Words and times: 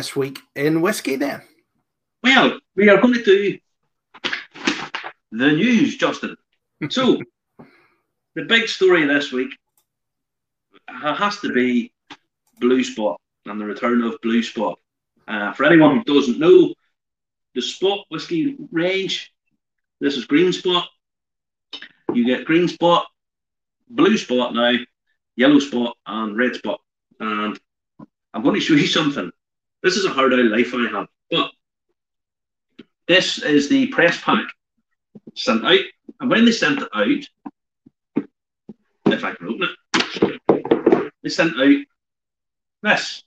this 0.00 0.16
week 0.16 0.38
in 0.56 0.80
whiskey 0.80 1.14
then? 1.16 1.42
Well, 2.22 2.58
we 2.74 2.88
are 2.88 3.02
going 3.02 3.12
to 3.12 3.22
do 3.22 3.58
the 5.30 5.52
news, 5.52 5.96
Justin. 5.98 6.36
So, 6.88 7.18
the 8.34 8.44
big 8.44 8.66
story 8.66 9.04
this 9.04 9.30
week 9.30 9.50
has 10.88 11.40
to 11.40 11.52
be 11.52 11.92
Blue 12.58 12.82
Spot 12.82 13.20
and 13.44 13.60
the 13.60 13.66
return 13.66 14.02
of 14.02 14.18
Blue 14.22 14.42
Spot. 14.42 14.78
Uh, 15.28 15.52
for 15.52 15.64
anyone 15.64 15.98
who 15.98 16.04
doesn't 16.04 16.38
know, 16.38 16.72
the 17.54 17.60
Spot 17.60 18.06
whiskey 18.08 18.56
range, 18.72 19.30
this 20.00 20.16
is 20.16 20.24
Green 20.24 20.54
Spot. 20.54 20.88
You 22.14 22.24
get 22.24 22.46
Green 22.46 22.66
Spot, 22.66 23.06
Blue 23.90 24.16
Spot 24.16 24.54
now, 24.54 24.72
Yellow 25.36 25.58
Spot, 25.58 25.94
and 26.06 26.38
Red 26.38 26.54
Spot. 26.54 26.80
And 27.18 27.60
I'm 28.32 28.42
going 28.42 28.54
to 28.54 28.60
show 28.62 28.72
you 28.72 28.86
something. 28.98 29.30
This 29.82 29.96
is 29.96 30.04
a 30.04 30.10
hard 30.10 30.32
out 30.34 30.44
life 30.44 30.72
I 30.74 30.88
have, 30.90 31.08
but 31.30 31.50
this 33.08 33.38
is 33.42 33.68
the 33.68 33.86
press 33.88 34.20
pack 34.20 34.46
sent 35.34 35.64
out. 35.64 35.80
And 36.20 36.30
when 36.30 36.44
they 36.44 36.52
sent 36.52 36.82
it 36.82 36.88
out, 36.94 38.26
if 39.06 39.24
I 39.24 39.34
can 39.34 39.48
open 39.48 39.68
it, 40.48 41.12
they 41.22 41.28
sent 41.28 41.58
out 41.58 41.76
this. 42.82 43.24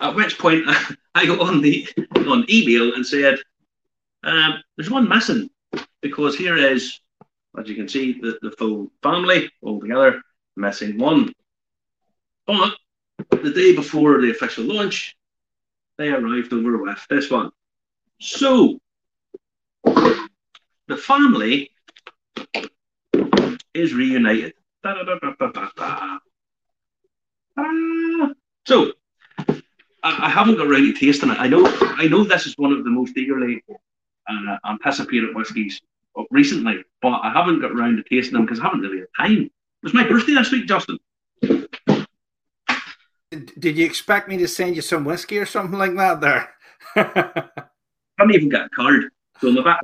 At 0.00 0.16
which 0.16 0.38
point 0.38 0.64
I 1.14 1.26
got 1.26 1.40
on 1.40 1.60
the 1.62 1.88
on 2.26 2.44
email 2.50 2.94
and 2.94 3.06
said, 3.06 3.38
um, 4.24 4.62
"There's 4.76 4.90
one 4.90 5.08
missing 5.08 5.48
because 6.02 6.36
here 6.36 6.56
is, 6.56 7.00
as 7.58 7.68
you 7.68 7.76
can 7.76 7.88
see, 7.88 8.20
the, 8.20 8.38
the 8.42 8.50
full 8.50 8.90
family 9.02 9.50
all 9.62 9.80
together, 9.80 10.20
missing 10.56 10.98
one. 10.98 11.32
But 12.46 12.74
the 13.30 13.52
day 13.54 13.74
before 13.74 14.20
the 14.20 14.30
official 14.30 14.64
launch, 14.64 15.16
they 15.98 16.08
arrived 16.08 16.52
over 16.52 16.76
with 16.78 16.98
this 17.08 17.30
one. 17.30 17.50
So 18.20 18.78
the 19.84 20.96
family 20.96 21.70
is 23.74 23.94
reunited. 23.94 24.54
So 28.66 28.92
I, 30.02 30.28
haven't 30.28 30.56
got 30.56 30.64
to 30.64 30.92
tasting 30.92 31.30
it. 31.30 31.38
I 31.38 31.48
know 31.48 31.64
I 31.80 32.08
know 32.08 32.24
this 32.24 32.46
is 32.46 32.54
one 32.58 32.72
of 32.72 32.84
the 32.84 32.90
most 32.90 33.16
eagerly 33.16 33.62
uh, 34.28 34.56
anticipated 34.68 35.34
whiskies 35.34 35.80
recently, 36.30 36.84
but 37.00 37.20
I 37.22 37.30
haven't 37.32 37.60
got 37.60 37.72
around 37.72 37.96
to 37.96 38.02
tasting 38.02 38.34
them 38.34 38.44
because 38.44 38.60
I 38.60 38.64
haven't 38.64 38.80
really 38.80 39.00
had 39.00 39.26
time. 39.26 39.44
It 39.44 39.50
was 39.82 39.94
my 39.94 40.06
birthday 40.06 40.34
this 40.34 40.50
week, 40.50 40.66
Justin. 40.66 40.98
Did 43.34 43.76
you 43.76 43.86
expect 43.86 44.28
me 44.28 44.36
to 44.38 44.48
send 44.48 44.76
you 44.76 44.82
some 44.82 45.04
whiskey 45.04 45.38
or 45.38 45.46
something 45.46 45.78
like 45.78 45.94
that 45.96 46.20
there? 46.20 46.50
I 46.96 47.48
haven't 48.18 48.34
even 48.34 48.48
got 48.48 48.66
a 48.66 48.68
card. 48.70 49.04
So 49.40 49.58
about, 49.58 49.80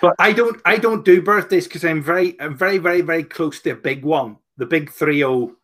but 0.00 0.14
I 0.18 0.32
don't 0.32 0.60
I 0.64 0.78
don't 0.78 1.04
do 1.04 1.22
birthdays 1.22 1.66
because 1.66 1.84
I'm 1.84 2.02
very 2.02 2.38
I'm 2.40 2.56
very, 2.56 2.78
very, 2.78 3.00
very 3.00 3.24
close 3.24 3.60
to 3.62 3.70
a 3.70 3.76
big 3.76 4.04
one. 4.04 4.38
The 4.56 4.66
big 4.66 4.90
three 4.90 5.24
oh. 5.24 5.56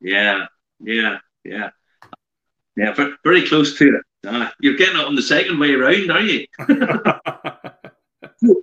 Yeah, 0.00 0.46
yeah, 0.80 1.18
yeah. 1.44 1.70
Yeah, 2.76 2.94
very 3.24 3.46
close 3.46 3.78
to 3.78 3.96
it. 3.96 4.02
Uh, 4.26 4.50
you're 4.60 4.76
getting 4.76 5.00
it 5.00 5.06
on 5.06 5.14
the 5.14 5.22
second 5.22 5.58
way 5.58 5.72
around, 5.72 6.10
are 6.10 6.20
you? 6.20 6.46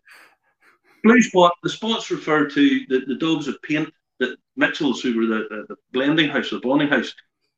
Blue 1.03 1.22
spot, 1.22 1.53
the 1.64 1.70
spots 1.70 2.11
refer 2.11 2.48
to 2.48 2.86
the, 2.89 3.05
the 3.08 3.16
daubs 3.16 3.48
of 3.48 3.60
paint 3.64 3.92
Mitchell's, 4.55 5.02
who 5.02 5.17
were 5.17 5.25
the, 5.25 5.47
the, 5.49 5.65
the 5.69 5.75
blending 5.91 6.30
house, 6.30 6.49
the 6.49 6.59
bonding 6.59 6.89
house, 6.89 7.14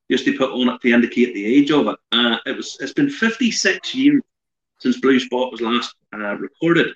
used 0.07 0.25
to 0.25 0.37
put 0.37 0.51
on 0.51 0.69
it 0.69 0.81
to 0.81 0.93
indicate 0.93 1.33
the 1.33 1.45
age 1.45 1.71
of 1.71 1.87
it. 1.87 1.95
Uh, 2.11 2.37
it 2.45 2.55
was 2.55 2.77
it's 2.79 2.93
been 2.93 3.09
56 3.09 3.95
years 3.95 4.21
since 4.79 4.99
Blue 4.99 5.19
Spot 5.19 5.51
was 5.51 5.61
last 5.61 5.95
uh, 6.13 6.35
recorded. 6.35 6.95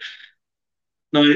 Now, 1.12 1.34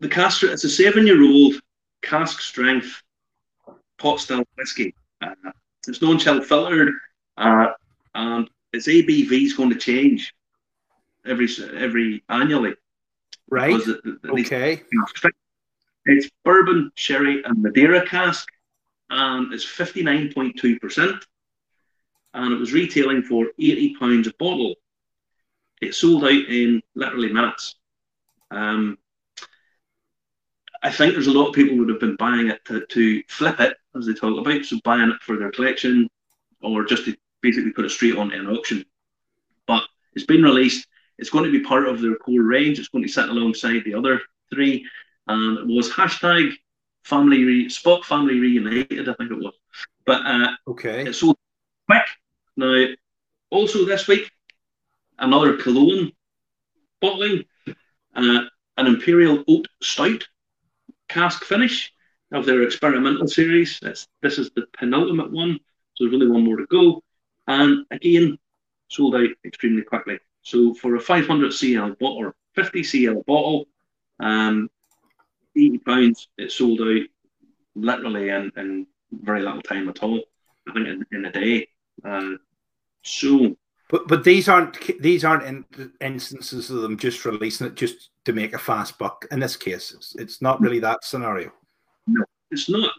the 0.00 0.08
cask 0.08 0.42
it's 0.42 0.64
a 0.64 0.68
seven-year-old 0.68 1.60
cask 2.02 2.40
strength 2.40 3.02
pot 3.98 4.20
style 4.20 4.44
whiskey. 4.56 4.94
Uh, 5.20 5.34
it's 5.88 6.00
non-chill 6.00 6.42
filtered, 6.42 6.94
uh, 7.36 7.68
and 8.14 8.48
its 8.72 8.86
ABV 8.86 9.32
is 9.44 9.54
going 9.54 9.70
to 9.70 9.76
change 9.76 10.34
every 11.26 11.48
every 11.74 12.22
annually. 12.28 12.74
Right. 13.50 13.76
The, 13.84 14.18
okay. 14.30 14.82
It's 16.06 16.30
bourbon, 16.44 16.90
sherry, 16.94 17.42
and 17.44 17.62
Madeira 17.62 18.06
cask, 18.06 18.48
and 19.10 19.52
it's 19.52 19.64
59.2%. 19.64 21.22
And 22.34 22.52
it 22.52 22.58
was 22.58 22.72
retailing 22.72 23.22
for 23.22 23.46
£80 23.60 24.26
a 24.26 24.34
bottle. 24.38 24.74
It 25.80 25.94
sold 25.94 26.24
out 26.24 26.30
in 26.30 26.82
literally 26.94 27.32
minutes. 27.32 27.76
Um, 28.50 28.98
I 30.82 30.90
think 30.90 31.14
there's 31.14 31.28
a 31.28 31.32
lot 31.32 31.48
of 31.48 31.54
people 31.54 31.78
would 31.78 31.88
have 31.88 32.00
been 32.00 32.16
buying 32.16 32.48
it 32.48 32.64
to, 32.66 32.84
to 32.84 33.22
flip 33.28 33.60
it, 33.60 33.76
as 33.96 34.06
they 34.06 34.12
talk 34.12 34.38
about, 34.38 34.64
so 34.64 34.78
buying 34.84 35.10
it 35.10 35.22
for 35.22 35.38
their 35.38 35.50
collection 35.50 36.08
or 36.60 36.84
just 36.84 37.04
to 37.04 37.16
basically 37.40 37.70
put 37.70 37.84
it 37.84 37.90
straight 37.90 38.16
on 38.16 38.32
an 38.32 38.48
auction. 38.48 38.84
But 39.66 39.84
it's 40.14 40.26
been 40.26 40.42
released. 40.42 40.86
It's 41.18 41.30
going 41.30 41.44
to 41.44 41.52
be 41.52 41.64
part 41.64 41.86
of 41.86 42.00
their 42.00 42.16
core 42.16 42.42
range. 42.42 42.78
It's 42.78 42.88
going 42.88 43.04
to 43.04 43.10
sit 43.10 43.28
alongside 43.28 43.84
the 43.84 43.94
other 43.94 44.20
three 44.52 44.86
and 45.26 45.58
it 45.58 45.74
was 45.74 45.90
hashtag 45.90 46.52
family 47.04 47.44
re- 47.44 47.68
spot 47.68 48.04
family 48.04 48.38
reunited. 48.38 49.08
I 49.08 49.14
think 49.14 49.30
it 49.30 49.38
was, 49.38 49.54
but 50.06 50.24
uh, 50.24 50.48
okay, 50.68 51.06
it's 51.06 51.18
so 51.18 51.34
quick 51.86 52.04
now. 52.56 52.86
Also 53.50 53.84
this 53.84 54.08
week, 54.08 54.30
another 55.18 55.56
Killowen 55.56 56.12
bottling, 57.00 57.44
uh, 58.14 58.40
an 58.76 58.86
Imperial 58.86 59.44
Oat 59.46 59.68
Stout 59.82 60.26
cask 61.08 61.44
finish 61.44 61.92
of 62.32 62.46
their 62.46 62.62
experimental 62.62 63.28
series. 63.28 63.78
It's, 63.82 64.08
this 64.22 64.38
is 64.38 64.50
the 64.56 64.66
penultimate 64.76 65.30
one, 65.30 65.60
so 65.94 66.04
there's 66.04 66.14
only 66.14 66.28
one 66.28 66.44
more 66.44 66.56
to 66.56 66.66
go. 66.66 67.02
And 67.46 67.86
again, 67.90 68.38
sold 68.88 69.14
out 69.14 69.28
extremely 69.44 69.82
quickly. 69.82 70.18
So 70.42 70.74
for 70.74 70.96
a 70.96 71.00
500 71.00 71.52
cl 71.52 71.90
bottle 72.00 72.18
or 72.18 72.34
50 72.54 72.82
cl 72.82 73.22
bottle, 73.26 73.66
um, 74.20 74.68
80 75.56 75.78
pounds, 75.78 76.28
it 76.38 76.50
sold 76.50 76.80
out 76.80 77.02
literally 77.74 78.28
in, 78.28 78.52
in 78.56 78.86
very 79.12 79.42
little 79.42 79.62
time 79.62 79.88
at 79.88 80.02
all. 80.02 80.22
I 80.68 80.72
think 80.72 80.88
in, 80.88 81.06
in 81.12 81.24
a 81.26 81.32
day. 81.32 81.68
Uh, 82.04 82.32
so, 83.02 83.56
but 83.90 84.08
but 84.08 84.24
these 84.24 84.48
aren't 84.48 84.78
these 85.00 85.24
aren't 85.24 85.44
in 85.44 85.92
instances 86.00 86.70
of 86.70 86.80
them 86.80 86.96
just 86.96 87.24
releasing 87.24 87.66
it 87.66 87.74
just 87.74 88.10
to 88.24 88.32
make 88.32 88.54
a 88.54 88.58
fast 88.58 88.98
buck. 88.98 89.26
In 89.30 89.40
this 89.40 89.56
case, 89.56 89.92
it's, 89.94 90.14
it's 90.16 90.42
not 90.42 90.60
really 90.60 90.80
that 90.80 91.04
scenario. 91.04 91.52
No, 92.06 92.24
it's 92.50 92.68
not. 92.68 92.90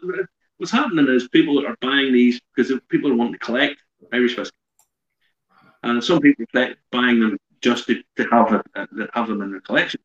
What's 0.58 0.72
happening 0.72 1.08
is 1.10 1.28
people 1.28 1.66
are 1.66 1.76
buying 1.82 2.14
these 2.14 2.40
because 2.56 2.72
people 2.90 3.12
are 3.12 3.16
wanting 3.16 3.34
to 3.34 3.40
collect 3.40 3.82
Irish 4.14 4.38
whiskey, 4.38 4.56
and 5.84 6.04
some 6.04 6.20
people 6.20 6.46
are 6.56 6.76
buying 6.92 7.20
them 7.20 7.38
just 7.62 7.88
to, 7.88 8.02
to 8.18 8.24
have 8.32 8.54
it, 8.54 8.62
uh, 8.76 9.08
have 9.14 9.28
them 9.28 9.42
in 9.42 9.52
their 9.52 9.62
collection. 9.62 10.00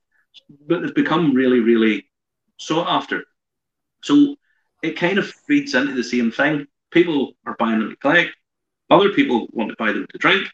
But 0.67 0.83
they've 0.83 0.95
become 0.95 1.35
really, 1.35 1.61
really 1.61 2.10
sought 2.61 2.89
after. 2.89 3.25
So 4.03 4.37
it 4.83 4.97
kind 4.97 5.19
of 5.19 5.31
feeds 5.47 5.75
into 5.75 5.93
the 5.93 6.05
same 6.05 6.31
thing. 6.31 6.67
People 6.91 7.33
are 7.47 7.57
buying 7.59 7.81
them 7.81 7.91
to 7.91 7.97
collect. 7.97 8.31
Other 8.89 9.11
people 9.11 9.49
want 9.53 9.71
to 9.71 9.77
buy 9.79 9.93
them 9.93 10.07
to 10.11 10.19
drink. 10.19 10.49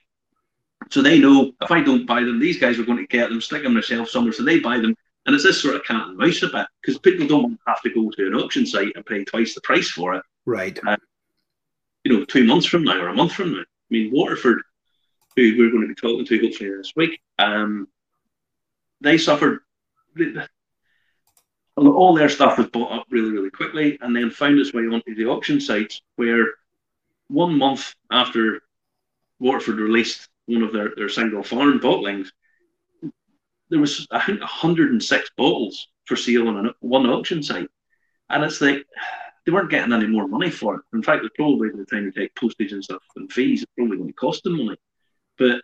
So 0.90 1.02
they 1.02 1.18
know 1.18 1.52
if 1.60 1.70
I 1.70 1.82
don't 1.82 2.06
buy 2.06 2.20
them, 2.20 2.38
these 2.38 2.58
guys 2.58 2.78
are 2.78 2.84
going 2.84 2.98
to 2.98 3.06
get 3.06 3.28
them, 3.28 3.40
stick 3.40 3.62
them 3.62 3.74
themselves 3.74 4.12
somewhere. 4.12 4.32
So 4.32 4.44
they 4.44 4.60
buy 4.60 4.78
them. 4.78 4.94
And 5.24 5.34
it's 5.34 5.44
this 5.44 5.60
sort 5.60 5.74
of 5.74 5.84
cat 5.84 6.06
and 6.06 6.16
mouse 6.16 6.42
a 6.42 6.48
bit 6.48 6.66
because 6.80 6.98
people 6.98 7.26
don't 7.26 7.58
have 7.66 7.82
to 7.82 7.90
go 7.90 8.08
to 8.10 8.26
an 8.26 8.34
auction 8.34 8.64
site 8.64 8.92
and 8.94 9.04
pay 9.04 9.24
twice 9.24 9.54
the 9.54 9.60
price 9.62 9.90
for 9.90 10.14
it. 10.14 10.22
Right. 10.44 10.78
Uh, 10.86 10.96
you 12.04 12.16
know, 12.16 12.24
two 12.24 12.44
months 12.44 12.66
from 12.66 12.84
now 12.84 13.00
or 13.00 13.08
a 13.08 13.14
month 13.14 13.32
from 13.32 13.52
now. 13.52 13.60
I 13.60 13.64
mean, 13.90 14.12
Waterford, 14.12 14.62
who 15.34 15.54
we're 15.58 15.70
going 15.70 15.82
to 15.82 15.88
be 15.88 15.94
talking 15.94 16.24
to 16.24 16.40
hopefully 16.40 16.70
this 16.70 16.92
week, 16.94 17.18
um, 17.40 17.88
they 19.00 19.18
suffered 19.18 19.60
all 21.76 22.14
their 22.14 22.28
stuff 22.28 22.58
was 22.58 22.68
bought 22.68 22.92
up 22.92 23.06
really, 23.10 23.30
really 23.30 23.50
quickly 23.50 23.98
and 24.00 24.16
then 24.16 24.30
found 24.30 24.58
its 24.58 24.72
way 24.72 24.82
onto 24.82 25.14
the 25.14 25.26
auction 25.26 25.60
sites 25.60 26.00
where 26.16 26.46
one 27.28 27.58
month 27.58 27.94
after 28.10 28.62
Waterford 29.38 29.76
released 29.76 30.28
one 30.46 30.62
of 30.62 30.72
their, 30.72 30.94
their 30.96 31.08
single 31.08 31.42
farm 31.42 31.78
bottlings, 31.80 32.28
there 33.68 33.80
was, 33.80 34.06
I 34.10 34.24
think, 34.24 34.40
106 34.40 35.30
bottles 35.36 35.88
for 36.06 36.16
sale 36.16 36.48
on 36.48 36.72
one 36.80 37.06
auction 37.06 37.42
site. 37.42 37.68
And 38.30 38.44
it's 38.44 38.60
like, 38.60 38.86
they 39.44 39.52
weren't 39.52 39.70
getting 39.70 39.92
any 39.92 40.06
more 40.06 40.26
money 40.26 40.50
for 40.50 40.76
it. 40.76 40.80
In 40.92 41.02
fact, 41.02 41.24
it's 41.24 41.36
probably 41.36 41.70
by 41.70 41.78
the 41.78 41.84
time 41.84 42.04
you 42.04 42.12
take 42.12 42.34
postage 42.34 42.72
and 42.72 42.82
stuff 42.82 43.02
and 43.16 43.30
fees, 43.30 43.62
it's 43.62 43.72
probably 43.76 43.96
going 43.96 44.08
to 44.08 44.14
cost 44.14 44.44
them 44.44 44.56
money. 44.56 44.78
But 45.36 45.60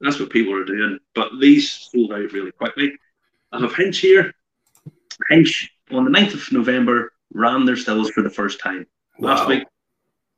that's 0.00 0.20
what 0.20 0.30
people 0.30 0.54
are 0.54 0.64
doing. 0.64 0.98
But 1.14 1.32
these 1.40 1.70
sold 1.70 2.12
out 2.12 2.32
really 2.32 2.52
quickly. 2.52 2.92
I 3.52 3.60
have 3.60 3.74
Hinch 3.74 3.98
here 3.98 4.32
Hinch 5.28 5.70
on 5.90 6.04
the 6.04 6.10
9th 6.10 6.34
of 6.34 6.52
November 6.52 7.12
ran 7.32 7.64
their 7.64 7.76
stills 7.76 8.10
for 8.10 8.22
the 8.22 8.30
first 8.30 8.60
time. 8.60 8.86
Wow. 9.18 9.34
Last 9.34 9.48
week, 9.48 9.64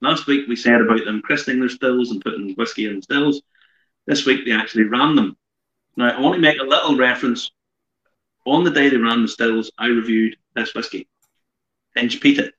Last 0.03 0.27
week 0.27 0.47
we 0.47 0.57
said 0.57 0.81
about 0.81 1.05
them 1.05 1.23
christening 1.23 1.61
their 1.61 1.69
stills 1.69 2.11
and 2.11 2.23
putting 2.23 2.55
whiskey 2.55 2.87
in 2.87 3.01
stills. 3.01 3.43
This 4.07 4.27
week 4.27 4.45
they 4.45 4.53
actually 4.53 4.85
ran 4.85 5.17
them. 5.17 5.37
Now 5.97 6.17
I 6.17 6.21
want 6.21 6.35
to 6.35 6.41
make 6.41 6.61
a 6.61 6.65
little 6.65 6.97
reference. 6.97 7.51
On 8.45 8.63
the 8.63 8.71
day 8.71 8.89
they 8.89 8.99
ran 8.99 9.23
the 9.23 9.29
stills, 9.29 9.73
I 9.79 9.87
reviewed 9.87 10.37
this 10.55 10.75
whiskey. 10.75 11.09
Hinch 11.95 12.21
Peated. 12.21 12.51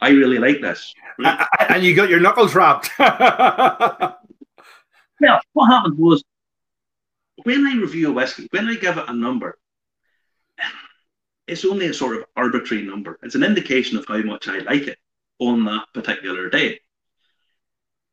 I 0.00 0.10
really 0.10 0.38
like 0.38 0.60
this. 0.60 0.94
Right? 1.18 1.46
And 1.68 1.82
you 1.84 1.94
got 1.94 2.08
your 2.08 2.20
knuckles 2.20 2.54
wrapped. 2.54 2.90
well, 2.98 4.18
what 5.52 5.66
happened 5.70 5.98
was 5.98 6.22
when 7.42 7.66
I 7.66 7.74
review 7.76 8.10
a 8.10 8.12
whiskey, 8.12 8.46
when 8.50 8.68
I 8.68 8.76
give 8.76 8.98
it 8.98 9.08
a 9.08 9.12
number, 9.12 9.58
it's 11.46 11.64
only 11.64 11.86
a 11.86 11.94
sort 11.94 12.16
of 12.16 12.24
arbitrary 12.36 12.84
number. 12.84 13.18
It's 13.22 13.34
an 13.34 13.44
indication 13.44 13.98
of 13.98 14.06
how 14.06 14.18
much 14.22 14.48
I 14.48 14.58
like 14.58 14.86
it 14.88 14.98
on 15.38 15.64
that 15.64 15.86
particular 15.92 16.48
day. 16.48 16.80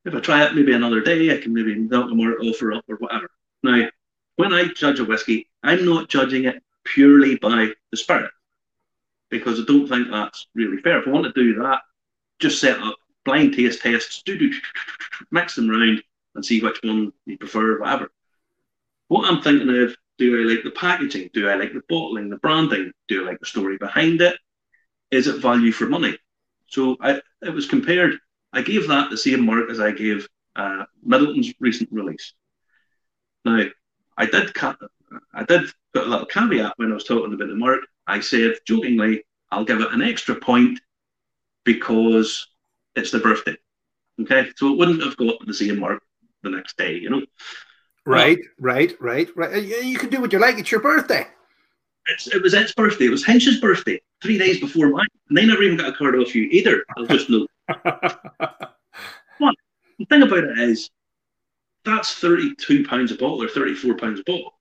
If 0.03 0.15
I 0.15 0.19
try 0.19 0.45
it 0.45 0.55
maybe 0.55 0.73
another 0.73 1.01
day, 1.01 1.33
I 1.33 1.41
can 1.41 1.53
maybe 1.53 1.75
knock 1.75 2.11
a 2.11 2.15
more 2.15 2.35
offer 2.41 2.73
up 2.73 2.85
or 2.89 2.95
whatever. 2.95 3.29
Now, 3.63 3.87
when 4.35 4.53
I 4.53 4.65
judge 4.65 4.99
a 4.99 5.05
whiskey, 5.05 5.47
I'm 5.63 5.85
not 5.85 6.09
judging 6.09 6.45
it 6.45 6.63
purely 6.83 7.35
by 7.35 7.69
the 7.91 7.97
spirit 7.97 8.31
because 9.29 9.59
I 9.59 9.63
don't 9.65 9.87
think 9.87 10.09
that's 10.09 10.47
really 10.55 10.77
fair. 10.77 10.99
If 10.99 11.07
I 11.07 11.11
want 11.11 11.25
to 11.25 11.41
do 11.41 11.61
that, 11.61 11.81
just 12.39 12.59
set 12.59 12.79
up 12.79 12.95
blind 13.23 13.53
taste 13.53 13.81
tests, 13.81 14.23
do, 14.23 14.37
do, 14.37 14.51
mix 15.31 15.55
them 15.55 15.69
around 15.69 16.01
and 16.35 16.45
see 16.45 16.61
which 16.61 16.79
one 16.83 17.13
you 17.25 17.37
prefer, 17.37 17.79
whatever. 17.79 18.11
What 19.07 19.29
I'm 19.29 19.41
thinking 19.41 19.69
of, 19.83 19.95
do 20.21 20.39
I 20.39 20.53
like 20.53 20.63
the 20.63 20.69
packaging? 20.69 21.31
Do 21.33 21.49
I 21.49 21.55
like 21.55 21.73
the 21.73 21.81
bottling, 21.89 22.29
the 22.29 22.37
branding? 22.37 22.91
Do 23.07 23.23
I 23.23 23.31
like 23.31 23.39
the 23.39 23.47
story 23.47 23.77
behind 23.77 24.21
it? 24.21 24.35
Is 25.09 25.25
it 25.25 25.41
value 25.41 25.71
for 25.71 25.87
money? 25.87 26.15
So 26.67 26.95
I, 27.01 27.19
it 27.41 27.49
was 27.49 27.65
compared. 27.65 28.19
I 28.53 28.61
gave 28.61 28.87
that 28.87 29.09
the 29.09 29.17
same 29.17 29.43
mark 29.43 29.71
as 29.71 29.79
I 29.79 29.89
gave 29.89 30.27
uh, 30.55 30.83
Midleton's 31.03 31.51
recent 31.59 31.89
release. 31.91 32.35
Now, 33.45 33.63
I 34.15 34.27
did 34.27 34.53
cut, 34.53 34.77
I 35.33 35.43
did 35.43 35.71
put 35.91 36.05
a 36.05 36.09
little 36.09 36.27
caveat 36.27 36.73
when 36.75 36.91
I 36.91 36.93
was 36.93 37.05
talking 37.05 37.33
about 37.33 37.47
the 37.47 37.55
mark. 37.55 37.79
I 38.05 38.19
said 38.19 38.57
jokingly, 38.67 39.23
I'll 39.49 39.65
give 39.65 39.81
it 39.81 39.91
an 39.91 40.03
extra 40.03 40.35
point 40.35 40.79
because 41.63 42.47
it's 42.95 43.09
the 43.09 43.17
birthday. 43.17 43.57
Okay, 44.21 44.51
so 44.55 44.71
it 44.71 44.77
wouldn't 44.77 45.01
have 45.01 45.17
got 45.17 45.43
the 45.47 45.53
same 45.53 45.79
mark 45.79 46.03
the 46.43 46.51
next 46.51 46.77
day, 46.77 46.93
you 46.93 47.09
know. 47.09 47.23
Right, 48.05 48.39
right, 48.59 48.93
right, 48.99 49.29
right. 49.35 49.53
Uh, 49.53 49.57
you 49.59 49.97
can 49.97 50.09
do 50.09 50.21
what 50.21 50.33
you 50.33 50.39
like. 50.39 50.57
It's 50.57 50.71
your 50.71 50.81
birthday. 50.81 51.27
It's, 52.07 52.27
it 52.27 52.41
was 52.41 52.53
Ed's 52.53 52.73
birthday. 52.73 53.05
It 53.05 53.11
was 53.11 53.25
Hinch's 53.25 53.59
birthday, 53.59 54.01
three 54.21 54.37
days 54.37 54.59
before 54.59 54.89
mine. 54.89 55.05
And 55.29 55.37
they 55.37 55.45
never 55.45 55.61
even 55.63 55.77
got 55.77 55.89
a 55.89 55.93
card 55.97 56.15
off 56.15 56.33
you 56.35 56.43
either. 56.51 56.83
I'll 56.97 57.05
just 57.05 57.29
know. 57.29 57.47
What 59.37 59.55
the 59.99 60.05
thing 60.05 60.21
about 60.21 60.43
it 60.43 60.57
is, 60.59 60.89
that's 61.85 62.15
thirty-two 62.15 62.85
pounds 62.85 63.11
a 63.11 63.15
bottle 63.15 63.41
or 63.43 63.47
thirty-four 63.49 63.97
pounds 63.97 64.19
a 64.19 64.23
bottle. 64.23 64.53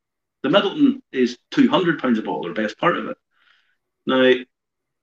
The 0.42 0.48
Midleton 0.48 1.02
is 1.12 1.38
two 1.50 1.68
hundred 1.68 2.00
pounds 2.00 2.18
a 2.18 2.22
bottle, 2.22 2.46
or 2.46 2.54
best 2.54 2.78
part 2.78 2.96
of 2.96 3.06
it. 3.08 3.18
Now, 4.06 4.32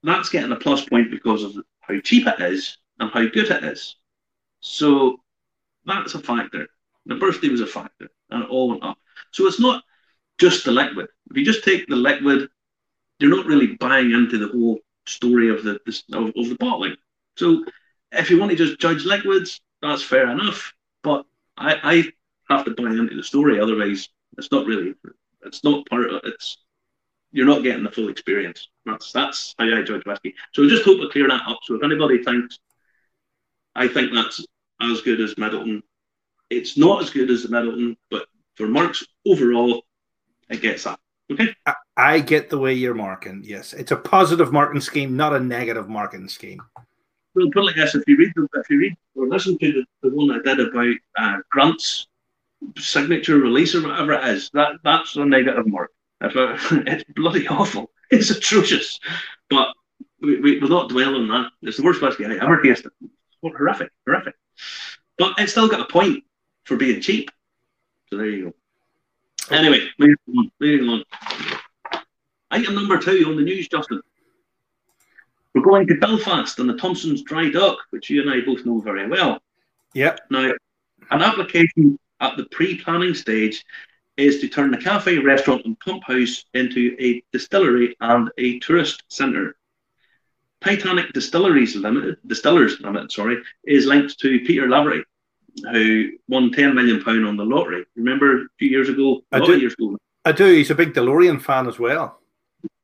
that's 0.04 0.30
getting 0.30 0.52
a 0.52 0.56
plus 0.56 0.86
point 0.86 1.12
because 1.12 1.44
of 1.44 1.56
how 1.82 2.00
cheap 2.02 2.28
it 2.28 2.42
is 2.42 2.78
and 3.00 3.12
how 3.12 3.22
good 3.28 3.52
it 3.52 3.64
is. 3.64 3.96
So 4.62 5.18
that's 5.86 6.16
a 6.16 6.20
factor. 6.20 6.68
The 7.06 7.16
birthday 7.16 7.50
was 7.50 7.62
a 7.62 7.68
factor, 7.68 8.10
and 8.30 8.46
all 8.46 8.70
went 8.70 8.84
up. 8.84 8.98
So 9.32 9.48
it's 9.48 9.60
not 9.60 9.84
just 10.38 10.66
the 10.66 10.72
liquid. 10.72 11.08
If 11.32 11.38
you 11.38 11.46
just 11.46 11.64
take 11.64 11.88
the 11.88 11.96
liquid, 11.96 12.50
you're 13.20 13.36
not 13.36 13.46
really 13.46 13.76
buying 13.76 14.12
into 14.12 14.38
the 14.38 14.48
whole 14.48 14.80
story 15.06 15.50
of 15.50 15.64
the, 15.64 15.80
of, 16.14 16.28
of 16.28 16.50
the 16.50 16.58
bottling. 16.60 16.96
So 17.36 17.66
if 18.12 18.30
you 18.30 18.40
want 18.40 18.52
to 18.52 18.58
just 18.58 18.80
judge 18.80 19.06
liquids, 19.06 19.62
that's 19.82 20.04
fair 20.04 20.30
enough. 20.30 20.74
But 21.04 21.26
I, 21.58 22.12
I 22.50 22.54
have 22.54 22.66
to 22.66 22.72
buy 22.72 22.90
into 22.90 23.16
the 23.16 23.24
story, 23.24 23.60
otherwise 23.60 24.10
it's 24.38 24.52
not 24.52 24.66
really 24.66 24.94
it's 25.46 25.64
not 25.64 25.88
part 25.88 26.12
of 26.12 26.22
it's 26.24 26.58
you're 27.32 27.46
not 27.46 27.64
getting 27.64 27.84
the 27.84 27.92
full 27.92 28.10
experience. 28.10 28.70
That's 28.86 29.12
that's 29.12 29.56
how 29.60 29.66
I 29.66 29.82
judge 29.82 30.06
whiskey. 30.06 30.36
So 30.54 30.68
just 30.68 30.86
hope 30.86 31.00
to 31.02 31.10
clear 31.10 31.28
that 31.28 31.42
up. 31.48 31.60
So 31.64 31.76
if 31.76 31.84
anybody 31.84 32.24
thinks 32.24 32.60
I 33.76 33.88
think 33.88 34.14
that's 34.14 34.46
as 34.82 35.02
good 35.02 35.22
as 35.22 35.36
Midleton, 35.36 35.82
it's 36.50 36.78
not 36.78 37.04
as 37.04 37.10
good 37.10 37.30
as 37.30 37.44
the 37.44 37.50
Midleton, 37.50 37.98
but 38.10 38.28
for 38.56 38.68
marks 38.68 39.04
overall, 39.26 39.84
it 40.50 40.62
gets 40.62 40.84
that. 40.84 41.00
Okay. 41.32 41.54
I, 41.66 41.74
I 41.98 42.20
get 42.20 42.50
the 42.50 42.58
way 42.58 42.74
you're 42.74 42.94
marking. 42.94 43.44
Yes, 43.46 43.74
it's 43.74 43.92
a 43.92 43.98
positive 43.98 44.54
marking 44.54 44.80
scheme, 44.80 45.18
not 45.18 45.34
a 45.34 45.40
negative 45.40 45.90
marking 45.90 46.30
scheme. 46.30 46.62
Well, 47.36 47.50
put 47.52 47.66
like 47.66 47.76
this: 47.76 47.96
if 47.96 48.04
you 48.08 48.18
read, 48.18 48.32
the, 48.36 48.48
if 48.56 48.70
you 48.70 48.80
read 48.80 48.96
or 49.16 49.28
listen 49.28 49.58
to 49.58 49.72
the, 49.74 49.86
the 50.10 50.16
one 50.16 50.32
I 50.32 50.40
did 50.42 50.60
about 50.60 50.96
uh, 51.18 51.38
Grant's 51.52 52.08
signature 52.78 53.38
release 53.38 53.76
or 53.76 53.84
whatever 53.84 54.14
it 54.14 54.26
is, 54.26 54.50
that 54.54 54.78
that's 54.84 55.16
a 55.18 55.26
negative 55.26 55.68
mark. 55.68 55.92
If 56.22 56.34
it's 56.88 57.04
bloody 57.16 57.48
awful, 57.48 57.92
it's 58.12 58.30
atrocious. 58.30 59.00
But 59.50 59.68
we, 60.22 60.40
we 60.40 60.60
will 60.60 60.70
not 60.70 60.90
dwell 60.90 61.16
on 61.16 61.28
that. 61.28 61.52
It's 61.62 61.78
the 61.78 61.84
worst 61.84 62.02
whiskey 62.02 62.26
I 62.26 62.42
ever 62.42 62.62
tasted. 62.62 62.92
Horrific, 63.44 63.92
horrific. 64.06 64.36
But 65.18 65.34
it's 65.38 65.52
still 65.52 65.68
got 65.68 65.82
a 65.82 65.92
point 65.92 66.24
for 66.68 66.76
being 66.76 67.02
cheap. 67.02 67.32
So 68.10 68.18
there 68.18 68.28
you 68.28 68.46
go. 68.46 69.56
Anyway, 69.56 69.88
moving 69.98 70.18
on. 70.38 70.52
Moving 70.60 70.90
on. 70.90 71.04
Item 72.52 72.76
number 72.76 72.98
two 72.98 73.26
on 73.28 73.36
the 73.36 73.42
news, 73.42 73.68
Justin. 73.68 74.02
We're 75.54 75.62
going 75.64 75.88
to 75.88 75.96
Belfast 75.96 76.60
and 76.60 76.70
the 76.70 76.78
Thompson's 76.78 77.24
Dry 77.24 77.50
Dock, 77.50 77.78
which 77.90 78.10
you 78.10 78.22
and 78.22 78.30
I 78.30 78.46
both 78.46 78.66
know 78.66 78.80
very 78.80 79.08
well. 79.08 79.40
Yep. 79.94 80.20
Now, 80.30 80.52
an 81.10 81.22
application 81.22 81.98
at 82.20 82.38
the 82.38 82.46
pre-planning 82.52 83.14
stage 83.14 83.66
is 84.18 84.40
to 84.42 84.50
turn 84.50 84.72
the 84.72 84.78
cafe, 84.78 85.20
restaurant, 85.20 85.66
and 85.66 85.80
pump 85.80 86.04
house 86.04 86.46
into 86.54 86.96
a 87.00 87.24
distillery 87.32 87.96
and 88.02 88.30
a 88.38 88.60
tourist 88.60 89.04
centre. 89.08 89.56
Titanic 90.62 91.14
Distilleries 91.14 91.76
Limited, 91.76 92.18
Distillers 92.26 92.80
Limited, 92.82 93.12
sorry, 93.12 93.42
is 93.64 93.86
linked 93.86 94.20
to 94.20 94.40
Peter 94.40 94.68
Lavery, 94.68 95.04
who 95.72 96.12
won 96.28 96.52
ten 96.52 96.76
million 96.76 97.04
pound 97.04 97.26
on 97.26 97.38
the 97.38 97.46
lottery. 97.46 97.86
Remember 97.96 98.42
a 98.42 98.48
few 98.60 98.70
years 98.70 98.90
ago, 98.90 99.22
a 99.32 99.40
lot 99.40 99.50
of 99.50 99.62
years 99.62 99.74
ago. 99.74 99.98
I 100.26 100.32
do. 100.32 100.46
He's 100.46 100.72
a 100.72 100.76
big 100.76 100.94
DeLorean 100.94 101.42
fan 101.42 101.68
as 101.68 101.80
well. 101.80 102.20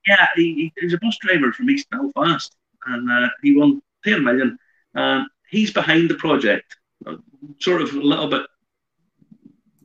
Yeah, 0.07 0.27
he, 0.35 0.71
he's 0.79 0.93
a 0.93 0.97
bus 0.97 1.17
driver 1.21 1.51
from 1.53 1.69
East 1.69 1.89
Belfast, 1.89 2.55
and 2.87 3.09
uh, 3.09 3.29
he 3.41 3.55
won 3.55 3.81
ten 4.03 4.23
million. 4.23 4.57
And 4.95 5.27
he's 5.49 5.71
behind 5.71 6.09
the 6.09 6.15
project, 6.15 6.77
sort 7.59 7.81
of 7.81 7.93
a 7.93 7.99
little 7.99 8.27
bit 8.27 8.45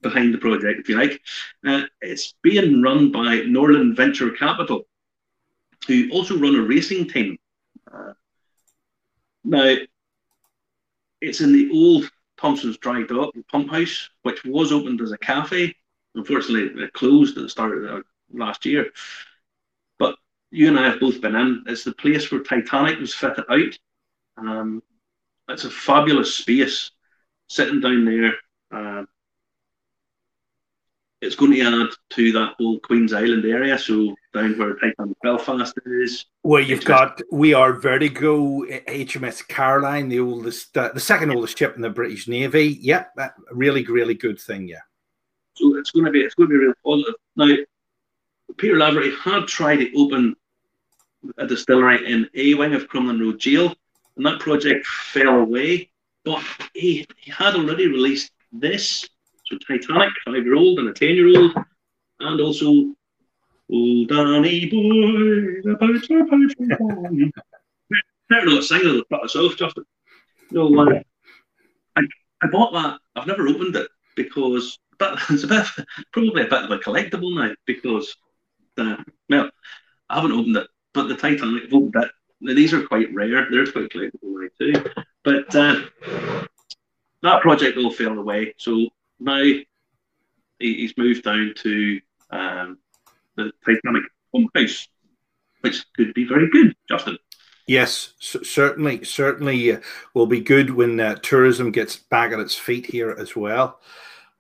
behind 0.03 0.33
the 0.33 0.39
project, 0.39 0.81
if 0.81 0.89
you 0.89 0.97
like. 0.97 1.21
Uh, 1.67 1.83
it's 2.01 2.35
being 2.43 2.83
run 2.83 3.11
by 3.11 3.41
Norland 3.41 3.97
Venture 3.97 4.31
Capital, 4.31 4.87
who 5.87 6.09
also 6.11 6.39
run 6.39 6.55
a 6.55 6.63
racing 6.63 7.09
team. 7.09 7.39
Uh, 7.93 8.13
now, 9.45 9.77
it's 11.21 11.41
in 11.41 11.53
the 11.53 11.71
old 11.73 12.11
Thompson's 12.39 12.79
Dry 12.79 13.03
Dock 13.03 13.35
pump 13.51 13.71
house, 13.71 14.11
which 14.23 14.45
was 14.45 14.73
opened 14.73 15.01
as 15.01 15.13
a 15.13 15.19
cafe. 15.19 15.75
Unfortunately, 16.15 16.83
it 16.83 16.93
closed 16.93 17.37
at 17.37 17.43
the 17.43 17.49
start 17.49 17.85
of 17.85 18.05
last 18.33 18.65
year. 18.65 18.91
But 19.99 20.17
you 20.51 20.69
and 20.69 20.79
I 20.79 20.91
have 20.91 21.01
both 21.01 21.21
been 21.21 21.35
in. 21.35 21.65
It's 21.67 21.85
the 21.85 21.93
place 21.93 22.31
where 22.31 22.43
Titanic 22.43 22.99
was 22.99 23.15
fitted 23.15 23.45
out. 23.51 23.79
Um, 24.37 24.83
it's 25.49 25.65
a 25.65 25.71
fabulous 25.71 26.35
space 26.35 26.91
sitting 27.49 27.81
down 27.81 28.05
there. 28.05 28.33
Uh, 28.71 29.05
it's 31.21 31.37
going 31.37 31.53
to 31.53 31.61
add 31.61 31.91
to 32.11 32.33
that 32.33 32.55
whole 32.59 32.79
Queen's 32.81 33.13
Island 33.13 33.45
area. 33.45 33.79
So 33.79 34.15
down 34.39 34.59
where 34.59 34.75
Titanic 34.75 35.17
Belfast 35.23 35.79
is. 35.87 36.27
Where 36.43 36.63
you've 36.63 36.81
HMS. 36.81 36.85
got 36.85 37.23
We 37.31 37.55
Are 37.55 37.73
Vertigo, 37.73 38.63
HMS 38.67 39.47
Caroline, 39.47 40.09
the 40.09 40.21
oldest, 40.21 40.77
uh, 40.77 40.91
the 40.95 41.01
second 41.01 41.31
oldest 41.31 41.59
ship 41.59 41.77
in 41.77 41.83
the 41.83 41.91
British 41.91 42.29
Navy. 42.29 42.79
Yep, 42.81 43.13
that 43.17 43.35
really, 43.53 43.85
really 43.85 44.15
good 44.15 44.41
thing. 44.41 44.69
Yeah. 44.69 44.81
So 45.55 45.77
it's 45.77 45.91
going 45.91 46.07
to 46.07 46.11
be 46.11 46.21
it's 46.21 46.35
going 46.35 46.49
to 46.49 46.53
be 46.53 46.65
real 46.65 46.75
positive. 46.85 47.15
Now, 47.37 47.55
Peter 48.57 48.77
Lavery 48.77 49.13
had 49.17 49.47
tried 49.47 49.77
to 49.77 49.97
open 49.97 50.37
a 51.37 51.47
distillery 51.47 52.11
in 52.11 52.29
a 52.35 52.55
wing 52.55 52.75
of 52.75 52.89
Crumlin 52.89 53.21
Road 53.21 53.41
Jail, 53.41 53.75
and 54.17 54.25
that 54.25 54.41
project 54.41 54.87
fell 54.87 55.41
away. 55.41 55.91
But 56.25 56.43
he, 56.75 57.07
he 57.17 57.31
had 57.31 57.55
already 57.55 57.89
released 57.89 58.31
this 58.53 59.09
so 59.45 59.57
Titanic, 59.67 60.13
five 60.27 60.45
year 60.45 60.55
old 60.55 60.79
and 60.79 60.89
a 60.89 60.93
ten 60.93 61.15
year 61.15 61.29
old, 61.29 61.53
and 62.21 62.41
also 62.41 62.95
Oh 63.71 64.05
Danny 64.07 64.67
boy, 64.67 65.71
about 65.71 66.09
your 66.09 66.27
poetry. 66.27 67.33
Better 68.29 68.47
not 68.47 68.65
sing 68.65 69.03
cut 69.11 69.25
us 69.25 69.37
off, 69.37 69.57
Justin. 69.57 69.85
No, 70.51 70.79
uh, 70.81 71.01
I, 71.97 72.03
I 72.43 72.47
bought 72.49 72.73
that. 72.73 72.99
I've 73.17 73.27
never 73.27 73.49
opened 73.49 73.77
it 73.77 73.89
because 74.17 74.79
but 74.99 75.19
it's 75.31 75.45
a 75.45 75.47
bit 75.47 75.67
probably 76.13 76.43
a 76.43 76.49
bit 76.49 76.65
of 76.65 76.71
a 76.71 76.79
collectible 76.79 77.35
now 77.35 77.55
because 77.67 78.17
uh, 78.79 78.97
well 79.29 79.51
I 80.09 80.17
haven't 80.17 80.33
opened 80.33 80.57
it, 80.57 80.67
but 80.95 81.09
the 81.09 81.17
Titanic 81.17 81.65
I've 81.65 81.75
opened 81.75 81.97
it 81.97 82.11
these 82.41 82.73
are 82.73 82.87
quite 82.87 83.13
rare. 83.13 83.49
They're 83.51 83.71
quite 83.71 83.91
collectible 83.91 84.49
too. 84.59 84.85
But 85.25 85.55
uh, 85.55 85.81
that 87.23 87.43
project 87.43 87.79
all 87.79 87.91
fell 87.91 88.19
away. 88.19 88.55
So 88.59 88.89
now 89.19 89.43
he's 90.59 90.97
moved 90.97 91.25
down 91.25 91.55
to 91.57 92.01
um, 92.31 92.79
the 93.39 93.53
Titanic 93.65 94.03
home 94.33 94.49
house, 94.55 94.89
which 95.61 95.85
could 95.97 96.13
be 96.13 96.25
very 96.25 96.51
good, 96.51 96.75
Justin. 96.89 97.17
Yes, 97.67 98.15
certainly, 98.21 99.05
certainly 99.05 99.73
uh, 99.73 99.81
will 100.15 100.27
be 100.27 100.41
good 100.41 100.71
when 100.71 100.99
uh, 100.99 101.17
tourism 101.17 101.71
gets 101.71 101.97
back 101.97 102.33
on 102.33 102.41
its 102.41 102.55
feet 102.55 102.87
here 102.87 103.15
as 103.19 103.37
well. 103.37 103.79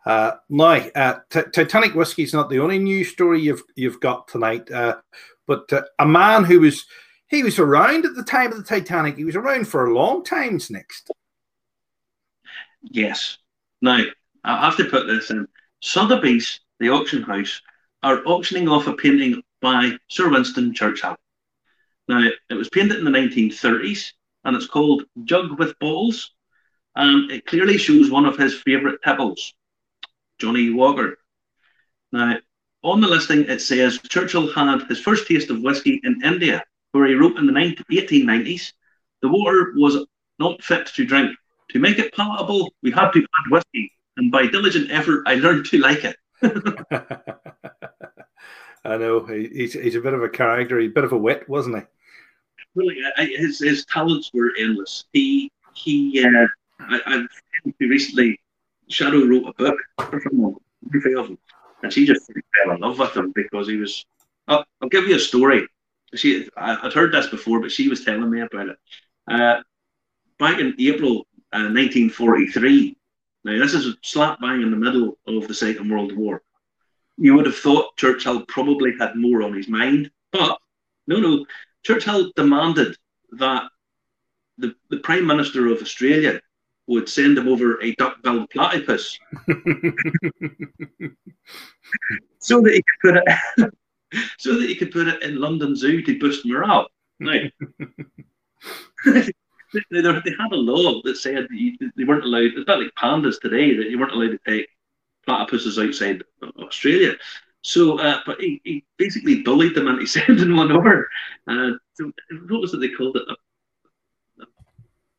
Uh, 0.06 0.32
now, 0.48 0.82
uh, 0.94 1.18
Titanic 1.28 1.94
whiskey 1.94 2.22
is 2.22 2.32
not 2.32 2.48
the 2.48 2.58
only 2.58 2.78
news 2.78 3.10
story 3.10 3.42
you've 3.42 3.62
you've 3.76 4.00
got 4.00 4.28
tonight, 4.28 4.70
uh, 4.70 4.96
but 5.46 5.70
uh, 5.72 5.82
a 5.98 6.06
man 6.06 6.44
who 6.44 6.60
was 6.60 6.86
he 7.28 7.42
was 7.42 7.58
around 7.58 8.06
at 8.06 8.14
the 8.14 8.22
time 8.22 8.50
of 8.50 8.56
the 8.56 8.64
Titanic. 8.64 9.18
He 9.18 9.26
was 9.26 9.36
around 9.36 9.68
for 9.68 9.84
a 9.84 9.94
long 9.94 10.24
time. 10.24 10.58
Next, 10.70 11.10
yes. 12.80 13.36
Now 13.82 14.02
I 14.44 14.64
have 14.64 14.78
to 14.78 14.86
put 14.86 15.06
this 15.06 15.30
in. 15.30 15.46
Sotheby's, 15.80 16.60
the 16.80 16.88
auction 16.88 17.22
house, 17.22 17.60
are 18.02 18.22
auctioning 18.26 18.68
off 18.68 18.86
a 18.86 18.92
painting 18.92 19.42
by 19.60 19.92
Sir 20.08 20.30
Winston 20.30 20.74
Churchill. 20.74 21.16
Now, 22.08 22.28
it 22.48 22.54
was 22.54 22.68
painted 22.68 22.98
in 22.98 23.04
the 23.04 23.10
1930s 23.10 24.12
and 24.44 24.56
it's 24.56 24.66
called 24.66 25.04
Jug 25.24 25.58
with 25.58 25.78
Balls. 25.78 26.32
And 26.96 27.30
it 27.30 27.46
clearly 27.46 27.78
shows 27.78 28.10
one 28.10 28.24
of 28.26 28.38
his 28.38 28.60
favourite 28.60 29.00
pebbles, 29.02 29.54
Johnnie 30.38 30.70
Walker. 30.70 31.18
Now, 32.12 32.38
on 32.82 33.00
the 33.00 33.08
listing, 33.08 33.44
it 33.44 33.60
says 33.60 34.00
Churchill 34.08 34.52
had 34.52 34.82
his 34.88 35.00
first 35.00 35.28
taste 35.28 35.50
of 35.50 35.60
whiskey 35.60 36.00
in 36.02 36.24
India, 36.24 36.64
where 36.92 37.06
he 37.06 37.14
wrote 37.14 37.36
in 37.36 37.46
the 37.46 37.52
1890s 37.52 38.72
the 39.20 39.28
water 39.28 39.74
was 39.76 40.06
not 40.38 40.62
fit 40.62 40.86
to 40.86 41.04
drink. 41.04 41.36
To 41.70 41.78
make 41.78 41.98
it 41.98 42.14
palatable, 42.14 42.72
we 42.82 42.90
had 42.90 43.10
to 43.10 43.20
add 43.20 43.50
whiskey, 43.50 43.92
and 44.16 44.32
by 44.32 44.46
diligent 44.46 44.90
effort, 44.90 45.24
I 45.26 45.34
learned 45.34 45.66
to 45.66 45.78
like 45.78 46.04
it. 46.04 46.16
I 48.88 48.96
know 48.96 49.24
he's, 49.26 49.74
he's 49.74 49.96
a 49.96 50.00
bit 50.00 50.14
of 50.14 50.22
a 50.22 50.30
character, 50.30 50.80
he's 50.80 50.90
a 50.90 50.94
bit 50.94 51.04
of 51.04 51.12
a 51.12 51.18
wit, 51.18 51.46
wasn't 51.46 51.76
he? 51.76 51.82
Really, 52.74 52.96
I, 53.18 53.26
his 53.26 53.58
his 53.58 53.84
talents 53.84 54.30
were 54.32 54.52
endless. 54.58 55.04
He 55.12 55.52
he, 55.74 56.24
uh, 56.24 56.46
I, 56.80 57.00
I've 57.06 57.74
recently 57.80 58.40
Shadow 58.88 59.26
wrote 59.26 59.48
a 59.48 59.52
book 59.62 59.76
for 59.98 60.18
him, 60.20 61.38
and 61.82 61.92
she 61.92 62.06
just 62.06 62.26
fell 62.26 62.74
in 62.74 62.80
love 62.80 62.98
with 62.98 63.14
him 63.14 63.32
because 63.34 63.68
he 63.68 63.76
was. 63.76 64.06
I'll, 64.46 64.64
I'll 64.80 64.88
give 64.88 65.06
you 65.06 65.16
a 65.16 65.20
story. 65.20 65.66
She, 66.14 66.48
I, 66.56 66.82
would 66.82 66.94
heard 66.94 67.12
this 67.12 67.26
before, 67.26 67.60
but 67.60 67.70
she 67.70 67.88
was 67.88 68.04
telling 68.04 68.30
me 68.30 68.40
about 68.40 68.68
it. 68.70 68.76
Uh, 69.30 69.60
back 70.38 70.60
in 70.60 70.74
April 70.78 71.26
uh, 71.52 71.68
1943. 71.68 72.96
Now, 73.44 73.58
this 73.58 73.74
is 73.74 73.94
slap 74.02 74.40
bang 74.40 74.62
in 74.62 74.70
the 74.70 74.76
middle 74.76 75.18
of 75.26 75.46
the 75.46 75.54
Second 75.54 75.90
World 75.90 76.16
War 76.16 76.42
you 77.18 77.34
would 77.34 77.46
have 77.46 77.56
thought 77.56 77.96
Churchill 77.96 78.44
probably 78.46 78.92
had 78.98 79.16
more 79.16 79.42
on 79.42 79.52
his 79.52 79.68
mind, 79.68 80.10
but 80.32 80.58
no, 81.06 81.18
no. 81.18 81.44
Churchill 81.82 82.30
demanded 82.36 82.96
that 83.32 83.64
the, 84.56 84.74
the 84.90 84.98
Prime 84.98 85.26
Minister 85.26 85.66
of 85.68 85.82
Australia 85.82 86.40
would 86.86 87.08
send 87.08 87.36
him 87.36 87.48
over 87.48 87.82
a 87.82 87.94
duck-billed 87.96 88.48
platypus, 88.50 89.18
so 92.38 92.60
that 92.62 92.72
he 92.72 92.82
could 92.82 93.00
put 93.02 93.16
it, 93.16 93.74
so 94.38 94.58
that 94.58 94.68
he 94.68 94.74
could 94.74 94.92
put 94.92 95.08
it 95.08 95.22
in 95.22 95.40
London 95.40 95.76
Zoo 95.76 96.00
to 96.02 96.18
boost 96.18 96.46
morale. 96.46 96.86
Now, 97.20 97.32
they, 99.04 99.32
they, 99.90 100.02
had 100.02 100.52
a 100.52 100.56
law 100.56 101.02
that 101.02 101.16
said 101.16 101.48
that 101.50 101.50
you, 101.50 101.76
they 101.96 102.04
weren't 102.04 102.24
allowed. 102.24 102.44
It's 102.44 102.62
a 102.62 102.64
bit 102.64 102.78
like 102.78 102.94
pandas 102.96 103.40
today 103.40 103.76
that 103.76 103.90
you 103.90 103.98
weren't 103.98 104.12
allowed 104.12 104.30
to 104.30 104.40
take 104.46 104.68
platypuses 105.26 105.82
outside 105.84 106.22
Australia. 106.58 107.14
So, 107.62 107.98
uh, 107.98 108.20
but 108.24 108.40
he, 108.40 108.60
he 108.64 108.84
basically 108.96 109.42
bullied 109.42 109.74
them 109.74 109.88
into 109.88 110.06
sending 110.06 110.56
one 110.56 110.72
over. 110.72 111.08
Uh, 111.46 111.72
so 111.94 112.10
what 112.48 112.60
was 112.60 112.74
it 112.74 112.80
they 112.80 112.88
called 112.88 113.16
it? 113.16 113.22
A, 113.28 113.36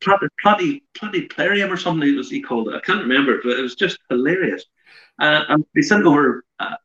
Platy, 0.02 0.80
platyplarium 0.96 1.70
or 1.70 1.76
something 1.76 2.08
it 2.08 2.16
was 2.16 2.30
he 2.30 2.40
called 2.40 2.68
it. 2.68 2.74
I 2.74 2.80
can't 2.80 3.02
remember, 3.02 3.38
but 3.42 3.58
it 3.58 3.62
was 3.62 3.74
just 3.74 3.98
hilarious. 4.08 4.64
Uh, 5.20 5.44
and 5.50 5.64
they 5.74 5.82
sent 5.82 6.06
over 6.06 6.42
uh, 6.58 6.76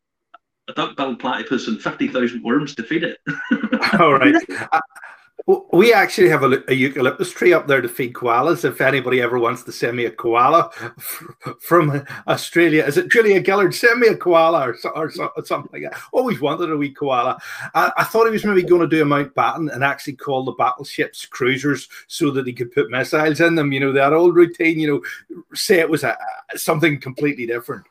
a 0.68 0.72
duck-billed 0.74 1.18
platypus 1.18 1.68
and 1.68 1.80
50,000 1.80 2.42
worms 2.42 2.74
to 2.74 2.82
feed 2.82 3.04
it. 3.04 3.18
All 4.00 4.12
right. 4.12 4.34
We 5.46 5.92
actually 5.92 6.28
have 6.30 6.42
a, 6.42 6.60
a, 6.68 6.74
eucalyptus 6.74 7.30
tree 7.30 7.52
up 7.52 7.68
there 7.68 7.80
to 7.80 7.88
feed 7.88 8.14
koalas. 8.14 8.64
If 8.64 8.80
anybody 8.80 9.20
ever 9.20 9.38
wants 9.38 9.62
to 9.62 9.72
send 9.72 9.96
me 9.96 10.06
a 10.06 10.10
koala 10.10 10.70
from 11.60 12.04
Australia, 12.26 12.84
is 12.84 12.96
it 12.96 13.12
Julia 13.12 13.44
Gillard? 13.44 13.72
Send 13.72 14.00
me 14.00 14.08
a 14.08 14.16
koala 14.16 14.70
or, 14.70 14.76
or, 14.96 15.12
or 15.36 15.44
something 15.44 15.70
like 15.72 15.82
that. 15.82 16.00
Always 16.12 16.40
wanted 16.40 16.72
a 16.72 16.76
wee 16.76 16.90
koala. 16.90 17.38
I, 17.74 17.92
I, 17.96 18.02
thought 18.02 18.26
he 18.26 18.32
was 18.32 18.44
maybe 18.44 18.64
going 18.64 18.80
to 18.80 18.88
do 18.88 19.02
a 19.02 19.06
Mountbatten 19.06 19.72
and 19.72 19.84
actually 19.84 20.14
call 20.14 20.44
the 20.44 20.52
battleships 20.52 21.24
cruisers 21.24 21.88
so 22.08 22.32
that 22.32 22.46
he 22.48 22.52
could 22.52 22.72
put 22.72 22.90
missiles 22.90 23.40
in 23.40 23.54
them. 23.54 23.72
You 23.72 23.78
know 23.78 23.92
that 23.92 24.12
old 24.12 24.34
routine. 24.34 24.80
You 24.80 25.02
know, 25.30 25.44
say 25.54 25.78
it 25.78 25.88
was 25.88 26.02
a, 26.02 26.18
something 26.56 27.00
completely 27.00 27.46
different. 27.46 27.86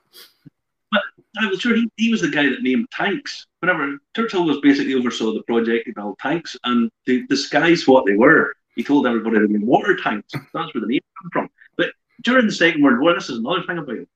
I 0.94 1.48
was 1.48 1.62
sure 1.62 1.76
he, 1.76 1.90
he 1.96 2.12
was 2.12 2.22
the 2.22 2.30
guy 2.30 2.44
that 2.44 2.62
named 2.64 2.90
tanks. 2.92 3.48
Whenever 3.66 3.98
Churchill 4.16 4.46
was 4.46 4.60
basically 4.62 4.94
oversaw 4.94 5.34
the 5.34 5.42
project 5.42 5.88
to 5.88 5.94
build 5.94 6.20
tanks 6.20 6.56
and 6.66 6.92
to 7.08 7.26
disguise 7.26 7.88
what 7.88 8.06
they 8.06 8.14
were, 8.14 8.54
he 8.76 8.84
told 8.84 9.08
everybody 9.08 9.40
they 9.40 9.58
were 9.58 9.66
water 9.66 9.96
tanks. 9.96 10.32
That's 10.34 10.72
where 10.72 10.82
the 10.82 10.88
name 10.88 11.02
came 11.02 11.30
from. 11.34 11.50
But 11.76 11.88
during 12.22 12.46
the 12.46 12.54
Second 12.54 12.84
World 12.84 13.00
War, 13.00 13.16
this 13.16 13.32
is 13.32 13.40
another 13.40 13.64
thing 13.64 13.80
about 13.80 13.96
it. 13.96 14.08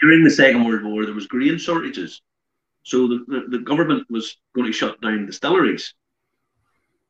During 0.00 0.24
the 0.24 0.30
Second 0.30 0.64
World 0.64 0.82
War, 0.82 1.04
there 1.04 1.14
was 1.14 1.28
grain 1.28 1.56
shortages. 1.56 2.20
So 2.82 3.06
the, 3.06 3.24
the, 3.28 3.58
the 3.58 3.64
government 3.64 4.10
was 4.10 4.38
going 4.56 4.66
to 4.66 4.72
shut 4.72 5.00
down 5.00 5.26
distilleries 5.26 5.94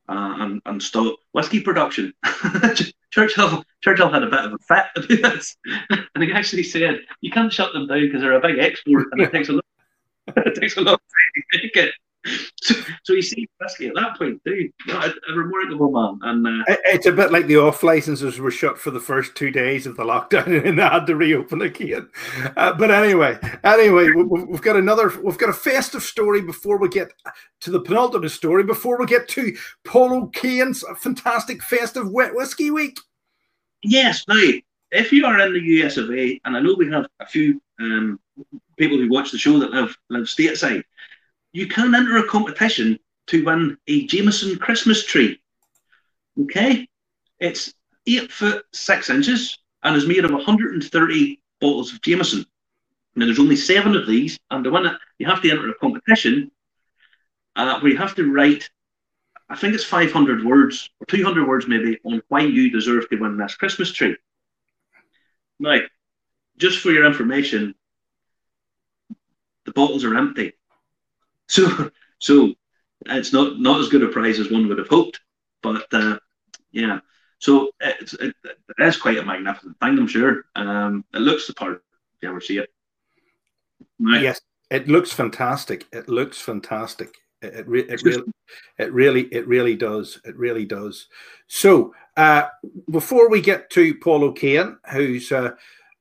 uh, 0.06 0.34
and, 0.40 0.60
and 0.66 0.82
stop 0.82 1.16
whiskey 1.32 1.60
production. 1.60 2.12
Churchill, 3.10 3.64
Churchill 3.80 4.12
had 4.12 4.22
a 4.22 4.28
bit 4.28 4.44
of 4.44 4.52
a 4.52 4.58
fit 4.58 4.84
about 4.96 5.08
this, 5.08 5.56
and 6.14 6.22
he 6.22 6.30
actually 6.30 6.64
said, 6.64 6.98
"You 7.22 7.30
can't 7.30 7.52
shut 7.52 7.72
them 7.72 7.86
down 7.86 8.00
because 8.00 8.20
they're 8.20 8.32
a 8.32 8.40
big 8.40 8.58
export, 8.58 9.06
and 9.12 9.20
it 9.20 9.30
takes 9.30 9.48
a 9.48 9.52
lot, 9.52 9.64
it 10.46 10.60
takes 10.60 10.76
a 10.76 10.80
lot 10.80 11.00
to 11.00 11.58
make 11.58 11.76
it." 11.76 11.94
So, 12.62 12.74
so 13.02 13.14
he 13.14 13.20
sees 13.20 13.46
whiskey 13.60 13.88
at 13.88 13.94
that 13.96 14.16
point 14.16 14.40
too. 14.46 14.70
a, 14.88 15.12
a, 15.28 15.34
remarkable 15.34 15.90
man, 15.90 16.18
and 16.22 16.62
uh, 16.62 16.76
it's 16.86 17.04
a 17.04 17.12
bit 17.12 17.30
like 17.30 17.46
the 17.46 17.58
off 17.58 17.82
licenses 17.82 18.40
were 18.40 18.50
shut 18.50 18.78
for 18.78 18.90
the 18.90 19.00
first 19.00 19.34
two 19.34 19.50
days 19.50 19.86
of 19.86 19.98
the 19.98 20.04
lockdown, 20.04 20.46
and 20.66 20.78
they 20.78 20.82
had 20.82 21.04
to 21.04 21.14
reopen 21.14 21.60
again. 21.60 22.08
Uh, 22.56 22.72
but 22.72 22.90
anyway, 22.90 23.38
anyway, 23.62 24.08
we, 24.08 24.52
have 24.52 24.62
got 24.62 24.76
another, 24.76 25.12
we've 25.22 25.36
got 25.36 25.50
a 25.50 25.52
festive 25.52 26.02
story 26.02 26.40
before 26.40 26.78
we 26.78 26.88
get 26.88 27.12
to 27.60 27.70
the 27.70 27.80
penultimate 27.80 28.30
story. 28.30 28.64
Before 28.64 28.98
we 28.98 29.04
get 29.04 29.28
to 29.28 29.54
Paul 29.84 30.14
O'Kane's 30.14 30.82
fantastic 30.96 31.62
festive 31.62 32.10
wet 32.10 32.34
whiskey 32.34 32.70
week. 32.70 32.98
Yes, 33.82 34.24
now 34.26 34.40
if 34.94 35.12
you 35.12 35.26
are 35.26 35.38
in 35.40 35.52
the 35.52 35.60
US 35.60 35.96
of 35.96 36.10
A, 36.10 36.40
and 36.44 36.56
I 36.56 36.60
know 36.60 36.74
we 36.74 36.90
have 36.90 37.06
a 37.20 37.26
few 37.26 37.60
um, 37.80 38.18
people 38.78 38.96
who 38.98 39.10
watch 39.10 39.30
the 39.30 39.38
show 39.38 39.58
that 39.58 39.70
live 39.70 39.96
live 40.08 40.24
stateside 40.24 40.84
you 41.54 41.68
can 41.68 41.94
enter 41.94 42.18
a 42.18 42.26
competition 42.26 42.98
to 43.28 43.44
win 43.44 43.78
a 43.86 44.06
Jameson 44.06 44.58
Christmas 44.58 45.06
tree. 45.06 45.40
Okay, 46.38 46.88
it's 47.38 47.72
eight 48.06 48.30
foot 48.30 48.64
six 48.72 49.08
inches 49.08 49.56
and 49.84 49.96
is 49.96 50.06
made 50.06 50.24
of 50.24 50.32
130 50.32 51.40
bottles 51.60 51.92
of 51.92 52.02
Jameson. 52.02 52.44
Now 53.14 53.26
there's 53.26 53.38
only 53.38 53.54
seven 53.54 53.94
of 53.96 54.08
these, 54.08 54.36
and 54.50 54.64
to 54.64 54.70
win 54.70 54.86
it, 54.86 54.96
you 55.18 55.26
have 55.26 55.40
to 55.42 55.50
enter 55.50 55.70
a 55.70 55.74
competition 55.74 56.50
uh, 57.54 57.78
where 57.78 57.92
you 57.92 57.98
have 57.98 58.16
to 58.16 58.32
write, 58.32 58.68
I 59.48 59.54
think 59.54 59.74
it's 59.74 59.84
500 59.84 60.44
words 60.44 60.90
or 61.00 61.06
200 61.06 61.46
words 61.46 61.68
maybe 61.68 62.00
on 62.04 62.20
why 62.28 62.40
you 62.40 62.68
deserve 62.70 63.08
to 63.10 63.16
win 63.16 63.36
this 63.36 63.54
Christmas 63.54 63.92
tree. 63.92 64.16
Now, 65.58 65.78
just 66.56 66.78
for 66.80 66.90
your 66.90 67.06
information, 67.06 67.74
the 69.64 69.72
bottles 69.72 70.04
are 70.04 70.16
empty. 70.16 70.52
So, 71.46 71.90
so 72.18 72.54
it's 73.06 73.32
not 73.32 73.60
not 73.60 73.80
as 73.80 73.88
good 73.88 74.02
a 74.02 74.08
prize 74.08 74.38
as 74.38 74.50
one 74.50 74.66
would 74.68 74.78
have 74.78 74.88
hoped, 74.88 75.20
but 75.62 75.86
uh, 75.92 76.18
yeah. 76.72 77.00
So 77.38 77.70
it's 77.80 78.14
it, 78.14 78.34
it 78.42 78.56
is 78.78 78.96
quite 78.96 79.18
a 79.18 79.22
magnificent 79.22 79.78
thing, 79.78 79.98
I'm 79.98 80.06
sure. 80.06 80.46
Um, 80.56 81.04
it 81.12 81.18
looks 81.18 81.46
the 81.46 81.52
part 81.52 81.82
if 82.16 82.22
you 82.22 82.30
ever 82.30 82.40
see 82.40 82.58
it. 82.58 82.70
Right. 84.00 84.22
Yes, 84.22 84.40
it 84.70 84.88
looks 84.88 85.12
fantastic. 85.12 85.86
It 85.92 86.08
looks 86.08 86.40
fantastic. 86.40 87.14
It, 87.44 87.68
re- 87.68 87.88
it 87.88 88.02
really, 88.02 88.32
it 88.78 88.92
really, 88.92 89.22
it 89.32 89.46
really 89.46 89.76
does. 89.76 90.20
It 90.24 90.36
really 90.36 90.64
does. 90.64 91.08
So, 91.46 91.94
uh, 92.16 92.46
before 92.90 93.28
we 93.28 93.40
get 93.40 93.70
to 93.70 93.94
Paul 93.96 94.24
O'Kane, 94.24 94.78
who's 94.92 95.32
uh, 95.32 95.52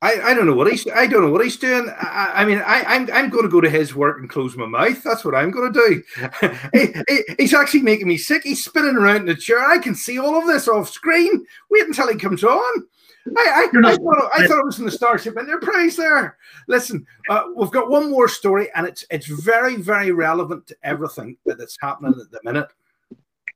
I, 0.03 0.19
I 0.21 0.33
don't 0.33 0.45
know 0.45 0.53
what 0.53 0.69
he's 0.69 0.85
I 0.93 1.07
don't 1.07 1.21
know 1.21 1.31
what 1.31 1.43
he's 1.43 1.55
doing. 1.55 1.89
I, 1.97 2.31
I 2.35 2.45
mean, 2.45 2.57
I, 2.59 2.83
I'm 2.83 3.09
I'm 3.13 3.29
going 3.29 3.43
to 3.43 3.49
go 3.49 3.61
to 3.61 3.69
his 3.69 3.95
work 3.95 4.19
and 4.19 4.29
close 4.29 4.57
my 4.57 4.65
mouth. 4.65 5.01
That's 5.01 5.23
what 5.23 5.33
I'm 5.33 5.49
going 5.49 5.71
to 5.71 5.79
do. 5.79 6.49
he, 6.73 6.93
he, 7.07 7.35
he's 7.39 7.53
actually 7.53 7.83
making 7.83 8.09
me 8.09 8.17
sick. 8.17 8.43
He's 8.43 8.65
spinning 8.65 8.97
around 8.97 9.21
in 9.21 9.25
the 9.27 9.35
chair. 9.35 9.61
I 9.61 9.77
can 9.77 9.95
see 9.95 10.19
all 10.19 10.37
of 10.37 10.45
this 10.45 10.67
off 10.67 10.89
screen. 10.89 11.45
Wait 11.71 11.87
until 11.87 12.09
he 12.09 12.17
comes 12.17 12.43
on. 12.43 12.83
I, 13.25 13.69
I, 13.73 13.87
I, 13.87 13.95
thought, 13.95 14.29
I 14.33 14.47
thought 14.47 14.59
it 14.59 14.65
was 14.65 14.79
in 14.79 14.85
the 14.85 14.91
Starship 14.91 15.37
Enterprise 15.37 15.61
there. 15.61 15.73
Praise 15.73 15.95
there. 15.95 16.37
Listen, 16.67 17.05
uh, 17.29 17.43
we've 17.55 17.71
got 17.71 17.89
one 17.89 18.11
more 18.11 18.27
story, 18.27 18.69
and 18.75 18.85
it's 18.85 19.05
it's 19.09 19.27
very, 19.27 19.77
very 19.77 20.11
relevant 20.11 20.67
to 20.67 20.75
everything 20.83 21.37
that's 21.45 21.77
happening 21.81 22.13
at 22.19 22.31
the 22.31 22.39
minute. 22.43 22.67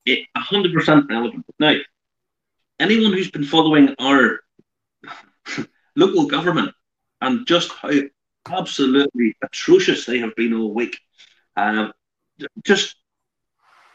It, 0.06 0.26
100% 0.38 1.10
relevant. 1.10 1.46
Now, 1.60 1.76
anyone 2.80 3.12
who's 3.12 3.30
been 3.30 3.44
following 3.44 3.94
our 4.00 4.40
local 5.96 6.28
government 6.28 6.74
and 7.20 7.46
just 7.46 7.72
how 7.74 7.92
absolutely 8.50 9.36
atrocious 9.44 10.06
they 10.06 10.20
have 10.20 10.34
been 10.36 10.54
all 10.54 10.74
week, 10.74 10.98
uh, 11.58 11.90
just 12.64 12.96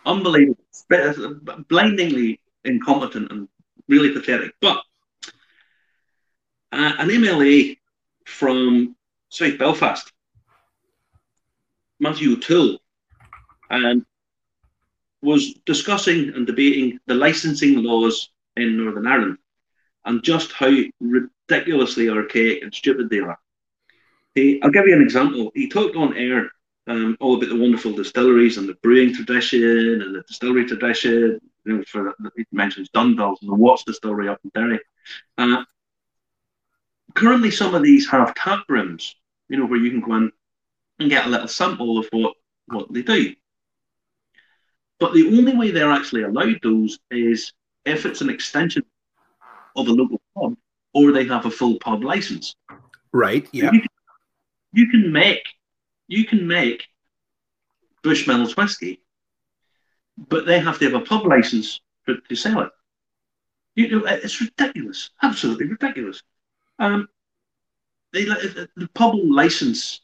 unbelievable, 0.05 0.59
blindingly 1.69 2.41
incompetent 2.64 3.33
and 3.33 3.49
really 3.88 4.11
pathetic. 4.12 4.52
But 4.61 4.83
uh, 6.73 6.93
an 6.99 7.11
MLA 7.11 7.79
from 8.26 8.97
South 9.29 9.59
Belfast, 9.59 10.11
Matthew 12.00 12.33
O'Toole, 12.33 12.79
and 13.71 14.05
was 15.23 15.55
discussing 15.67 16.33
and 16.35 16.47
debating 16.47 16.99
the 17.07 17.14
licensing 17.14 17.83
laws 17.83 18.31
in 18.57 18.76
Northern 18.76 19.07
Ireland 19.07 19.38
and 20.05 20.23
just 20.23 20.52
how 20.52 20.75
ridiculously 21.00 22.09
archaic 22.09 22.62
and 22.62 22.75
stupid 22.75 23.09
they 23.09 23.21
are. 23.21 23.38
He, 24.35 24.61
I'll 24.62 24.71
give 24.71 24.87
you 24.87 24.97
an 24.97 25.02
example. 25.02 25.52
He 25.55 25.69
talked 25.69 25.97
on 25.97 26.17
air 26.17 26.50
um, 26.87 27.17
all 27.21 27.37
about 27.37 27.50
the 27.50 27.59
wonderful 27.59 27.93
distilleries 27.93 28.59
and 28.59 28.69
the 28.69 28.75
brewing 28.83 29.14
tradition 29.14 30.02
and 30.02 30.14
the 30.14 30.23
distillery 30.26 30.67
tradition. 30.67 31.41
You 31.64 31.76
know, 31.76 31.85
for 31.87 32.14
he 32.37 32.45
mentions 32.50 32.88
Dunvilles 32.91 33.41
and 33.41 33.50
the 33.50 33.55
Watts 33.55 33.85
distillery 33.85 34.29
up 34.29 34.41
in 34.43 34.50
Derry. 34.55 34.81
Uh, 35.38 35.62
currently 37.14 37.50
some 37.50 37.75
of 37.75 37.83
these 37.83 38.09
have 38.11 38.35
tap 38.35 38.64
rooms, 38.69 39.16
you 39.49 39.57
know, 39.59 39.66
where 39.66 39.78
you 39.78 39.90
can 39.90 40.00
go 40.00 40.16
in 40.16 40.33
and 40.99 41.11
get 41.11 41.26
a 41.26 41.28
little 41.28 41.49
sample 41.49 41.99
of 41.99 42.09
what, 42.11 42.35
what 42.66 42.92
they 42.92 43.02
do. 43.02 43.35
But 44.99 45.14
the 45.14 45.26
only 45.26 45.57
way 45.57 45.71
they're 45.71 45.90
actually 45.90 46.23
allowed 46.23 46.61
those 46.62 46.99
is 47.11 47.52
if 47.85 48.07
it's 48.07 48.21
an 48.21 48.31
extension 48.31 48.85
of 49.75 49.88
a 49.88 49.92
local 49.92 50.21
pub 50.37 50.57
or 50.95 51.12
they 51.12 51.25
have 51.26 51.47
a 51.47 51.50
full 51.50 51.78
pub 51.78 52.04
license. 52.04 52.54
Right. 53.12 53.49
Yeah. 53.52 53.73
You 53.73 53.81
can, 53.81 53.88
you 54.73 54.88
can 54.88 55.12
make 55.12 55.47
you 56.09 56.25
can 56.25 56.47
make 56.47 56.88
Bushmills 58.02 58.57
whiskey, 58.57 59.00
but 60.19 60.45
they 60.45 60.59
have 60.61 60.78
to 60.78 60.90
have 60.90 61.00
a 61.00 61.04
pub 61.04 61.25
license 61.25 61.81
for, 62.04 62.16
to 62.16 62.37
sell 62.37 62.61
it. 62.61 62.71
You 63.75 63.88
know, 63.88 64.07
it's 64.07 64.40
ridiculous, 64.40 65.11
absolutely 65.23 65.66
ridiculous. 65.66 66.23
Um, 66.82 67.08
they 68.12 68.24
the 68.24 68.88
pub 68.94 69.14
will 69.14 69.32
license 69.32 70.00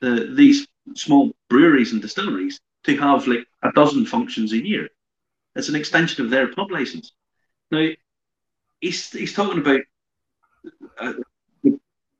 the, 0.00 0.30
these 0.36 0.68
small 0.94 1.32
breweries 1.48 1.92
and 1.92 2.02
distilleries 2.02 2.60
to 2.84 2.96
have 2.98 3.26
like 3.26 3.46
a 3.62 3.72
dozen 3.72 4.04
functions 4.04 4.52
a 4.52 4.58
year. 4.58 4.90
It's 5.56 5.70
an 5.70 5.74
extension 5.74 6.22
of 6.22 6.30
their 6.30 6.48
pub 6.48 6.70
license. 6.70 7.12
Now, 7.70 7.88
he's 8.82 9.10
he's 9.10 9.32
talking 9.32 9.60
about 9.60 9.80
uh, 10.98 11.14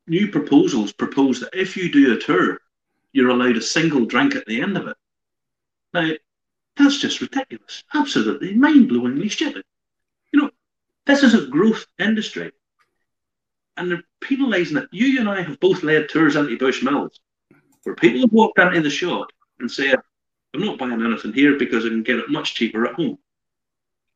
new 0.07 0.27
proposals. 0.29 0.91
Propose 0.91 1.39
that 1.41 1.53
if 1.53 1.77
you 1.77 1.91
do 1.91 2.13
a 2.13 2.19
tour, 2.19 2.57
you're 3.13 3.29
allowed 3.29 3.57
a 3.57 3.61
single 3.61 4.05
drink 4.05 4.35
at 4.35 4.47
the 4.47 4.59
end 4.59 4.75
of 4.75 4.87
it. 4.87 4.97
Now, 5.93 6.09
that's 6.77 6.97
just 6.97 7.21
ridiculous. 7.21 7.83
Absolutely 7.93 8.55
mind-blowingly 8.55 9.29
stupid. 9.31 9.63
You 10.31 10.41
know, 10.41 10.49
this 11.05 11.21
is 11.21 11.35
a 11.35 11.45
growth 11.45 11.85
industry 11.99 12.51
and 13.79 13.89
they're 13.89 14.03
penalising 14.21 14.77
it. 14.77 14.89
You 14.91 15.19
and 15.19 15.29
I 15.29 15.41
have 15.41 15.59
both 15.59 15.83
led 15.83 16.09
tours 16.09 16.35
into 16.35 16.57
Bushmills 16.57 17.17
where 17.83 17.95
people 17.95 18.21
have 18.21 18.31
walked 18.31 18.59
into 18.59 18.81
the 18.81 18.89
shop 18.89 19.29
and 19.59 19.71
said, 19.71 19.95
I'm 20.53 20.65
not 20.65 20.77
buying 20.77 21.01
anything 21.01 21.33
here 21.33 21.57
because 21.57 21.85
I 21.85 21.89
can 21.89 22.03
get 22.03 22.19
it 22.19 22.29
much 22.29 22.55
cheaper 22.55 22.85
at 22.85 22.95
home. 22.95 23.17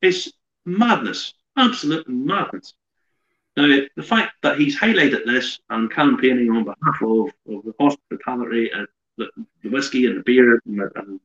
It's 0.01 0.31
madness, 0.65 1.33
absolute 1.57 2.07
madness. 2.07 2.73
Now, 3.55 3.67
the 3.95 4.03
fact 4.03 4.33
that 4.41 4.59
he's 4.59 4.77
highlighted 4.77 5.25
this 5.25 5.59
and 5.69 5.91
campaigning 5.91 6.49
on 6.49 6.63
behalf 6.63 7.01
of, 7.01 7.29
of 7.47 7.63
the 7.63 7.73
hospitality 7.79 8.71
and 8.71 8.87
the, 9.17 9.29
the 9.61 9.69
whiskey 9.69 10.07
and 10.07 10.17
the 10.17 10.23
beer 10.23 10.59
and, 10.65 10.81
and 10.95 11.19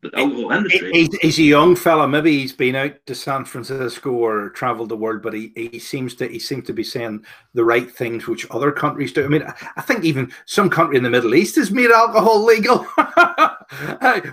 the 0.00 0.10
alcohol 0.16 0.52
industry. 0.52 0.92
He's, 0.92 1.08
he's, 1.20 1.38
a 1.38 1.42
young 1.42 1.74
fella. 1.74 2.06
Maybe 2.06 2.38
he's 2.38 2.52
been 2.52 2.76
out 2.76 2.94
to 3.06 3.14
San 3.14 3.44
Francisco 3.44 4.10
or 4.10 4.50
traveled 4.50 4.90
the 4.90 4.96
world, 4.96 5.22
but 5.22 5.34
he, 5.34 5.52
he 5.56 5.78
seems 5.78 6.14
to 6.16 6.28
he 6.28 6.38
seems 6.38 6.66
to 6.66 6.72
be 6.72 6.84
saying 6.84 7.24
the 7.54 7.64
right 7.64 7.90
things, 7.90 8.26
which 8.26 8.46
other 8.50 8.70
countries 8.70 9.12
do. 9.12 9.24
I 9.24 9.28
mean, 9.28 9.44
I 9.76 9.80
think 9.80 10.04
even 10.04 10.32
some 10.46 10.70
country 10.70 10.96
in 10.96 11.02
the 11.02 11.10
Middle 11.10 11.34
East 11.34 11.56
has 11.56 11.70
made 11.70 11.90
alcohol 11.90 12.44
legal. 12.44 12.86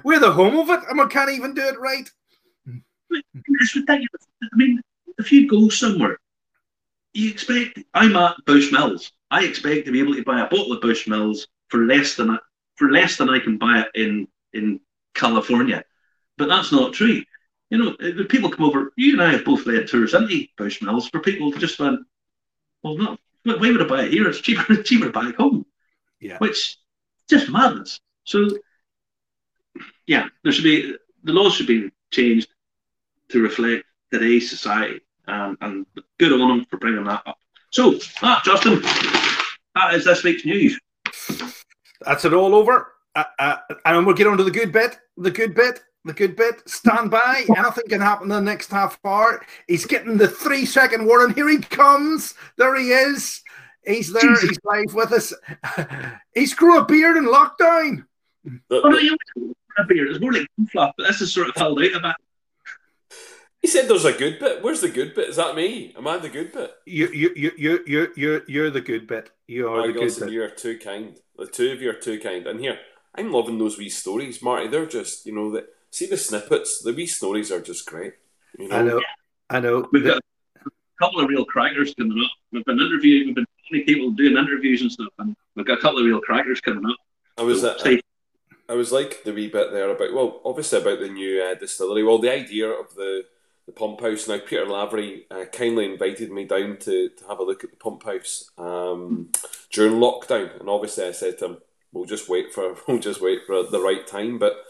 We're 0.04 0.20
the 0.20 0.32
home 0.34 0.58
of 0.58 0.70
it, 0.70 0.82
and 0.90 1.00
we 1.00 1.08
can't 1.08 1.32
even 1.32 1.54
do 1.54 1.64
it 1.64 1.80
right. 1.80 2.10
It's 3.10 3.76
ridiculous. 3.76 4.28
I 4.44 4.56
mean, 4.56 4.82
if 5.18 5.32
you 5.32 5.48
go 5.48 5.70
somewhere, 5.70 6.20
you 7.14 7.32
expect. 7.32 7.80
I'm 7.94 8.16
at 8.16 8.36
Bushmills. 8.46 9.12
I 9.32 9.44
expect 9.46 9.86
to 9.86 9.92
be 9.92 10.00
able 10.00 10.16
to 10.16 10.24
buy 10.24 10.42
a 10.42 10.50
bottle 10.50 10.74
of 10.74 10.82
Bushmills 10.82 11.48
for 11.70 11.86
less 11.86 12.16
than 12.16 12.38
for 12.76 12.92
less 12.92 13.18
than 13.18 13.30
I 13.30 13.40
can 13.40 13.58
buy 13.58 13.82
it 13.82 13.88
in 13.96 14.28
in 14.54 14.80
California. 15.16 15.84
But 16.38 16.50
that's 16.50 16.72
not 16.72 16.94
true. 16.94 17.24
You 17.70 17.78
know, 17.78 17.96
the 18.00 18.26
people 18.26 18.52
come 18.52 18.66
over, 18.66 18.94
you 18.96 19.14
and 19.14 19.24
I 19.24 19.32
have 19.32 19.46
both 19.46 19.66
led 19.66 19.88
tours 19.88 20.14
into 20.14 20.46
Bushmills 20.58 21.10
for 21.10 21.20
people 21.20 21.52
just 21.52 21.80
went, 21.80 22.02
well, 22.84 22.98
not, 22.98 23.20
why 23.44 23.56
would 23.56 23.82
I 23.82 23.86
buy 23.86 24.04
it 24.04 24.14
here? 24.14 24.28
It's 24.28 24.40
cheaper, 24.40 24.74
it's 24.74 24.88
cheaper 24.90 25.06
to 25.06 25.12
buy 25.12 25.30
it 25.30 25.36
home. 25.36 25.66
Yeah. 26.20 26.38
Which 26.38 26.78
just 27.28 27.50
madness. 27.50 28.00
So, 28.26 28.50
yeah, 30.06 30.28
there 30.44 30.52
should 30.52 30.64
be, 30.64 30.96
the 31.24 31.34
laws 31.34 31.56
should 31.56 31.68
be 31.68 31.92
changed 32.12 32.50
to 33.30 33.42
reflect 33.42 33.86
today's 34.12 34.50
society. 34.50 35.02
Um, 35.28 35.58
and 35.62 35.86
good 36.20 36.34
on 36.34 36.40
them 36.40 36.66
for 36.66 36.78
bringing 36.78 37.04
that 37.06 37.24
up. 37.26 37.40
So, 37.72 38.00
ah, 38.22 38.42
Justin, 38.46 38.82
that 39.74 39.96
is 39.96 40.06
this 40.06 40.24
week's 40.24 40.46
news. 40.46 40.80
That's 42.02 42.26
it 42.26 42.34
all 42.34 42.54
over. 42.54 42.95
Uh, 43.16 43.24
uh, 43.40 43.58
and 43.86 44.06
we'll 44.06 44.16
get 44.16 44.28
on 44.28 44.38
to 44.38 44.44
the 44.44 44.52
good 44.52 44.72
bit. 44.72 45.00
The 45.18 45.32
good 45.32 45.56
bit. 45.56 45.82
The 46.04 46.14
good 46.14 46.36
bit. 46.36 46.68
Stand 46.70 47.10
by. 47.12 47.46
Anything 47.58 47.88
can 47.88 48.02
happen 48.02 48.26
in 48.26 48.30
the 48.30 48.42
next 48.42 48.70
half 48.72 49.00
hour. 49.06 49.44
He's 49.68 49.86
getting 49.86 50.18
the 50.18 50.28
three 50.28 50.66
second 50.66 51.06
warning. 51.06 51.36
Here 51.36 51.50
he 51.50 51.60
comes. 51.60 52.34
There 52.58 52.76
he 52.76 52.92
is. 52.92 53.42
He's 53.86 54.12
there. 54.12 54.22
Jesus. 54.22 54.50
He's 54.50 54.60
live 54.64 54.94
with 54.94 55.12
us. 55.12 55.34
He's 56.34 56.54
grew 56.54 56.80
a 56.80 56.86
beard 56.86 57.18
in 57.18 57.26
lockdown. 57.26 58.06
oh, 58.72 58.90
no, 58.90 58.98
you 58.98 59.16
a 59.78 59.84
beard. 59.86 60.10
It's 60.10 60.20
more 60.20 60.34
like 60.34 60.48
fluff, 60.72 60.94
but 60.98 61.08
this 61.08 61.22
is 61.22 61.34
sort 61.34 61.50
of 61.50 61.56
held 61.56 61.80
out 61.80 61.96
a 61.96 62.00
bit. 62.00 62.16
He 63.62 63.68
said 63.68 63.88
there's 63.88 64.06
a 64.06 64.14
good 64.14 64.38
bit. 64.40 64.64
Where's 64.64 64.82
the 64.82 64.90
good 64.90 65.16
bit? 65.16 65.30
Is 65.30 65.38
that 65.38 65.56
me? 65.56 65.94
Am 65.98 66.08
I 66.08 66.18
the 66.18 66.30
good 66.30 66.52
bit? 66.52 66.72
You 66.86 67.08
you 67.08 67.32
you 67.36 67.52
you 67.58 67.84
you 67.88 68.14
you're, 68.16 68.42
you're 68.48 68.70
the 68.70 68.82
good 68.82 69.08
bit. 69.08 69.32
You 69.48 69.70
are 69.70 69.82
oh, 69.82 69.88
the 69.88 69.94
good 69.94 70.04
listen, 70.04 70.28
bit. 70.28 70.34
You 70.34 70.44
are 70.44 70.50
too 70.50 70.78
kind. 70.78 71.18
The 71.36 71.48
two 71.48 71.72
of 71.72 71.82
you 71.82 71.90
are 71.90 71.94
too 71.94 72.20
kind. 72.20 72.46
And 72.46 72.60
here, 72.60 72.78
I'm 73.18 73.32
loving 73.32 73.58
those 73.58 73.78
wee 73.78 73.90
stories, 73.90 74.42
Marty. 74.42 74.68
They're 74.68 74.86
just, 74.86 75.26
you 75.26 75.34
know, 75.34 75.52
that 75.52 75.68
see 75.92 76.06
the 76.06 76.18
snippets. 76.18 76.82
The 76.82 76.94
wee 76.94 77.08
stories 77.08 77.52
are 77.52 77.62
just 77.62 77.86
great. 77.86 78.14
You 78.58 78.68
know? 78.68 78.76
I 78.76 78.82
know, 78.84 79.02
I 79.50 79.60
know. 79.60 79.90
We've 79.92 80.04
got 80.04 80.22
a 80.66 80.70
couple 81.00 81.22
of 81.22 81.30
real 81.30 81.46
crackers 81.46 81.94
coming 81.94 82.22
up. 82.24 82.32
We've 82.52 82.66
been 82.66 82.80
interviewing, 82.80 83.28
we've 83.28 83.36
been 83.36 83.86
people 83.86 84.12
doing 84.12 84.38
interviews 84.38 84.82
and 84.82 84.92
stuff, 84.92 85.14
and 85.20 85.36
we've 85.56 85.66
got 85.66 85.80
a 85.80 85.82
couple 85.82 86.00
of 86.00 86.06
real 86.06 86.22
crackers 86.22 86.62
coming 86.62 86.86
up. 86.86 86.98
I 87.38 87.44
was 87.44 87.62
so, 87.62 87.70
uh, 87.70 87.98
I 88.70 88.74
was 88.74 88.92
like 88.92 89.24
the 89.24 89.34
wee 89.34 89.50
bit 89.50 89.72
there 89.72 89.90
about 89.90 90.14
well, 90.14 90.42
obviously 90.46 90.80
about 90.80 91.00
the 91.00 91.10
new 91.10 91.42
uh, 91.42 91.56
distillery. 91.56 92.04
Well, 92.04 92.20
the 92.20 92.34
idea 92.34 92.70
of 92.70 92.96
the 92.96 93.26
the 93.66 93.72
pump 93.72 94.02
house. 94.02 94.28
Now, 94.28 94.40
Peter 94.40 94.66
Lavery 94.66 95.26
uh, 95.32 95.46
kindly 95.52 95.86
invited 95.86 96.32
me 96.32 96.46
down 96.46 96.78
to, 96.78 97.10
to 97.10 97.28
have 97.28 97.40
a 97.40 97.44
look 97.44 97.64
at 97.64 97.72
the 97.72 97.78
pump 97.78 98.04
house 98.04 98.52
um, 98.58 99.30
during 99.72 99.96
lockdown, 99.96 100.60
and 100.60 100.70
obviously 100.70 101.06
I 101.06 101.12
said 101.12 101.40
to 101.40 101.46
him, 101.46 101.58
we'll 101.96 102.06
just 102.06 102.30
wait 102.30 102.54
for 102.54 102.76
we'll 102.88 103.00
just 103.00 103.22
wait 103.22 103.42
for 103.48 103.64
the 103.64 103.80
right 103.80 104.06
time. 104.06 104.38
But 104.38 104.64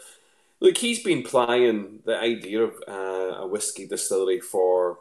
look, 0.62 0.78
he's 0.78 1.04
been 1.04 1.24
plying 1.24 2.00
the 2.06 2.18
idea 2.18 2.62
of 2.62 2.76
uh, 2.88 3.42
a 3.42 3.48
whiskey 3.48 3.88
distillery 3.88 4.40
for 4.40 5.00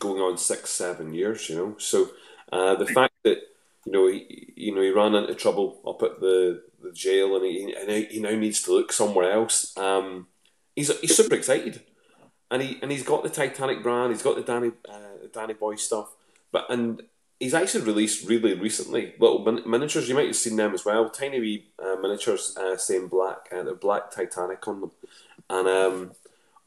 going 0.00 0.20
on 0.20 0.36
six, 0.36 0.70
seven 0.70 1.14
years. 1.14 1.48
You 1.48 1.56
know, 1.56 1.76
so 1.78 2.10
uh, 2.52 2.74
the 2.74 2.86
fact 2.86 3.14
that 3.22 3.38
you 3.86 3.92
know 3.92 4.08
he 4.08 4.52
you 4.56 4.74
know 4.74 4.82
he 4.82 4.90
ran 4.90 5.14
into 5.14 5.34
trouble 5.34 5.80
up 5.86 6.02
at 6.02 6.20
the, 6.20 6.62
the 6.82 6.92
jail 6.92 7.36
and 7.36 7.44
he 7.44 7.72
and 7.72 7.90
he 8.10 8.20
now 8.20 8.34
needs 8.34 8.62
to 8.64 8.72
look 8.72 8.92
somewhere 8.92 9.32
else. 9.32 9.76
Um, 9.78 10.26
he's 10.74 10.98
he's 11.00 11.16
super 11.16 11.36
excited, 11.36 11.80
and 12.50 12.60
he 12.62 12.78
and 12.82 12.90
he's 12.90 13.04
got 13.04 13.22
the 13.22 13.30
Titanic 13.30 13.82
brand. 13.82 14.12
He's 14.12 14.22
got 14.22 14.36
the 14.36 14.42
Danny 14.42 14.72
uh, 14.88 15.28
Danny 15.32 15.54
Boy 15.54 15.76
stuff, 15.76 16.14
but 16.50 16.66
and 16.68 17.02
he's 17.40 17.54
actually 17.54 17.84
released 17.84 18.28
really 18.28 18.54
recently 18.54 19.14
little 19.18 19.44
min- 19.44 19.68
miniatures. 19.68 20.08
You 20.08 20.14
might 20.14 20.26
have 20.26 20.36
seen 20.36 20.56
them 20.56 20.74
as 20.74 20.84
well. 20.84 21.10
Tiny 21.10 21.40
wee 21.40 21.66
uh, 21.78 21.96
miniatures, 22.00 22.56
uh, 22.56 22.76
same 22.76 23.08
black, 23.08 23.48
uh, 23.52 23.62
they're 23.62 23.74
black 23.74 24.10
Titanic 24.10 24.66
on 24.66 24.80
them. 24.80 24.90
And 25.50 25.68
um, 25.68 26.12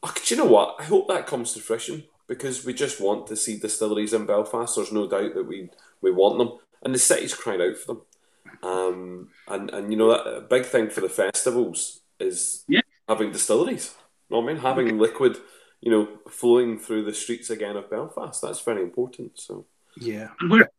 oh, 0.02 0.14
do 0.14 0.34
you 0.34 0.40
know 0.40 0.50
what? 0.50 0.76
I 0.78 0.84
hope 0.84 1.08
that 1.08 1.26
comes 1.26 1.52
to 1.52 1.60
fruition 1.60 2.04
because 2.26 2.64
we 2.64 2.74
just 2.74 3.00
want 3.00 3.26
to 3.26 3.36
see 3.36 3.58
distilleries 3.58 4.12
in 4.12 4.26
Belfast. 4.26 4.76
There's 4.76 4.92
no 4.92 5.08
doubt 5.08 5.34
that 5.34 5.46
we 5.46 5.70
we 6.00 6.10
want 6.10 6.38
them, 6.38 6.58
and 6.82 6.94
the 6.94 6.98
city's 6.98 7.34
crying 7.34 7.60
out 7.60 7.76
for 7.76 7.86
them. 7.94 8.02
Um, 8.62 9.28
and 9.48 9.70
and 9.70 9.90
you 9.92 9.98
know 9.98 10.10
that 10.10 10.26
a 10.26 10.40
big 10.40 10.64
thing 10.64 10.90
for 10.90 11.00
the 11.00 11.08
festivals 11.08 12.00
is 12.20 12.64
yeah. 12.68 12.82
having 13.08 13.32
distilleries. 13.32 13.94
You 14.28 14.36
know 14.36 14.42
what 14.42 14.50
I 14.50 14.52
mean? 14.52 14.62
Having 14.62 14.98
liquid, 14.98 15.38
you 15.80 15.90
know, 15.90 16.08
flowing 16.28 16.78
through 16.78 17.04
the 17.04 17.14
streets 17.14 17.50
again 17.50 17.76
of 17.76 17.90
Belfast. 17.90 18.42
That's 18.42 18.60
very 18.60 18.82
important. 18.82 19.38
So 19.38 19.64
yeah, 20.00 20.28
and 20.40 20.50
where 20.50 20.70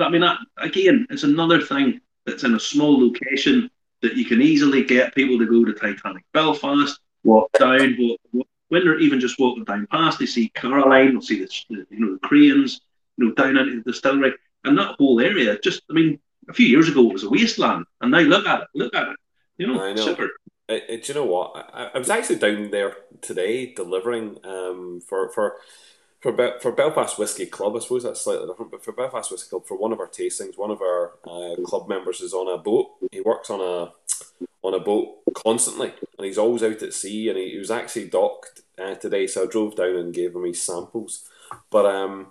I 0.00 0.08
mean, 0.08 0.22
that, 0.22 0.38
again, 0.58 1.06
it's 1.10 1.22
another 1.22 1.60
thing 1.60 2.00
that's 2.26 2.44
in 2.44 2.54
a 2.54 2.60
small 2.60 3.00
location 3.00 3.70
that 4.02 4.16
you 4.16 4.24
can 4.24 4.42
easily 4.42 4.84
get 4.84 5.14
people 5.14 5.38
to 5.38 5.46
go 5.46 5.64
to 5.64 5.72
Titanic 5.72 6.24
Belfast, 6.32 6.98
walk 7.22 7.50
down, 7.58 7.96
walk, 7.98 8.20
walk, 8.32 8.46
when 8.68 8.84
they're 8.84 8.98
even 8.98 9.20
just 9.20 9.38
walking 9.38 9.64
down 9.64 9.86
past, 9.90 10.18
they 10.18 10.26
see 10.26 10.48
Caroline, 10.50 11.12
they'll 11.12 11.22
see 11.22 11.38
the, 11.38 11.86
you 11.90 11.98
know 11.98 12.14
the 12.14 12.26
cranes, 12.26 12.80
you 13.16 13.26
know 13.26 13.34
down 13.34 13.56
into 13.56 13.76
the 13.76 13.92
distillery, 13.92 14.32
and 14.64 14.76
that 14.78 14.96
whole 14.98 15.20
area. 15.20 15.58
Just, 15.60 15.82
I 15.90 15.92
mean, 15.92 16.18
a 16.48 16.52
few 16.52 16.66
years 16.66 16.88
ago 16.88 17.08
it 17.08 17.12
was 17.12 17.24
a 17.24 17.30
wasteland, 17.30 17.86
and 18.00 18.10
now 18.10 18.20
look 18.20 18.46
at 18.46 18.62
it, 18.62 18.68
look 18.74 18.94
at 18.94 19.08
it. 19.08 19.16
You 19.58 19.68
know, 19.68 19.82
I 19.82 19.92
know. 19.92 20.04
super. 20.04 20.30
It, 20.68 20.84
it, 20.88 21.04
do 21.04 21.12
you 21.12 21.18
know 21.18 21.26
what? 21.26 21.70
I, 21.72 21.90
I 21.94 21.98
was 21.98 22.10
actually 22.10 22.36
down 22.36 22.70
there 22.70 22.96
today 23.20 23.72
delivering 23.74 24.38
um, 24.44 25.00
for 25.06 25.30
for 25.30 25.56
for 26.24 26.32
Be- 26.32 26.58
for 26.58 26.72
Belfast 26.72 27.18
Whiskey 27.18 27.44
Club. 27.44 27.76
I 27.76 27.80
suppose 27.80 28.02
that's 28.02 28.22
slightly 28.22 28.46
different, 28.46 28.70
but 28.70 28.82
for 28.82 28.92
Belfast 28.92 29.30
Whiskey 29.30 29.50
Club, 29.50 29.66
for 29.66 29.76
one 29.76 29.92
of 29.92 30.00
our 30.00 30.06
tastings, 30.06 30.56
one 30.56 30.70
of 30.70 30.80
our 30.80 31.18
uh, 31.26 31.54
club 31.66 31.86
members 31.86 32.22
is 32.22 32.32
on 32.32 32.48
a 32.48 32.56
boat. 32.56 32.92
He 33.12 33.20
works 33.20 33.50
on 33.50 33.60
a 33.60 33.92
on 34.62 34.72
a 34.72 34.80
boat 34.80 35.16
constantly, 35.34 35.92
and 36.16 36.24
he's 36.24 36.38
always 36.38 36.62
out 36.62 36.82
at 36.82 36.94
sea. 36.94 37.28
And 37.28 37.36
he, 37.36 37.50
he 37.50 37.58
was 37.58 37.70
actually 37.70 38.08
docked 38.08 38.62
uh, 38.78 38.94
today, 38.94 39.26
so 39.26 39.42
I 39.42 39.46
drove 39.46 39.76
down 39.76 39.96
and 39.96 40.14
gave 40.14 40.34
him 40.34 40.44
his 40.44 40.62
samples. 40.62 41.28
But 41.68 41.84
um, 41.84 42.28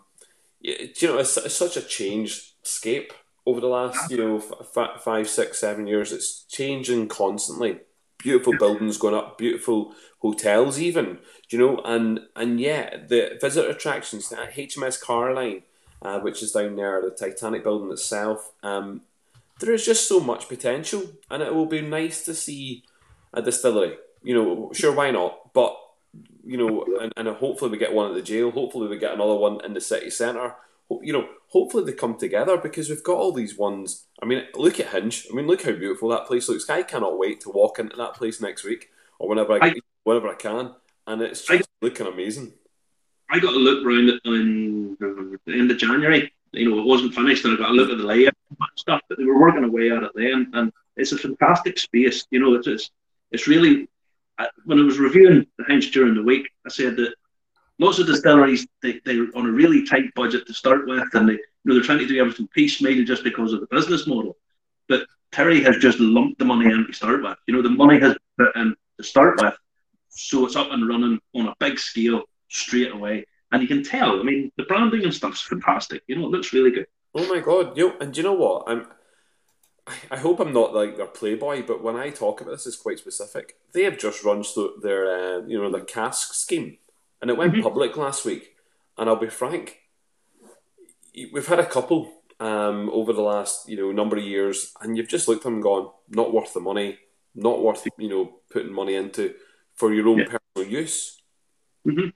you 0.60 0.89
know, 1.03 1.19
it's, 1.19 1.38
it's 1.38 1.53
such 1.53 1.77
a 1.77 1.82
changed 1.84 2.53
scape 2.63 3.13
over 3.45 3.62
the 3.62 3.67
last 3.67 4.10
you 4.10 4.17
know 4.17 4.38
f- 4.38 5.03
five, 5.03 5.29
six, 5.29 5.60
seven 5.60 5.86
years. 5.86 6.12
It's 6.12 6.45
changing 6.45 7.10
constantly. 7.10 7.82
Beautiful 8.23 8.57
buildings 8.57 8.97
going 8.97 9.15
up, 9.15 9.38
beautiful 9.38 9.93
hotels, 10.19 10.79
even 10.79 11.19
you 11.49 11.59
know, 11.59 11.81
and 11.86 12.21
and 12.36 12.59
yeah, 12.59 12.97
the 13.07 13.38
visitor 13.39 13.69
attractions 13.69 14.31
at 14.31 14.53
HMS 14.53 15.05
Caroline, 15.05 15.63
uh, 16.01 16.19
which 16.19 16.41
is 16.41 16.53
down 16.53 16.75
there, 16.75 17.01
the 17.01 17.12
Titanic 17.12 17.63
building 17.63 17.91
itself. 17.91 18.51
Um, 18.63 19.01
there 19.59 19.73
is 19.73 19.86
just 19.86 20.07
so 20.07 20.19
much 20.19 20.47
potential, 20.47 21.03
and 21.29 21.43
it 21.43 21.53
will 21.53 21.65
be 21.65 21.81
nice 21.81 22.25
to 22.25 22.33
see 22.33 22.83
a 23.33 23.41
distillery. 23.41 23.97
You 24.23 24.36
know, 24.36 24.71
sure, 24.73 24.93
why 24.93 25.12
not? 25.12 25.53
But 25.53 25.77
you 26.45 26.57
know, 26.57 26.86
and, 27.01 27.13
and 27.15 27.27
hopefully 27.38 27.71
we 27.71 27.77
get 27.77 27.93
one 27.93 28.09
at 28.09 28.15
the 28.15 28.21
jail. 28.21 28.51
Hopefully 28.51 28.88
we 28.88 28.97
get 28.97 29.13
another 29.13 29.36
one 29.36 29.63
in 29.63 29.73
the 29.73 29.81
city 29.81 30.09
centre. 30.09 30.55
You 31.02 31.13
know, 31.13 31.28
hopefully 31.48 31.86
they 31.86 31.93
come 31.93 32.17
together 32.17 32.58
because 32.58 32.89
we've 32.89 33.04
got 33.04 33.17
all 33.17 33.32
these 33.32 33.58
ones. 33.58 34.06
I 34.22 34.26
mean, 34.26 34.43
look 34.54 34.80
at 34.80 34.89
Hinch. 34.89 35.28
I 35.32 35.36
mean, 35.36 35.48
look 35.48 35.63
how 35.63 35.72
beautiful 35.72 36.10
that 36.10 36.28
place 36.28 36.50
looks. 36.50 36.69
I 36.69 36.84
cannot 36.84 37.17
wait 37.17 37.41
to 37.41 37.50
walk 37.50 37.80
into 37.80 37.96
that 37.96 38.13
place 38.13 38.41
next 38.41 38.63
week 38.63 38.89
or 39.19 39.30
whenever 39.30 39.54
I, 39.54 39.67
I 39.67 39.74
whenever 40.04 40.30
I 40.30 40.36
can, 40.36 40.76
and 41.08 41.22
it's 41.22 41.46
just 41.46 41.69
I, 41.69 41.86
looking 41.86 42.08
amazing. 42.08 42.54
I 43.30 43.39
got 43.39 43.54
a 43.54 43.58
look 43.58 43.86
around 43.86 44.10
it 44.10 44.22
in 44.26 44.98
the 45.00 45.39
end 45.48 45.72
of 45.72 45.78
January. 45.78 46.32
You 46.52 46.69
know, 46.69 46.80
it 46.80 46.86
wasn't 46.86 47.15
finished, 47.15 47.46
and 47.46 47.56
I 47.56 47.58
got 47.58 47.72
a 47.72 47.74
look 47.74 47.89
at 47.89 47.98
the 47.98 48.04
layout 48.04 48.36
and 48.50 48.69
stuff. 48.76 49.02
But 49.10 49.17
they 49.17 49.24
were 49.24 49.39
working 49.39 49.63
away 49.63 49.89
at 49.91 50.04
it 50.04 50.12
then, 50.13 50.52
and 50.54 50.72
it's 50.98 51.13
a 51.13 51.17
fantastic 51.17 51.80
space. 51.80 52.26
You 52.32 52.39
know, 52.39 52.54
it's 52.56 52.67
it's, 52.67 52.91
it's 53.32 53.48
really. 53.48 53.88
Uh, 54.39 54.48
when 54.65 54.80
I 54.80 54.84
was 54.84 54.98
reviewing 54.98 55.46
the 55.60 55.65
Hinch 55.65 55.91
during 55.91 56.15
the 56.15 56.24
week, 56.24 56.48
I 56.65 56.69
said 56.69 56.96
that 56.96 57.13
lots 57.79 57.99
of 57.99 58.07
distilleries 58.07 58.67
they, 58.81 59.01
they're 59.05 59.27
on 59.36 59.45
a 59.45 59.51
really 59.51 59.86
tight 59.86 60.13
budget 60.15 60.47
to 60.47 60.53
start 60.53 60.88
with, 60.88 61.07
and 61.13 61.29
they 61.29 61.33
you 61.33 61.39
know 61.65 61.73
they're 61.75 61.83
trying 61.83 61.99
to 61.99 62.07
do 62.07 62.19
everything 62.19 62.47
piecemeal 62.47 63.05
just 63.05 63.23
because 63.23 63.53
of 63.53 63.62
the 63.62 63.67
business 63.67 64.07
model. 64.07 64.38
But 64.88 65.07
Terry 65.31 65.63
has 65.63 65.77
just 65.77 65.99
lumped 65.99 66.39
the 66.39 66.45
money 66.45 66.71
in 66.71 66.86
to 66.86 66.93
start 66.93 67.23
with. 67.23 67.38
You 67.47 67.55
know, 67.55 67.62
the 67.62 67.69
money 67.69 67.99
has 67.99 68.15
put 68.38 68.55
in 68.55 68.75
to 68.97 69.03
start 69.03 69.41
with, 69.41 69.55
so 70.09 70.45
it's 70.45 70.55
up 70.55 70.71
and 70.71 70.88
running 70.88 71.19
on 71.36 71.47
a 71.47 71.55
big 71.59 71.79
scale 71.79 72.23
straight 72.49 72.91
away. 72.91 73.25
And 73.51 73.62
you 73.62 73.67
can 73.67 73.83
tell. 73.83 74.19
I 74.19 74.23
mean, 74.23 74.51
the 74.57 74.63
branding 74.63 75.03
and 75.03 75.13
stuff's 75.13 75.41
fantastic. 75.41 76.01
You 76.07 76.15
know, 76.15 76.25
it 76.25 76.31
looks 76.31 76.53
really 76.53 76.71
good. 76.71 76.88
Oh 77.15 77.27
my 77.27 77.39
god! 77.39 77.77
You 77.77 77.89
know, 77.89 77.95
and 78.01 78.13
do 78.13 78.21
you 78.21 78.23
know 78.23 78.33
what? 78.33 78.63
I'm. 78.67 78.88
I 80.09 80.17
hope 80.17 80.39
I'm 80.39 80.53
not 80.53 80.73
like 80.73 80.95
their 80.95 81.07
playboy, 81.07 81.63
but 81.67 81.83
when 81.83 81.97
I 81.97 82.09
talk 82.09 82.39
about 82.39 82.51
this, 82.51 82.65
it's 82.65 82.77
quite 82.77 82.99
specific. 82.99 83.57
They 83.73 83.83
have 83.83 83.97
just 83.97 84.23
run 84.23 84.41
through 84.41 84.75
their, 84.81 85.12
uh, 85.12 85.41
you 85.45 85.62
know, 85.62 85.69
their 85.69 85.83
cask 85.83 86.33
scheme 86.33 86.77
and 87.23 87.31
it 87.31 87.38
went 87.38 87.53
mm-hmm. 87.53 87.63
public 87.63 87.95
last 87.95 88.25
week. 88.25 88.53
And 88.97 89.09
I'll 89.09 89.15
be 89.15 89.29
frank, 89.29 89.79
we've 91.31 91.47
had 91.47 91.57
a 91.57 91.65
couple 91.65 92.12
um, 92.41 92.89
over 92.91 93.13
the 93.13 93.21
last 93.21 93.69
you 93.69 93.77
know 93.77 93.93
number 93.93 94.17
of 94.17 94.25
years, 94.25 94.73
and 94.81 94.97
you've 94.97 95.07
just 95.07 95.29
looked 95.29 95.39
at 95.39 95.43
them 95.45 95.53
and 95.53 95.63
gone, 95.63 95.89
not 96.09 96.33
worth 96.33 96.53
the 96.53 96.59
money, 96.59 96.99
not 97.33 97.63
worth 97.63 97.88
you 97.97 98.09
know 98.09 98.33
putting 98.51 98.73
money 98.73 98.95
into 98.95 99.36
for 99.73 99.93
your 99.93 100.09
own 100.09 100.19
yeah. 100.19 100.25
personal 100.25 100.71
use. 100.71 101.21
Mm-hmm. 101.88 102.09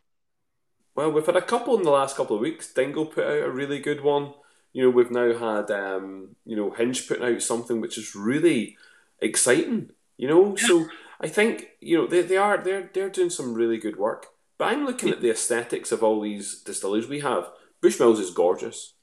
Well, 0.94 1.12
we've 1.14 1.26
had 1.26 1.38
a 1.38 1.42
couple 1.42 1.78
in 1.78 1.84
the 1.84 1.90
last 1.90 2.18
couple 2.18 2.36
of 2.36 2.42
weeks. 2.42 2.74
Dingle 2.74 3.06
put 3.06 3.26
out 3.26 3.48
a 3.48 3.50
really 3.50 3.80
good 3.80 4.04
one. 4.04 4.34
You 4.74 4.84
know, 4.84 4.90
we've 4.90 5.10
now 5.10 5.34
had 5.38 5.72
um, 5.72 6.36
you 6.46 6.58
know 6.58 6.72
Hinch 6.72 7.08
putting 7.08 7.24
out 7.24 7.42
something 7.42 7.80
which 7.80 7.98
is 7.98 8.14
really 8.14 8.76
exciting. 9.22 9.92
You 10.18 10.28
know, 10.28 10.58
yeah. 10.58 10.68
so 10.68 10.90
I 11.22 11.30
think 11.30 11.68
you 11.80 11.98
know 11.98 12.08
they, 12.08 12.24
they 12.24 12.36
are 12.36 12.58
they're 12.58 12.90
they're 12.94 13.10
doing 13.10 13.30
some 13.30 13.54
really 13.54 13.78
good 13.78 13.96
work. 13.96 14.28
But 14.58 14.66
I'm 14.66 14.86
looking 14.86 15.10
at 15.10 15.22
the 15.22 15.30
aesthetics 15.30 15.92
of 15.92 16.04
all 16.04 16.22
these 16.22 16.62
distilleries 16.62 17.08
we 17.08 17.20
have. 17.20 17.50
Bushmills 17.82 18.20
is 18.20 18.32
gorgeous, 18.32 18.94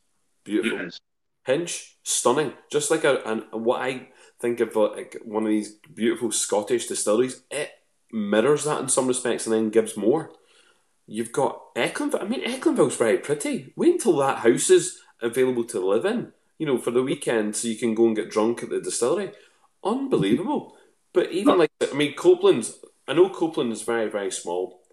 beautiful. 0.44 0.90
Hinch, 1.44 1.96
stunning. 2.02 2.54
Just 2.70 2.90
like 2.90 3.04
a, 3.04 3.22
an, 3.24 3.44
what 3.52 3.80
I 3.82 4.08
think 4.40 4.60
of 4.60 4.76
uh, 4.76 4.92
like 4.92 5.16
one 5.24 5.44
of 5.44 5.50
these 5.50 5.76
beautiful 5.94 6.32
Scottish 6.32 6.86
distilleries. 6.86 7.42
It 7.50 7.70
mirrors 8.10 8.64
that 8.64 8.80
in 8.80 8.88
some 8.88 9.06
respects 9.06 9.46
and 9.46 9.54
then 9.54 9.70
gives 9.70 9.96
more. 9.96 10.30
You've 11.06 11.32
got 11.32 11.74
Echlinville. 11.74 12.22
I 12.22 12.26
mean, 12.26 12.44
Echlinville's 12.44 12.96
very 12.96 13.18
pretty. 13.18 13.72
Wait 13.76 13.92
until 13.92 14.16
that 14.18 14.38
house 14.38 14.70
is 14.70 14.98
available 15.20 15.64
to 15.64 15.86
live 15.86 16.04
in, 16.04 16.32
you 16.58 16.66
know, 16.66 16.78
for 16.78 16.90
the 16.90 17.02
weekend 17.02 17.54
so 17.54 17.68
you 17.68 17.76
can 17.76 17.94
go 17.94 18.06
and 18.06 18.16
get 18.16 18.30
drunk 18.30 18.62
at 18.62 18.70
the 18.70 18.80
distillery. 18.80 19.32
Unbelievable. 19.84 20.76
But 21.12 21.30
even 21.30 21.58
like, 21.58 21.70
I 21.80 21.94
mean, 21.94 22.14
Copeland, 22.14 22.70
I 23.06 23.12
know 23.12 23.28
Copeland 23.28 23.70
is 23.72 23.82
very, 23.82 24.08
very 24.08 24.32
small 24.32 24.83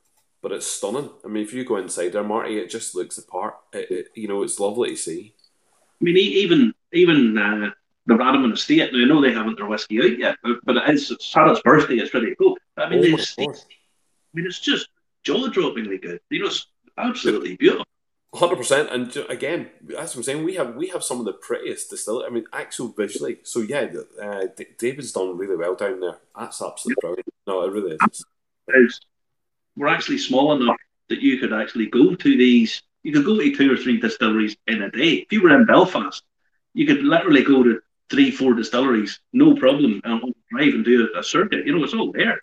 but 0.42 0.52
it's 0.52 0.68
stunning. 0.68 1.10
I 1.24 1.28
mean, 1.28 1.44
if 1.44 1.54
you 1.54 1.64
go 1.64 1.78
inside 1.78 2.14
there, 2.14 2.24
Marty, 2.24 2.58
it 2.58 2.70
just 2.70 2.96
looks 2.96 3.18
apart. 3.18 3.56
It, 3.74 3.92
it, 3.92 4.08
you 4.16 4.28
know, 4.28 4.44
it's 4.44 4.60
lovely 4.60 4.92
to 4.92 4.96
see. 4.96 5.36
I 6.02 6.04
mean, 6.04 6.18
even 6.18 6.74
even 6.94 7.38
uh, 7.38 7.70
the 8.08 8.16
Rademon 8.16 8.54
Estate. 8.54 8.92
Now, 8.92 9.00
I 9.00 9.06
know 9.06 9.22
they 9.22 9.34
haven't 9.34 9.58
their 9.58 9.68
whiskey 9.68 10.00
out 10.00 10.18
yet, 10.18 10.38
but, 10.44 10.58
but 10.66 10.78
it 10.78 10.90
is 10.90 11.16
Sarah's 11.20 11.62
birthday. 11.62 11.96
It's 11.96 12.14
ready 12.14 12.28
to 12.28 12.36
go. 12.36 12.58
I 12.78 12.90
mean, 12.90 13.14
oh 13.14 13.18
estate, 13.18 13.50
I 13.50 14.32
mean, 14.34 14.46
it's 14.48 14.60
just 14.60 14.90
jaw 15.24 15.48
droppingly 15.50 16.02
good. 16.02 16.20
You 16.30 16.40
know, 16.40 16.48
it's 16.48 16.68
absolutely 16.98 17.56
beautiful. 17.58 17.86
Hundred 18.34 18.56
percent, 18.56 18.90
and 18.92 19.16
again, 19.30 19.70
as 20.00 20.16
I'm 20.16 20.24
saying, 20.24 20.46
we 20.46 20.56
have 20.56 20.76
we 20.76 20.88
have 20.88 21.04
some 21.04 21.20
of 21.20 21.26
the 21.26 21.34
prettiest 21.34 21.90
distillery. 21.90 22.28
I 22.28 22.30
mean, 22.30 22.46
actual 22.54 22.88
visually. 22.88 23.40
So 23.44 23.60
yeah, 23.60 23.88
uh, 24.24 24.44
David's 24.80 25.12
done 25.12 25.38
really 25.38 25.58
well 25.58 25.76
down 25.76 26.00
there. 26.00 26.18
That's 26.38 26.62
absolutely 26.62 27.02
brilliant. 27.02 27.28
No, 27.46 27.64
it 27.64 27.74
really 27.74 27.98
is. 28.02 28.26
It 28.70 28.86
is 28.86 29.02
were 29.76 29.88
actually 29.88 30.18
small 30.18 30.54
enough 30.54 30.78
that 31.10 31.22
you 31.22 31.38
could 31.38 31.54
actually 31.54 31.88
go 31.88 32.16
to 32.16 32.38
these. 32.38 32.82
You 33.04 33.14
could 33.14 33.26
go 33.26 33.38
to 33.38 33.56
two 33.56 33.74
or 33.74 33.78
three 33.78 34.00
distilleries 34.00 34.56
in 34.68 34.82
a 34.82 34.92
day. 34.92 35.26
If 35.26 35.32
you 35.32 35.42
were 35.42 35.56
in 35.56 35.66
Belfast, 35.66 36.24
you 36.74 36.86
could 36.86 37.04
literally 37.04 37.44
go 37.44 37.64
to 37.64 37.82
three, 38.10 38.32
four 38.32 38.54
distilleries, 38.54 39.20
no 39.34 39.56
problem, 39.56 40.02
and 40.04 40.34
drive 40.52 40.74
and 40.74 40.86
do 40.86 41.10
a 41.18 41.24
circuit. 41.24 41.66
You 41.66 41.76
know, 41.76 41.84
it's 41.84 41.94
all 41.94 42.12
there. 42.12 42.42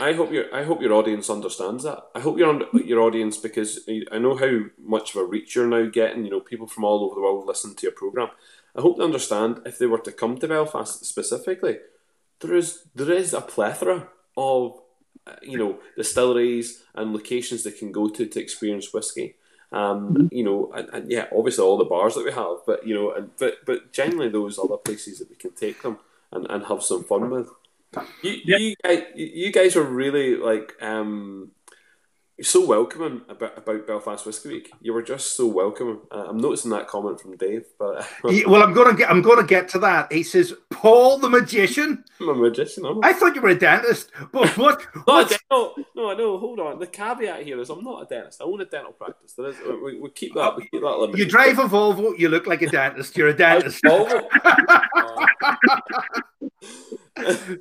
I 0.00 0.14
hope 0.14 0.32
your 0.32 0.54
I 0.54 0.64
hope 0.64 0.80
your 0.80 0.94
audience 0.94 1.28
understands 1.28 1.84
that. 1.84 2.02
I 2.14 2.20
hope 2.20 2.38
your 2.38 2.62
your 2.82 3.00
audience 3.00 3.36
because 3.36 3.80
I 4.10 4.18
know 4.18 4.36
how 4.36 4.60
much 4.82 5.14
of 5.14 5.22
a 5.22 5.24
reach 5.24 5.54
you're 5.54 5.66
now 5.66 5.84
getting. 5.90 6.24
You 6.24 6.30
know, 6.30 6.40
people 6.40 6.66
from 6.66 6.84
all 6.84 7.04
over 7.04 7.14
the 7.14 7.20
world 7.20 7.46
listen 7.46 7.74
to 7.74 7.82
your 7.82 7.92
program. 7.92 8.28
I 8.74 8.80
hope 8.80 8.96
they 8.96 9.04
understand 9.04 9.60
if 9.66 9.78
they 9.78 9.86
were 9.86 9.98
to 9.98 10.12
come 10.12 10.38
to 10.38 10.48
Belfast 10.48 11.04
specifically, 11.04 11.78
there 12.40 12.54
is 12.54 12.84
there 12.94 13.12
is 13.12 13.34
a 13.34 13.42
plethora 13.42 14.08
of 14.34 14.81
you 15.42 15.58
know 15.58 15.78
distilleries 15.96 16.82
and 16.94 17.12
locations 17.12 17.64
they 17.64 17.70
can 17.70 17.92
go 17.92 18.08
to 18.08 18.26
to 18.26 18.40
experience 18.40 18.92
whiskey. 18.92 19.36
Um, 19.72 20.14
mm-hmm. 20.14 20.26
You 20.30 20.44
know, 20.44 20.72
and, 20.74 20.88
and, 20.92 21.10
yeah, 21.10 21.28
obviously 21.34 21.64
all 21.64 21.78
the 21.78 21.86
bars 21.86 22.14
that 22.14 22.26
we 22.26 22.32
have, 22.32 22.58
but 22.66 22.86
you 22.86 22.94
know, 22.94 23.12
and, 23.12 23.30
but 23.38 23.64
but 23.64 23.92
generally 23.92 24.28
those 24.28 24.58
other 24.58 24.76
places 24.76 25.18
that 25.18 25.30
we 25.30 25.36
can 25.36 25.52
take 25.52 25.82
them 25.82 25.98
and, 26.30 26.46
and 26.50 26.66
have 26.66 26.82
some 26.82 27.04
fun 27.04 27.30
with. 27.30 27.48
You, 28.22 28.40
yeah. 28.44 28.56
you 28.56 28.74
guys, 28.82 29.02
you 29.14 29.52
guys 29.52 29.76
are 29.76 29.82
really 29.82 30.36
like 30.36 30.74
um, 30.82 31.52
so 32.42 32.66
welcoming 32.66 33.22
about, 33.28 33.56
about 33.56 33.86
Belfast 33.86 34.26
Whisky 34.26 34.48
Week. 34.48 34.72
You 34.80 34.92
were 34.92 35.02
just 35.02 35.36
so 35.36 35.46
welcoming. 35.46 36.00
Uh, 36.10 36.26
I'm 36.28 36.38
noticing 36.38 36.70
that 36.72 36.88
comment 36.88 37.20
from 37.20 37.36
Dave, 37.36 37.64
but 37.78 38.06
yeah, 38.24 38.48
well, 38.48 38.62
I'm 38.62 38.72
gonna 38.72 38.94
get 38.94 39.10
I'm 39.10 39.22
gonna 39.22 39.44
get 39.44 39.68
to 39.70 39.78
that. 39.80 40.12
He 40.12 40.22
says, 40.22 40.54
"Paul 40.70 41.18
the 41.18 41.28
magician." 41.28 42.04
I'm 42.20 42.28
a 42.28 42.34
magician. 42.34 42.84
I'm 42.84 43.02
I 43.04 43.12
thought 43.12 43.34
you 43.34 43.40
were 43.40 43.50
a 43.50 43.58
dentist, 43.58 44.10
but 44.32 44.48
what? 44.56 44.84
no, 45.06 45.28
no, 45.50 45.74
no, 45.94 46.14
know. 46.14 46.38
Hold 46.38 46.60
on. 46.60 46.78
The 46.78 46.86
caveat 46.86 47.42
here 47.42 47.60
is 47.60 47.70
I'm 47.70 47.84
not 47.84 48.02
a 48.02 48.06
dentist. 48.06 48.40
I 48.40 48.44
own 48.44 48.60
a 48.60 48.64
dental 48.64 48.92
practice. 48.92 49.32
There 49.34 49.48
is, 49.48 49.56
we, 49.82 50.00
we 50.00 50.10
keep 50.10 50.34
that. 50.34 50.56
We 50.56 50.62
keep 50.68 50.82
that 50.82 50.98
limit. 50.98 51.18
You 51.18 51.26
drive 51.26 51.58
a 51.58 51.64
Volvo. 51.64 52.18
You 52.18 52.28
look 52.28 52.46
like 52.46 52.62
a 52.62 52.68
dentist. 52.68 53.16
You're 53.16 53.28
a 53.28 53.34
dentist. 53.36 53.82
Volvo. 53.84 54.26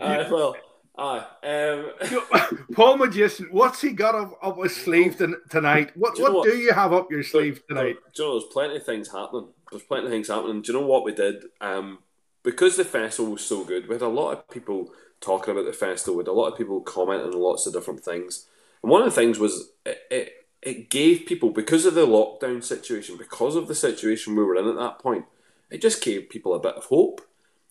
uh, 0.00 0.24
well. 0.30 0.56
Aye. 0.96 1.24
Um, 1.42 2.66
Paul 2.74 2.98
Magician, 2.98 3.48
what's 3.50 3.80
he 3.80 3.90
got 3.90 4.14
up, 4.14 4.38
up 4.40 4.62
his 4.62 4.76
sleeve 4.76 5.16
tonight? 5.16 5.90
What 5.96 6.14
do 6.14 6.22
what, 6.22 6.34
what, 6.34 6.44
do 6.44 6.56
you 6.56 6.72
have 6.72 6.92
up 6.92 7.10
your 7.10 7.24
sleeve 7.24 7.62
tonight? 7.66 7.96
Do 8.14 8.22
you 8.22 8.28
know, 8.28 8.38
there's 8.38 8.52
plenty 8.52 8.76
of 8.76 8.86
things 8.86 9.10
happening. 9.10 9.48
There's 9.70 9.82
plenty 9.82 10.06
of 10.06 10.12
things 10.12 10.28
happening. 10.28 10.62
Do 10.62 10.72
you 10.72 10.78
know 10.78 10.86
what 10.86 11.04
we 11.04 11.12
did? 11.12 11.44
Um, 11.60 11.98
because 12.44 12.76
the 12.76 12.84
festival 12.84 13.32
was 13.32 13.44
so 13.44 13.64
good, 13.64 13.88
we 13.88 13.94
had 13.94 14.02
a 14.02 14.08
lot 14.08 14.32
of 14.32 14.48
people 14.50 14.92
talking 15.20 15.52
about 15.52 15.64
the 15.64 15.72
festival. 15.72 16.16
We 16.16 16.20
had 16.20 16.28
a 16.28 16.32
lot 16.32 16.52
of 16.52 16.58
people 16.58 16.80
commenting 16.80 17.32
on 17.32 17.40
lots 17.40 17.66
of 17.66 17.72
different 17.72 18.04
things. 18.04 18.46
And 18.82 18.90
one 18.92 19.02
of 19.02 19.06
the 19.06 19.20
things 19.20 19.38
was 19.38 19.70
it, 19.84 20.02
it, 20.10 20.46
it 20.62 20.90
gave 20.90 21.26
people, 21.26 21.50
because 21.50 21.86
of 21.86 21.94
the 21.94 22.06
lockdown 22.06 22.62
situation, 22.62 23.16
because 23.16 23.56
of 23.56 23.66
the 23.66 23.74
situation 23.74 24.36
we 24.36 24.44
were 24.44 24.56
in 24.56 24.68
at 24.68 24.76
that 24.76 24.98
point, 25.00 25.24
it 25.70 25.82
just 25.82 26.04
gave 26.04 26.28
people 26.28 26.54
a 26.54 26.60
bit 26.60 26.76
of 26.76 26.84
hope. 26.84 27.20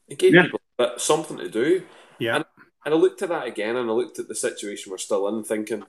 It 0.10 0.18
gave 0.18 0.34
yeah. 0.34 0.44
people 0.44 0.60
a 0.80 0.88
bit, 0.88 1.00
something 1.00 1.38
to 1.38 1.50
do. 1.50 1.84
Yeah. 2.20 2.38
And 2.38 2.46
and 2.86 2.94
I 2.94 2.98
looked 2.98 3.22
at 3.22 3.30
that 3.30 3.48
again 3.48 3.76
and 3.76 3.90
I 3.90 3.94
looked 3.94 4.20
at 4.20 4.28
the 4.28 4.36
situation 4.36 4.92
we're 4.92 4.98
still 4.98 5.28
in, 5.28 5.44
thinking, 5.44 5.84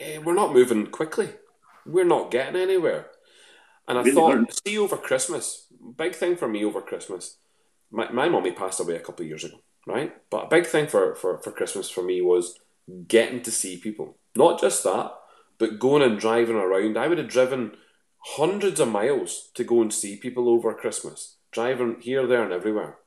eh, 0.00 0.18
we're 0.18 0.34
not 0.34 0.52
moving 0.52 0.86
quickly. 0.86 1.30
We're 1.84 2.04
not 2.04 2.30
getting 2.30 2.60
anywhere. 2.60 3.06
And 3.86 3.98
I 3.98 4.02
really 4.02 4.12
thought, 4.12 4.34
hard. 4.34 4.52
see, 4.66 4.78
over 4.78 4.96
Christmas, 4.96 5.66
big 5.96 6.14
thing 6.14 6.36
for 6.36 6.48
me 6.48 6.64
over 6.64 6.80
Christmas. 6.80 7.38
My, 7.90 8.10
my 8.10 8.28
mommy 8.28 8.52
passed 8.52 8.80
away 8.80 8.96
a 8.96 9.00
couple 9.00 9.24
of 9.24 9.28
years 9.28 9.44
ago, 9.44 9.60
right? 9.86 10.12
But 10.30 10.44
a 10.44 10.48
big 10.48 10.66
thing 10.66 10.86
for, 10.86 11.14
for, 11.14 11.38
for 11.38 11.50
Christmas 11.50 11.88
for 11.88 12.02
me 12.02 12.20
was 12.20 12.58
getting 13.06 13.42
to 13.42 13.50
see 13.50 13.76
people. 13.78 14.18
Not 14.36 14.60
just 14.60 14.84
that, 14.84 15.12
but 15.58 15.78
going 15.78 16.02
and 16.02 16.18
driving 16.18 16.56
around. 16.56 16.98
I 16.98 17.08
would 17.08 17.18
have 17.18 17.28
driven 17.28 17.72
hundreds 18.20 18.80
of 18.80 18.88
miles 18.88 19.50
to 19.54 19.64
go 19.64 19.80
and 19.80 19.92
see 19.92 20.16
people 20.16 20.48
over 20.48 20.72
Christmas, 20.74 21.36
driving 21.50 21.96
here, 22.00 22.26
there, 22.26 22.42
and 22.42 22.52
everywhere. 22.52 22.98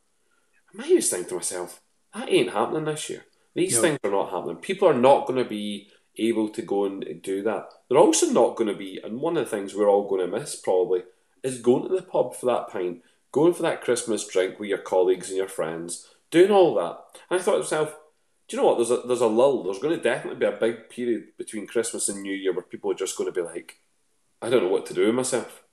And 0.73 0.82
I 0.82 0.88
used 0.88 1.10
to 1.10 1.17
think 1.17 1.30
to 1.30 1.36
myself, 1.36 1.82
that 2.13 2.30
ain't 2.30 2.54
happening 2.54 2.86
this 2.86 3.10
year. 3.10 3.25
These 3.54 3.80
things 3.80 4.00
are 4.04 4.12
not 4.12 4.32
happening. 4.32 4.58
People 4.58 4.88
are 4.88 4.94
not 4.94 5.28
going 5.28 5.44
to 5.44 5.50
be 5.50 5.90
able 6.18 6.50
to 6.50 6.62
go 6.62 6.86
and 6.86 7.22
do 7.22 7.42
that. 7.44 7.70
They're 7.90 7.98
also 7.98 8.28
not 8.28 8.56
going 8.56 8.70
to 8.70 8.78
be, 8.78 9.00
and 9.04 9.20
one 9.20 9.38
of 9.38 9.44
the 9.46 9.50
things 9.50 9.76
we're 9.76 9.90
all 9.90 10.08
going 10.08 10.22
to 10.22 10.40
miss 10.40 10.56
probably 10.56 11.04
is 11.44 11.62
going 11.62 11.84
to 11.84 11.96
the 11.96 12.02
pub 12.02 12.36
for 12.36 12.46
that 12.48 12.70
pint, 12.70 13.02
going 13.32 13.54
for 13.54 13.64
that 13.64 13.82
Christmas 13.82 14.28
drink 14.28 14.60
with 14.60 14.70
your 14.70 14.78
colleagues 14.78 15.30
and 15.30 15.38
your 15.38 15.48
friends, 15.48 16.08
doing 16.30 16.52
all 16.52 16.76
that. 16.76 16.98
And 17.30 17.40
I 17.40 17.44
thought 17.44 17.54
to 17.54 17.60
myself, 17.60 17.98
do 18.48 18.58
you 18.58 18.62
know 18.62 18.68
what? 18.68 18.78
There's 18.78 18.92
a 18.92 19.08
there's 19.08 19.22
a 19.22 19.28
lull. 19.28 19.64
There's 19.64 19.80
going 19.80 19.96
to 19.96 20.04
definitely 20.04 20.40
be 20.40 20.46
a 20.46 20.52
big 20.52 20.90
period 20.90 21.38
between 21.38 21.68
Christmas 21.68 22.10
and 22.10 22.22
New 22.22 22.34
Year 22.34 22.54
where 22.54 22.64
people 22.64 22.92
are 22.92 22.96
just 22.96 23.18
going 23.18 23.32
to 23.32 23.42
be 23.42 23.46
like, 23.46 23.80
I 24.42 24.50
don't 24.50 24.64
know 24.64 24.70
what 24.70 24.86
to 24.88 24.94
do 24.94 25.06
with 25.06 25.16
myself. 25.16 25.64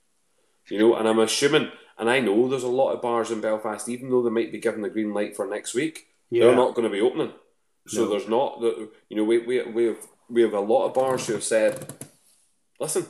You 0.69 0.79
know, 0.79 0.95
and 0.95 1.07
I'm 1.07 1.19
assuming, 1.19 1.71
and 1.97 2.09
I 2.09 2.19
know 2.19 2.47
there's 2.47 2.63
a 2.63 2.69
lot 2.69 2.93
of 2.93 3.01
bars 3.01 3.31
in 3.31 3.41
Belfast, 3.41 3.89
even 3.89 4.09
though 4.09 4.21
they 4.21 4.29
might 4.29 4.51
be 4.51 4.59
given 4.59 4.81
the 4.81 4.89
green 4.89 5.13
light 5.13 5.35
for 5.35 5.45
next 5.45 5.73
week, 5.73 6.07
yeah. 6.29 6.45
they're 6.45 6.55
not 6.55 6.75
going 6.75 6.87
to 6.87 6.93
be 6.93 7.01
opening. 7.01 7.33
So 7.89 8.03
no. 8.03 8.09
there's 8.11 8.27
not 8.27 8.61
the 8.61 8.89
you 9.09 9.17
know 9.17 9.23
we 9.23 9.39
we 9.39 9.63
we 9.63 9.85
have 9.85 10.07
we 10.29 10.41
have 10.43 10.53
a 10.53 10.59
lot 10.59 10.85
of 10.85 10.93
bars 10.93 11.25
who 11.25 11.33
have 11.33 11.43
said, 11.43 11.91
listen, 12.79 13.07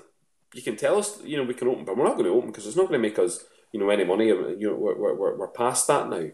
you 0.54 0.62
can 0.62 0.78
tell 0.78 0.98
us 0.98 1.22
you 1.24 1.38
know 1.38 1.44
we 1.44 1.54
can 1.54 1.68
open, 1.68 1.84
but 1.84 1.98
we're 1.98 2.06
not 2.06 2.13
going 2.13 2.26
to 2.26 2.32
open 2.32 2.50
because 2.50 2.65
it's 2.65 2.78
not 2.78 2.88
going 2.88 3.02
to 3.02 3.08
make 3.08 3.20
us 3.20 3.44
you 3.74 3.80
know 3.80 3.89
any 3.89 4.06
money. 4.06 4.28
You 4.28 4.70
know 4.70 4.76
we're 4.76 4.96
we're 4.96 5.38
we're 5.38 5.48
past 5.48 5.88
that 5.88 6.10
now. 6.10 6.28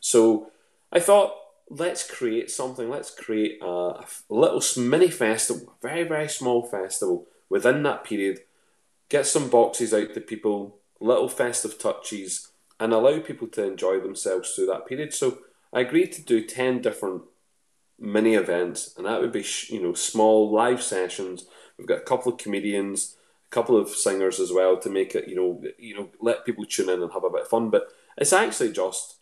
So 0.00 0.50
I 0.92 0.98
thought 0.98 1.34
let's 1.70 2.08
create 2.08 2.50
something. 2.50 2.90
Let's 2.90 3.14
create 3.14 3.58
a, 3.62 3.66
a 3.66 4.06
little 4.28 4.62
mini 4.82 5.08
festival, 5.08 5.74
a 5.78 5.86
very 5.86 6.02
very 6.02 6.28
small 6.28 6.64
festival 6.64 7.28
within 7.48 7.84
that 7.84 8.02
period. 8.02 8.40
Get 9.08 9.26
some 9.26 9.48
boxes 9.48 9.94
out 9.94 10.12
to 10.14 10.20
people, 10.20 10.78
little 10.98 11.28
festive 11.28 11.78
touches, 11.78 12.48
and 12.80 12.92
allow 12.92 13.20
people 13.20 13.46
to 13.48 13.64
enjoy 13.64 14.00
themselves 14.00 14.50
through 14.50 14.66
that 14.66 14.86
period. 14.86 15.14
So 15.14 15.38
I 15.72 15.80
agreed 15.80 16.10
to 16.12 16.22
do 16.22 16.44
ten 16.44 16.82
different 16.82 17.22
mini 18.02 18.34
events, 18.34 18.94
and 18.96 19.06
that 19.06 19.20
would 19.20 19.32
be 19.32 19.44
you 19.68 19.82
know 19.82 19.94
small 19.94 20.50
live 20.50 20.82
sessions. 20.82 21.46
We've 21.78 21.86
got 21.86 21.98
a 21.98 22.04
couple 22.04 22.32
of 22.32 22.38
comedians, 22.38 23.16
a 23.46 23.54
couple 23.54 23.76
of 23.76 23.88
singers 23.88 24.40
as 24.40 24.52
well 24.52 24.76
to 24.78 24.90
make 24.90 25.14
it 25.14 25.28
you 25.28 25.36
know 25.36 25.62
you 25.78 25.94
know 25.94 26.08
let 26.20 26.44
people 26.44 26.64
tune 26.66 26.90
in 26.90 27.02
and 27.02 27.12
have 27.12 27.24
a 27.24 27.30
bit 27.30 27.42
of 27.42 27.48
fun. 27.48 27.70
But 27.70 27.88
it's 28.18 28.32
actually 28.32 28.72
just 28.72 29.16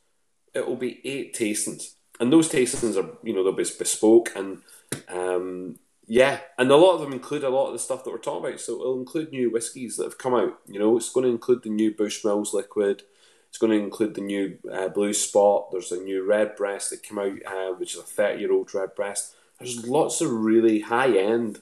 it 0.55 0.67
will 0.67 0.77
be 0.77 1.01
eight 1.05 1.35
tastings, 1.35 1.95
and 2.19 2.33
those 2.33 2.49
tastings 2.49 2.97
are 2.97 3.17
you 3.23 3.35
know 3.35 3.45
they'll 3.45 3.53
be 3.53 3.65
bespoke 3.79 4.33
and 4.35 4.63
um, 5.09 5.79
yeah, 6.07 6.41
and 6.59 6.69
a 6.73 6.77
lot 6.77 6.95
of 6.95 7.01
them 7.03 7.13
include 7.13 7.45
a 7.45 7.51
lot 7.51 7.69
of 7.69 7.73
the 7.73 7.79
stuff 7.79 8.03
that 8.03 8.11
we're 8.11 8.19
talking 8.19 8.49
about. 8.49 8.61
So 8.61 8.81
it'll 8.81 8.99
include 8.99 9.31
new 9.31 9.49
whiskies 9.49 9.97
that 9.97 10.05
have 10.05 10.19
come 10.19 10.35
out. 10.35 10.59
You 10.67 10.81
know, 10.81 10.97
it's 10.97 11.13
going 11.13 11.23
to 11.25 11.31
include 11.31 11.63
the 11.63 11.71
new 11.71 11.95
Bushmills 11.95 12.53
liquid. 12.53 13.05
It's 13.51 13.59
going 13.59 13.73
to 13.73 13.85
include 13.85 14.15
the 14.15 14.21
new 14.21 14.59
uh, 14.73 14.89
Blue 14.89 15.13
Spot. 15.13 15.71
There's 15.71 15.93
a 15.93 16.01
new 16.01 16.25
Redbreast 16.25 16.91
that 16.91 17.03
came 17.03 17.19
out, 17.19 17.39
uh, 17.47 17.75
which 17.75 17.95
is 17.95 18.01
a 18.01 18.05
30 18.05 18.41
year 18.41 18.53
old 18.53 18.73
Redbreast. 18.73 19.35
There's 19.59 19.87
lots 19.87 20.21
of 20.21 20.31
really 20.31 20.81
high 20.81 21.19
end 21.19 21.61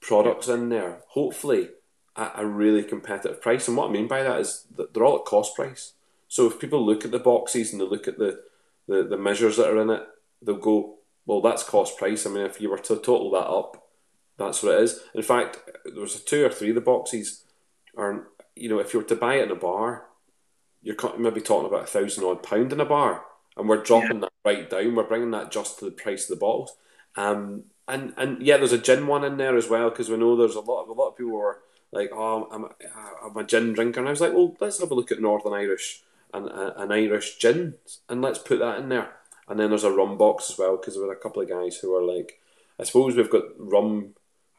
products 0.00 0.48
in 0.48 0.70
there, 0.70 1.02
hopefully 1.08 1.68
at 2.16 2.32
a 2.36 2.46
really 2.46 2.82
competitive 2.82 3.42
price. 3.42 3.68
And 3.68 3.76
what 3.76 3.90
I 3.90 3.92
mean 3.92 4.08
by 4.08 4.22
that 4.22 4.40
is 4.40 4.64
that 4.76 4.94
they're 4.94 5.04
all 5.04 5.18
at 5.18 5.26
cost 5.26 5.54
price. 5.54 5.92
So 6.28 6.46
if 6.46 6.58
people 6.58 6.84
look 6.84 7.04
at 7.04 7.10
the 7.10 7.18
boxes 7.18 7.72
and 7.72 7.80
they 7.80 7.84
look 7.84 8.08
at 8.08 8.18
the, 8.18 8.42
the, 8.88 9.04
the 9.04 9.18
measures 9.18 9.58
that 9.58 9.68
are 9.68 9.80
in 9.80 9.90
it, 9.90 10.02
they'll 10.42 10.56
go, 10.56 10.96
well, 11.26 11.42
that's 11.42 11.62
cost 11.62 11.98
price. 11.98 12.26
I 12.26 12.30
mean, 12.30 12.46
if 12.46 12.60
you 12.60 12.70
were 12.70 12.78
to 12.78 12.96
total 12.96 13.30
that 13.32 13.46
up, 13.46 13.86
that's 14.38 14.62
what 14.62 14.74
it 14.74 14.82
is. 14.82 15.00
In 15.14 15.22
fact, 15.22 15.58
there's 15.84 16.20
two 16.20 16.44
or 16.44 16.50
three 16.50 16.70
of 16.70 16.74
the 16.74 16.80
boxes 16.80 17.42
are, 17.96 18.28
you 18.54 18.68
know, 18.68 18.78
if 18.78 18.92
you 18.92 19.00
were 19.00 19.06
to 19.06 19.16
buy 19.16 19.36
it 19.36 19.44
in 19.44 19.50
a 19.50 19.56
bar, 19.56 20.06
you're 21.02 21.18
maybe 21.18 21.40
talking 21.40 21.68
about 21.68 21.84
a 21.84 21.86
thousand 21.86 22.24
odd 22.24 22.42
pound 22.42 22.72
in 22.72 22.80
a 22.80 22.84
bar, 22.84 23.24
and 23.56 23.68
we're 23.68 23.82
dropping 23.82 24.20
yeah. 24.20 24.28
that 24.28 24.32
right 24.44 24.70
down. 24.70 24.94
We're 24.94 25.04
bringing 25.04 25.30
that 25.32 25.50
just 25.50 25.78
to 25.78 25.84
the 25.84 25.90
price 25.90 26.24
of 26.24 26.36
the 26.36 26.40
bottles. 26.40 26.76
Um, 27.16 27.64
and 27.88 28.12
and 28.16 28.42
yeah, 28.42 28.56
there's 28.56 28.72
a 28.72 28.78
gin 28.78 29.06
one 29.06 29.24
in 29.24 29.36
there 29.36 29.56
as 29.56 29.68
well 29.68 29.90
because 29.90 30.08
we 30.08 30.16
know 30.16 30.36
there's 30.36 30.56
a 30.56 30.60
lot 30.60 30.82
of 30.82 30.88
a 30.88 30.92
lot 30.92 31.08
of 31.08 31.16
people 31.16 31.32
who 31.32 31.38
are 31.38 31.60
like, 31.92 32.10
oh, 32.12 32.48
I'm 32.50 32.64
a, 32.64 32.70
I'm 33.24 33.36
a 33.36 33.44
gin 33.44 33.72
drinker, 33.72 34.00
and 34.00 34.08
I 34.08 34.12
was 34.12 34.20
like, 34.20 34.32
well, 34.32 34.56
let's 34.60 34.80
have 34.80 34.90
a 34.90 34.94
look 34.94 35.12
at 35.12 35.20
Northern 35.20 35.52
Irish 35.52 36.02
and 36.34 36.48
uh, 36.48 36.72
an 36.76 36.92
Irish 36.92 37.38
gin, 37.38 37.74
and 38.08 38.22
let's 38.22 38.38
put 38.38 38.58
that 38.58 38.78
in 38.78 38.88
there. 38.88 39.12
And 39.48 39.60
then 39.60 39.70
there's 39.70 39.84
a 39.84 39.92
rum 39.92 40.18
box 40.18 40.50
as 40.50 40.58
well 40.58 40.76
because 40.76 40.94
there 40.94 41.06
were 41.06 41.12
a 41.12 41.16
couple 41.16 41.40
of 41.40 41.48
guys 41.48 41.76
who 41.76 41.94
are 41.94 42.02
like, 42.02 42.40
I 42.80 42.84
suppose 42.84 43.14
we've 43.14 43.30
got 43.30 43.44
rum 43.58 44.14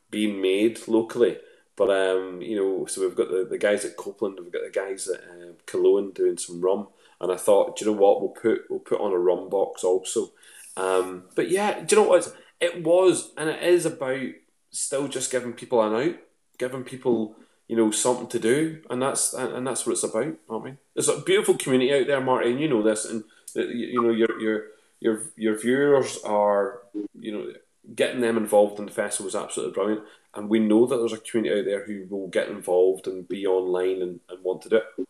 being 0.09 0.41
made 0.41 0.87
locally, 0.87 1.37
but 1.77 1.91
um, 1.91 2.41
you 2.41 2.57
know, 2.57 2.85
so 2.87 3.01
we've 3.01 3.15
got 3.15 3.29
the, 3.29 3.47
the 3.49 3.57
guys 3.57 3.85
at 3.85 3.95
Copeland, 3.95 4.39
we've 4.41 4.51
got 4.51 4.63
the 4.63 4.71
guys 4.71 5.07
at 5.07 5.21
uh, 5.21 5.53
Killowen 5.67 6.13
doing 6.13 6.37
some 6.37 6.59
rum, 6.59 6.87
and 7.21 7.31
I 7.31 7.37
thought, 7.37 7.77
do 7.77 7.85
you 7.85 7.91
know 7.91 7.97
what, 7.97 8.19
we'll 8.19 8.31
put 8.31 8.63
we'll 8.69 8.79
put 8.79 8.99
on 8.99 9.13
a 9.13 9.17
rum 9.17 9.47
box 9.47 9.83
also. 9.83 10.31
Um, 10.75 11.25
but 11.35 11.49
yeah, 11.49 11.81
do 11.81 11.95
you 11.95 12.01
know 12.01 12.09
what? 12.09 12.35
It 12.59 12.83
was 12.83 13.31
and 13.37 13.49
it 13.49 13.61
is 13.61 13.85
about 13.85 14.27
still 14.71 15.07
just 15.07 15.31
giving 15.31 15.53
people 15.53 15.81
an 15.81 16.09
out, 16.09 16.15
giving 16.57 16.83
people 16.83 17.35
you 17.67 17.75
know 17.75 17.91
something 17.91 18.27
to 18.27 18.39
do, 18.39 18.81
and 18.89 18.99
that's 18.99 19.33
and 19.33 19.65
that's 19.67 19.85
what 19.85 19.93
it's 19.93 20.03
about. 20.03 20.35
I 20.49 20.59
mean, 20.59 20.79
there's 20.95 21.09
a 21.09 21.21
beautiful 21.21 21.57
community 21.57 21.93
out 21.93 22.07
there, 22.07 22.21
Martin. 22.21 22.57
You 22.57 22.69
know 22.69 22.81
this, 22.81 23.05
and 23.05 23.23
you 23.53 24.01
know 24.01 24.09
your 24.09 24.41
your 24.41 24.63
your 24.99 25.21
your 25.35 25.59
viewers 25.59 26.17
are 26.23 26.79
you 27.19 27.31
know 27.31 27.53
getting 27.95 28.21
them 28.21 28.37
involved 28.37 28.79
in 28.79 28.85
the 28.85 28.91
festival 28.91 29.25
was 29.25 29.35
absolutely 29.35 29.73
brilliant. 29.73 30.03
And 30.33 30.49
we 30.49 30.59
know 30.59 30.85
that 30.85 30.97
there's 30.97 31.13
a 31.13 31.17
community 31.17 31.59
out 31.59 31.65
there 31.65 31.85
who 31.85 32.05
will 32.09 32.27
get 32.27 32.49
involved 32.49 33.07
and 33.07 33.27
be 33.27 33.45
online 33.47 34.01
and, 34.01 34.19
and 34.29 34.43
want 34.43 34.61
to 34.63 34.69
do 34.69 34.75
it. 34.77 35.07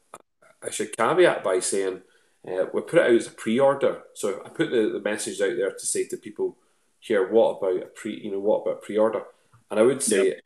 I 0.63 0.69
should 0.69 0.95
caveat 0.95 1.43
by 1.43 1.59
saying 1.59 2.01
uh, 2.47 2.65
we 2.73 2.81
put 2.81 2.99
it 2.99 3.05
out 3.05 3.11
as 3.11 3.27
a 3.27 3.31
pre-order. 3.31 4.03
So 4.13 4.41
I 4.45 4.49
put 4.49 4.69
the, 4.71 4.91
the 4.93 5.01
message 5.01 5.41
out 5.41 5.55
there 5.57 5.71
to 5.71 5.85
say 5.85 6.07
to 6.07 6.17
people 6.17 6.57
here, 6.99 7.29
what 7.29 7.57
about 7.57 7.83
a 7.83 7.87
pre? 7.87 8.19
You 8.19 8.31
know, 8.31 8.39
what 8.39 8.61
about 8.61 8.81
pre-order? 8.81 9.23
And 9.69 9.79
I 9.79 9.83
would 9.83 10.01
say 10.01 10.39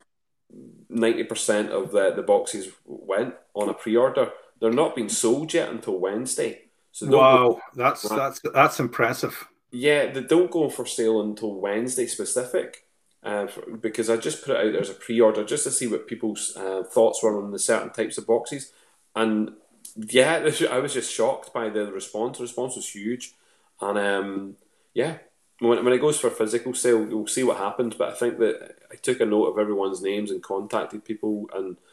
ninety 0.89 1.23
percent 1.23 1.69
of 1.71 1.91
the, 1.91 2.11
the 2.11 2.23
boxes 2.23 2.69
went 2.85 3.35
on 3.53 3.69
a 3.69 3.73
pre-order. 3.73 4.31
They're 4.59 4.71
not 4.71 4.95
being 4.95 5.09
sold 5.09 5.53
yet 5.53 5.69
until 5.69 5.99
Wednesday. 5.99 6.63
So 6.91 7.07
wow, 7.07 7.59
that's 7.75 8.07
that's 8.09 8.41
that's 8.53 8.79
impressive. 8.79 9.47
Yeah, 9.71 10.11
they 10.11 10.21
don't 10.21 10.51
go 10.51 10.69
for 10.69 10.85
sale 10.85 11.21
until 11.21 11.55
Wednesday 11.55 12.05
specific. 12.07 12.85
Uh, 13.23 13.45
for, 13.47 13.77
because 13.77 14.09
I 14.09 14.17
just 14.17 14.43
put 14.43 14.55
it 14.55 14.65
out 14.65 14.71
there 14.71 14.81
as 14.81 14.89
a 14.89 14.95
pre-order 14.95 15.43
just 15.43 15.63
to 15.65 15.71
see 15.71 15.85
what 15.87 16.07
people's 16.07 16.55
uh, 16.57 16.83
thoughts 16.83 17.21
were 17.21 17.41
on 17.41 17.51
the 17.51 17.59
certain 17.59 17.91
types 17.91 18.17
of 18.17 18.25
boxes, 18.25 18.71
and 19.15 19.51
yeah, 19.95 20.49
I 20.71 20.79
was 20.79 20.93
just 20.93 21.13
shocked 21.13 21.53
by 21.53 21.69
the 21.69 21.91
response. 21.91 22.37
The 22.37 22.43
response 22.43 22.75
was 22.75 22.89
huge, 22.89 23.33
and 23.79 23.97
um, 23.99 24.55
yeah, 24.95 25.19
when, 25.59 25.83
when 25.85 25.93
it 25.93 26.01
goes 26.01 26.19
for 26.19 26.31
physical 26.31 26.73
sale, 26.73 27.03
we'll 27.03 27.27
see 27.27 27.43
what 27.43 27.57
happens. 27.57 27.95
But 27.95 28.09
I 28.09 28.13
think 28.13 28.39
that 28.39 28.75
I 28.91 28.95
took 28.95 29.19
a 29.19 29.25
note 29.25 29.45
of 29.45 29.59
everyone's 29.59 30.01
names 30.01 30.31
and 30.31 30.41
contacted 30.41 31.05
people, 31.05 31.47
and 31.53 31.75
there 31.75 31.83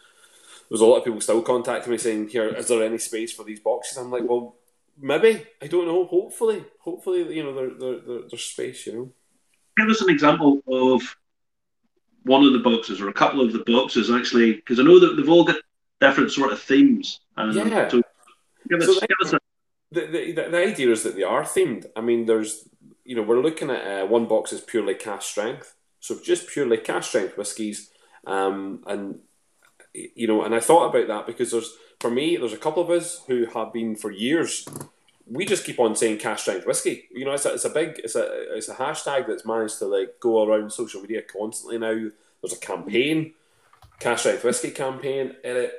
was 0.71 0.81
a 0.81 0.87
lot 0.87 0.99
of 0.99 1.05
people 1.05 1.21
still 1.21 1.43
contacting 1.43 1.93
me 1.93 1.99
saying, 1.99 2.29
"Here, 2.29 2.49
is 2.49 2.69
there 2.69 2.83
any 2.83 2.99
space 2.99 3.33
for 3.33 3.45
these 3.45 3.61
boxes?" 3.61 3.99
I'm 3.99 4.11
like, 4.11 4.25
"Well, 4.27 4.57
maybe. 5.01 5.45
I 5.63 5.67
don't 5.67 5.87
know. 5.87 6.07
Hopefully, 6.07 6.65
hopefully, 6.81 7.35
you 7.35 7.43
know, 7.43 7.55
there, 7.55 7.71
there, 7.71 8.01
there 8.01 8.29
there's 8.29 8.45
space. 8.45 8.87
You 8.87 8.93
know." 8.93 9.13
Give 9.77 9.89
us 9.89 10.01
an 10.01 10.11
example 10.11 10.61
of 10.67 11.03
one 12.25 12.45
of 12.45 12.53
the 12.53 12.59
boxes 12.59 13.01
or 13.01 13.09
a 13.09 13.13
couple 13.13 13.41
of 13.41 13.53
the 13.53 13.65
boxes 13.65 14.11
actually, 14.11 14.55
because 14.55 14.81
I 14.81 14.83
know 14.83 14.99
that 14.99 15.15
they've 15.17 15.29
all 15.29 15.45
got 15.45 15.57
different 16.01 16.33
sort 16.33 16.53
of 16.53 16.61
themes. 16.61 17.21
Um, 17.37 17.53
yeah. 17.53 17.89
So 17.89 18.03
give 18.69 18.81
us, 18.81 18.87
so 18.87 19.01
give 19.01 19.17
us 19.25 19.33
a 19.33 19.39
the, 19.91 20.07
the, 20.07 20.49
the 20.51 20.59
idea 20.59 20.91
is 20.91 21.03
that 21.05 21.17
they 21.17 21.23
are 21.23 21.43
themed. 21.43 21.87
I 21.97 22.01
mean, 22.01 22.27
there's, 22.27 22.69
you 23.05 23.17
know, 23.17 23.23
we're 23.23 23.41
looking 23.41 23.71
at 23.71 24.03
uh, 24.03 24.07
one 24.07 24.27
box 24.27 24.53
is 24.53 24.61
purely 24.61 24.95
cask 24.95 25.29
strength. 25.29 25.75
So 26.01 26.19
just 26.23 26.49
purely 26.49 26.77
cask 26.77 27.09
strength 27.09 27.37
whiskies. 27.37 27.91
Um, 28.27 28.85
and, 28.87 29.21
you 29.95 30.27
know, 30.27 30.43
and 30.43 30.55
I 30.55 30.61
thought 30.61 30.89
about 30.89 31.09
that 31.09 31.27
because 31.27 31.53
there's, 31.53 31.73
for 32.01 32.11
me, 32.11 32.37
there's 32.37 32.53
a 32.53 32.59
couple 32.59 32.83
of 32.83 32.91
us 32.91 33.23
who 33.27 33.47
have 33.47 33.73
been 33.73 33.97
for 33.97 34.11
years. 34.11 34.67
We 35.27 35.45
just 35.45 35.65
keep 35.65 35.79
on 35.79 35.97
saying 35.97 36.19
cask 36.19 36.43
strength 36.43 36.67
whiskey. 36.67 37.05
You 37.13 37.25
know, 37.25 37.33
it's 37.33 37.45
a, 37.45 37.55
it's 37.55 37.65
a 37.65 37.71
big, 37.71 38.01
it's 38.03 38.15
a, 38.15 38.57
it's 38.57 38.69
a 38.69 38.75
hashtag 38.75 39.27
that's 39.27 39.45
managed 39.45 39.79
to 39.81 39.87
like 39.87 40.21
go 40.21 40.45
around 40.47 40.73
social 40.73 41.01
media 41.01 41.23
constantly 41.23 41.79
now. 41.79 42.11
There's 42.41 42.53
a 42.53 42.61
campaign, 42.61 43.35
cask 43.99 44.21
strength 44.21 44.45
whiskey 44.45 44.71
campaign, 44.71 45.35
and 45.45 45.59
it, 45.59 45.73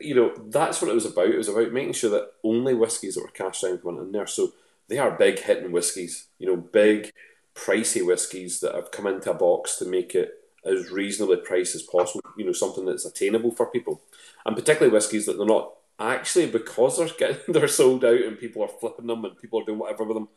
you 0.00 0.14
know, 0.14 0.32
that's 0.48 0.80
what 0.80 0.90
it 0.90 0.94
was 0.94 1.06
about. 1.06 1.28
It 1.28 1.38
was 1.38 1.48
about 1.48 1.72
making 1.72 1.94
sure 1.94 2.10
that 2.10 2.32
only 2.44 2.74
whiskies 2.74 3.14
that 3.14 3.22
were 3.22 3.28
cask 3.28 3.56
strength 3.56 3.82
went 3.82 3.98
in 3.98 4.12
there. 4.12 4.26
So 4.26 4.52
they 4.88 4.98
are 4.98 5.10
big 5.10 5.38
hitting 5.38 5.72
whiskies, 5.72 6.26
you 6.38 6.46
know, 6.46 6.56
big, 6.56 7.10
pricey 7.54 8.04
whiskies 8.04 8.60
that 8.60 8.74
have 8.74 8.90
come 8.90 9.06
into 9.06 9.30
a 9.30 9.34
box 9.34 9.76
to 9.76 9.86
make 9.86 10.14
it 10.14 10.41
as 10.64 10.90
reasonably 10.90 11.36
priced 11.36 11.74
as 11.74 11.82
possible, 11.82 12.22
you 12.36 12.44
know, 12.44 12.52
something 12.52 12.84
that's 12.84 13.04
attainable 13.04 13.50
for 13.50 13.66
people. 13.66 14.02
And 14.46 14.56
particularly 14.56 14.92
whiskies 14.92 15.26
that 15.26 15.36
they're 15.36 15.46
not 15.46 15.72
actually 15.98 16.46
because 16.46 16.98
they're 16.98 17.08
getting 17.18 17.38
they're 17.52 17.68
sold 17.68 18.04
out 18.04 18.20
and 18.20 18.38
people 18.38 18.62
are 18.62 18.68
flipping 18.68 19.06
them 19.06 19.24
and 19.24 19.38
people 19.38 19.60
are 19.60 19.64
doing 19.64 19.78
whatever 19.78 20.04
with 20.04 20.16
them. 20.16 20.28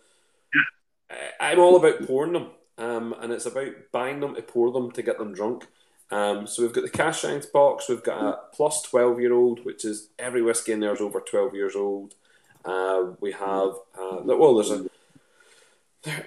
I'm 1.39 1.59
all 1.59 1.75
about 1.75 2.05
pouring 2.07 2.33
them. 2.33 2.49
Um, 2.77 3.15
and 3.21 3.31
it's 3.31 3.45
about 3.45 3.71
buying 3.91 4.19
them 4.19 4.35
to 4.35 4.41
pour 4.41 4.71
them 4.71 4.91
to 4.91 5.01
get 5.01 5.17
them 5.17 5.33
drunk. 5.33 5.67
Um, 6.11 6.45
so 6.45 6.61
we've 6.61 6.73
got 6.73 6.83
the 6.83 6.89
Cask 6.89 7.19
strength 7.19 7.51
box. 7.53 7.87
We've 7.87 8.03
got 8.03 8.21
a 8.21 8.39
plus 8.53 8.81
twelve 8.81 9.19
year 9.19 9.33
old, 9.33 9.65
which 9.65 9.85
is 9.85 10.09
every 10.19 10.41
whiskey 10.41 10.73
in 10.73 10.81
there 10.81 10.93
is 10.93 11.01
over 11.01 11.19
twelve 11.19 11.55
years 11.55 11.75
old. 11.75 12.15
Uh, 12.63 13.13
we 13.21 13.31
have 13.31 13.75
uh, 13.97 14.21
well, 14.23 14.55
there's 14.55 14.71
a 14.71 14.89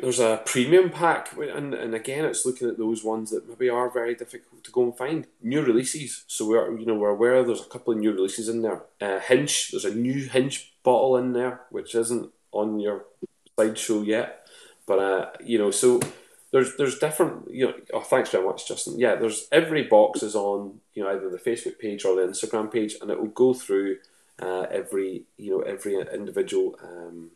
there's 0.01 0.21
a 0.21 0.43
premium 0.45 0.91
pack, 0.91 1.33
and, 1.37 1.75
and 1.75 1.95
again, 1.95 2.25
it's 2.25 2.45
looking 2.45 2.69
at 2.69 2.79
those 2.79 3.05
ones 3.05 3.31
that 3.31 3.49
maybe 3.49 3.69
are 3.69 3.91
very 3.91 4.15
difficult 4.15 4.65
to 4.65 4.71
go 4.71 4.83
and 4.83 4.97
find. 4.97 5.27
New 5.43 5.63
releases, 5.63 6.25
so 6.27 6.49
we're 6.49 6.79
you 6.79 6.87
know 6.87 6.95
we're 6.95 7.11
aware 7.11 7.43
there's 7.43 7.61
a 7.61 7.65
couple 7.69 7.93
of 7.93 7.99
new 7.99 8.13
releases 8.13 8.49
in 8.49 8.63
there. 8.63 8.83
Uh, 9.01 9.21
Hinch, 9.21 9.71
there's 9.71 9.85
a 9.85 9.95
new 9.95 10.25
Hinch 10.29 10.73
bottle 10.83 11.17
in 11.17 11.33
there, 11.33 11.63
which 11.71 11.95
isn't 11.95 12.31
on 12.53 12.81
your 12.81 13.05
slideshow 13.57 14.05
yet, 14.05 14.47
but 14.87 14.99
uh, 14.99 15.31
you 15.45 15.59
know 15.59 15.71
so 15.71 16.01
there's 16.51 16.77
there's 16.77 16.99
different 16.99 17.51
you 17.51 17.67
know 17.67 17.75
oh 17.93 18.01
thanks 18.01 18.31
very 18.31 18.45
much 18.45 18.67
Justin 18.67 18.99
yeah 18.99 19.15
there's 19.15 19.49
every 19.53 19.83
box 19.83 20.23
is 20.23 20.35
on 20.35 20.81
you 20.95 21.03
know 21.03 21.11
either 21.11 21.29
the 21.29 21.39
Facebook 21.39 21.79
page 21.79 22.05
or 22.05 22.17
the 22.17 22.23
Instagram 22.23 22.73
page 22.73 22.97
and 23.01 23.11
it 23.11 23.21
will 23.21 23.27
go 23.27 23.53
through 23.53 23.99
uh, 24.41 24.67
every 24.71 25.25
you 25.37 25.51
know 25.51 25.61
every 25.61 26.01
individual 26.13 26.79
um, 26.83 27.31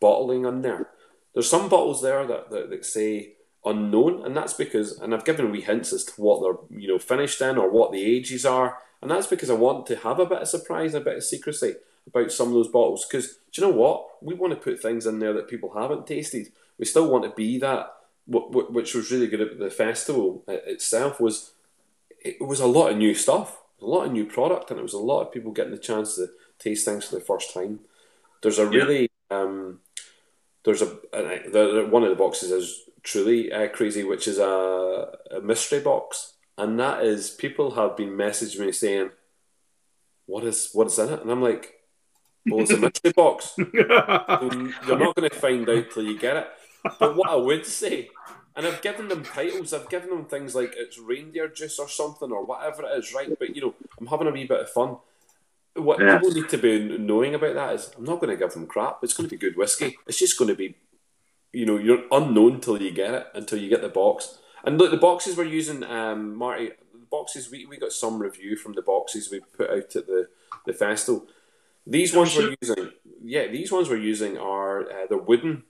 bottling 0.00 0.46
on 0.46 0.62
there 0.62 0.88
there's 1.36 1.50
some 1.50 1.68
bottles 1.68 2.00
there 2.00 2.26
that, 2.26 2.50
that, 2.50 2.70
that 2.70 2.86
say 2.86 3.34
unknown 3.64 4.24
and 4.24 4.34
that's 4.34 4.54
because 4.54 4.98
and 4.98 5.14
I've 5.14 5.24
given 5.24 5.50
wee 5.50 5.60
hints 5.60 5.92
as 5.92 6.04
to 6.04 6.12
what 6.20 6.40
they're 6.40 6.80
you 6.80 6.88
know 6.88 6.98
finished 6.98 7.40
in 7.42 7.58
or 7.58 7.70
what 7.70 7.92
the 7.92 8.02
ages 8.02 8.46
are 8.46 8.78
and 9.02 9.10
that's 9.10 9.26
because 9.26 9.50
I 9.50 9.54
want 9.54 9.86
to 9.86 9.96
have 9.96 10.18
a 10.18 10.26
bit 10.26 10.42
of 10.42 10.48
surprise 10.48 10.94
a 10.94 11.00
bit 11.00 11.16
of 11.16 11.24
secrecy 11.24 11.74
about 12.06 12.32
some 12.32 12.48
of 12.48 12.54
those 12.54 12.68
bottles 12.68 13.04
because 13.04 13.38
do 13.52 13.60
you 13.60 13.66
know 13.66 13.74
what 13.74 14.22
we 14.22 14.34
want 14.34 14.52
to 14.54 14.60
put 14.60 14.80
things 14.80 15.04
in 15.04 15.18
there 15.18 15.32
that 15.34 15.48
people 15.48 15.74
haven't 15.74 16.06
tasted 16.06 16.52
we 16.78 16.84
still 16.84 17.10
want 17.10 17.24
to 17.24 17.30
be 17.30 17.58
that 17.58 17.92
which 18.28 18.94
was 18.94 19.10
really 19.10 19.26
good 19.26 19.40
at 19.40 19.58
the 19.58 19.70
festival 19.70 20.42
itself 20.48 21.20
was 21.20 21.52
it 22.26 22.40
was 22.40 22.60
a 22.60 22.66
lot 22.66 22.90
of 22.90 22.96
new 22.96 23.14
stuff, 23.14 23.62
a 23.80 23.86
lot 23.86 24.06
of 24.06 24.12
new 24.12 24.24
product, 24.24 24.70
and 24.70 24.80
it 24.80 24.82
was 24.82 24.92
a 24.92 24.98
lot 24.98 25.22
of 25.22 25.32
people 25.32 25.52
getting 25.52 25.72
the 25.72 25.78
chance 25.78 26.16
to 26.16 26.28
taste 26.58 26.84
things 26.84 27.04
for 27.04 27.14
the 27.14 27.20
first 27.20 27.54
time. 27.54 27.80
There's 28.42 28.58
a 28.58 28.66
really 28.66 29.10
yeah. 29.30 29.38
um, 29.38 29.80
there's 30.66 30.82
a, 30.82 30.98
a, 31.14 31.86
one 31.86 32.02
of 32.02 32.10
the 32.10 32.16
boxes 32.16 32.50
is 32.50 32.82
truly 33.02 33.50
uh, 33.50 33.68
crazy, 33.68 34.04
which 34.04 34.28
is 34.28 34.38
a, 34.38 35.12
a 35.30 35.40
mystery 35.40 35.80
box, 35.80 36.34
and 36.58 36.78
that 36.78 37.02
is 37.02 37.30
people 37.30 37.76
have 37.76 37.96
been 37.96 38.10
messaging 38.10 38.66
me 38.66 38.72
saying, 38.72 39.10
"What 40.26 40.44
is 40.44 40.70
what 40.74 40.88
is 40.88 40.98
in 40.98 41.12
it?" 41.12 41.22
And 41.22 41.30
I'm 41.30 41.40
like, 41.40 41.72
"Well, 42.44 42.60
it's 42.60 42.72
a 42.72 42.76
mystery 42.76 43.12
box. 43.16 43.54
you're 43.72 43.88
not 43.88 45.14
going 45.16 45.30
to 45.30 45.30
find 45.30 45.68
out 45.68 45.90
till 45.90 46.02
you 46.02 46.18
get 46.18 46.36
it." 46.36 46.48
But 47.00 47.16
what 47.16 47.30
I 47.30 47.36
would 47.36 47.64
say 47.64 48.10
and 48.56 48.66
I've 48.66 48.80
given 48.80 49.08
them 49.08 49.22
titles. 49.22 49.74
I've 49.74 49.90
given 49.90 50.08
them 50.08 50.24
things 50.24 50.54
like 50.54 50.72
it's 50.76 50.98
reindeer 50.98 51.46
juice 51.46 51.78
or 51.78 51.88
something 51.88 52.32
or 52.32 52.44
whatever 52.44 52.84
it 52.84 52.98
is, 52.98 53.12
right? 53.14 53.28
But 53.38 53.54
you 53.54 53.60
know, 53.60 53.74
I'm 54.00 54.06
having 54.06 54.28
a 54.28 54.30
wee 54.30 54.46
bit 54.46 54.60
of 54.60 54.70
fun. 54.70 54.96
What 55.76 56.00
yeah. 56.00 56.18
people 56.18 56.32
need 56.32 56.48
to 56.48 56.58
be 56.58 56.98
knowing 56.98 57.34
about 57.34 57.54
that 57.54 57.74
is 57.74 57.90
I'm 57.96 58.04
not 58.04 58.20
going 58.20 58.30
to 58.30 58.36
give 58.36 58.52
them 58.52 58.66
crap. 58.66 58.98
It's 59.02 59.14
going 59.14 59.28
to 59.28 59.34
be 59.34 59.38
good 59.38 59.56
whiskey. 59.56 59.96
It's 60.06 60.18
just 60.18 60.38
going 60.38 60.48
to 60.48 60.54
be, 60.54 60.76
you 61.52 61.66
know, 61.66 61.78
you're 61.78 62.04
unknown 62.10 62.60
till 62.60 62.80
you 62.80 62.90
get 62.90 63.14
it, 63.14 63.26
until 63.34 63.58
you 63.58 63.68
get 63.68 63.82
the 63.82 63.88
box. 63.88 64.38
And 64.64 64.78
look, 64.78 64.90
the 64.90 64.96
boxes 64.96 65.36
we're 65.36 65.44
using, 65.44 65.84
um, 65.84 66.34
Marty, 66.34 66.70
the 66.92 67.06
boxes 67.10 67.50
we, 67.50 67.66
we 67.66 67.76
got 67.76 67.92
some 67.92 68.20
review 68.20 68.56
from 68.56 68.72
the 68.72 68.82
boxes 68.82 69.30
we 69.30 69.40
put 69.40 69.70
out 69.70 69.96
at 69.96 70.06
the 70.06 70.28
the 70.64 70.72
festival. 70.72 71.26
These 71.86 72.14
ones 72.14 72.36
we're 72.36 72.54
using, 72.60 72.90
yeah, 73.22 73.46
these 73.46 73.70
ones 73.70 73.88
we're 73.88 73.96
using 73.98 74.36
are 74.36 74.82
uh, 74.90 75.06
they're 75.08 75.18
wooden 75.18 75.62